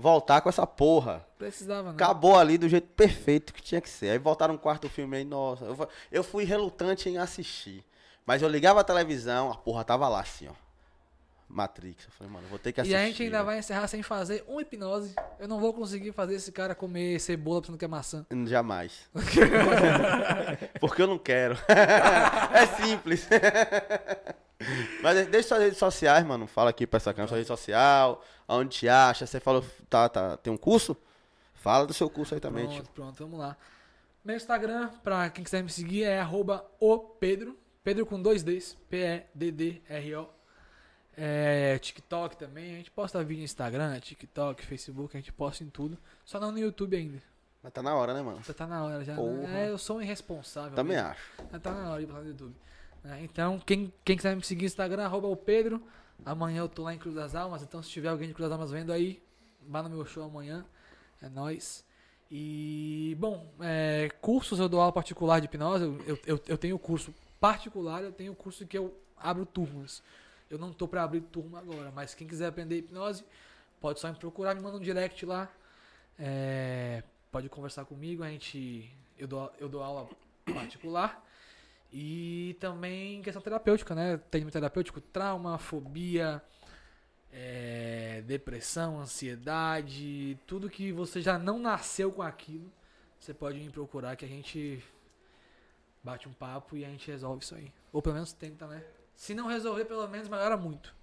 [0.00, 1.26] voltar com essa porra.
[1.36, 1.90] Precisava, não.
[1.90, 4.10] Acabou ali do jeito perfeito que tinha que ser.
[4.10, 5.64] Aí voltaram um quarto filme aí, nossa.
[5.64, 7.84] Eu, fu- eu fui relutante em assistir.
[8.24, 10.52] Mas eu ligava a televisão, a porra tava lá assim, ó.
[11.50, 12.04] Matrix.
[12.04, 12.96] Eu falei, mano, vou ter que E assistir.
[12.96, 13.46] a gente ainda velho.
[13.46, 15.14] vai encerrar sem fazer uma hipnose.
[15.40, 18.26] Eu não vou conseguir fazer esse cara comer cebola pensando que é maçã.
[18.46, 19.08] Jamais.
[20.78, 21.56] Porque eu não quero.
[22.52, 23.26] é simples.
[25.02, 26.46] Mas deixa suas redes sociais, mano.
[26.46, 29.26] Fala aqui pra essa câmera, sua rede social, aonde te acha.
[29.26, 30.96] Você falou, tá, tá, tem um curso?
[31.54, 32.66] Fala do seu curso aí também.
[32.66, 33.56] Pronto, pronto, vamos lá.
[34.24, 37.56] Meu Instagram, pra quem quiser me seguir, é arroba o Pedro.
[37.82, 38.76] Pedro com dois Ds.
[38.90, 40.28] P-E-D-D-R-O.
[41.16, 42.74] É, TikTok também.
[42.74, 45.98] A gente posta vídeo no Instagram, TikTok, Facebook, a gente posta em tudo.
[46.24, 47.20] Só não no YouTube ainda.
[47.62, 48.40] Mas tá na hora, né, mano?
[48.44, 49.16] Já tá na hora já.
[49.16, 49.32] Porra.
[49.32, 49.66] né?
[49.66, 50.76] É, eu sou um irresponsável.
[50.76, 51.10] Também mesmo.
[51.10, 51.32] acho.
[51.50, 52.54] Já tá na hora de postar no YouTube.
[53.04, 55.82] É, então, quem, quem quiser me seguir no Instagram, arroba o Pedro.
[56.24, 57.62] Amanhã eu tô lá em Cruz das Almas.
[57.62, 59.22] Então, se tiver alguém de Cruz das Almas vendo aí,
[59.66, 60.64] vá no meu show amanhã.
[61.22, 61.84] É nóis.
[62.30, 65.84] E, bom, é, cursos eu dou aula particular de hipnose.
[65.84, 70.02] Eu, eu, eu, tenho curso particular, eu tenho curso que eu abro turmas.
[70.50, 73.24] Eu não tô pra abrir turma agora, mas quem quiser aprender hipnose,
[73.80, 75.48] pode só me procurar, me manda um direct lá.
[76.18, 78.90] É, pode conversar comigo, a gente.
[79.16, 80.08] Eu dou, eu dou aula
[80.52, 81.24] particular.
[81.92, 84.14] E também questão terapêutica, né?
[84.14, 86.42] Atendimento terapêutico, trauma, fobia,
[87.32, 92.70] é, depressão, ansiedade, tudo que você já não nasceu com aquilo,
[93.18, 94.82] você pode me procurar que a gente
[96.02, 97.72] bate um papo e a gente resolve isso aí.
[97.92, 98.84] Ou pelo menos tenta, né?
[99.14, 100.94] Se não resolver, pelo menos melhora muito.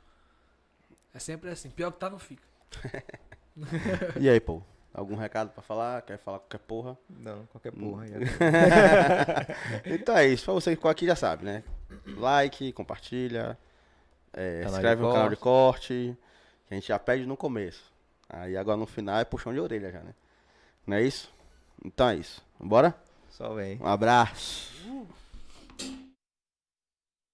[1.14, 1.70] É sempre assim.
[1.70, 2.44] Pior que tá, não fica.
[4.20, 4.62] E aí, pô?
[4.96, 6.02] Algum recado pra falar?
[6.04, 6.98] Quer falar qualquer porra?
[7.10, 8.08] Não, qualquer porra.
[8.08, 8.16] Já
[9.86, 10.46] então é isso.
[10.46, 11.64] Pra você que ficou aqui já sabe, né?
[12.18, 13.58] Like, compartilha.
[14.34, 16.18] é, inscreve no canal de corte.
[16.68, 17.92] Que a gente já pede no começo.
[18.30, 20.14] Aí agora no final é puxão de orelha já, né?
[20.88, 21.32] Não é isso?
[21.84, 22.42] Então é isso.
[22.60, 22.96] Bora?
[23.30, 23.78] Só vem.
[23.82, 24.74] Um abraço.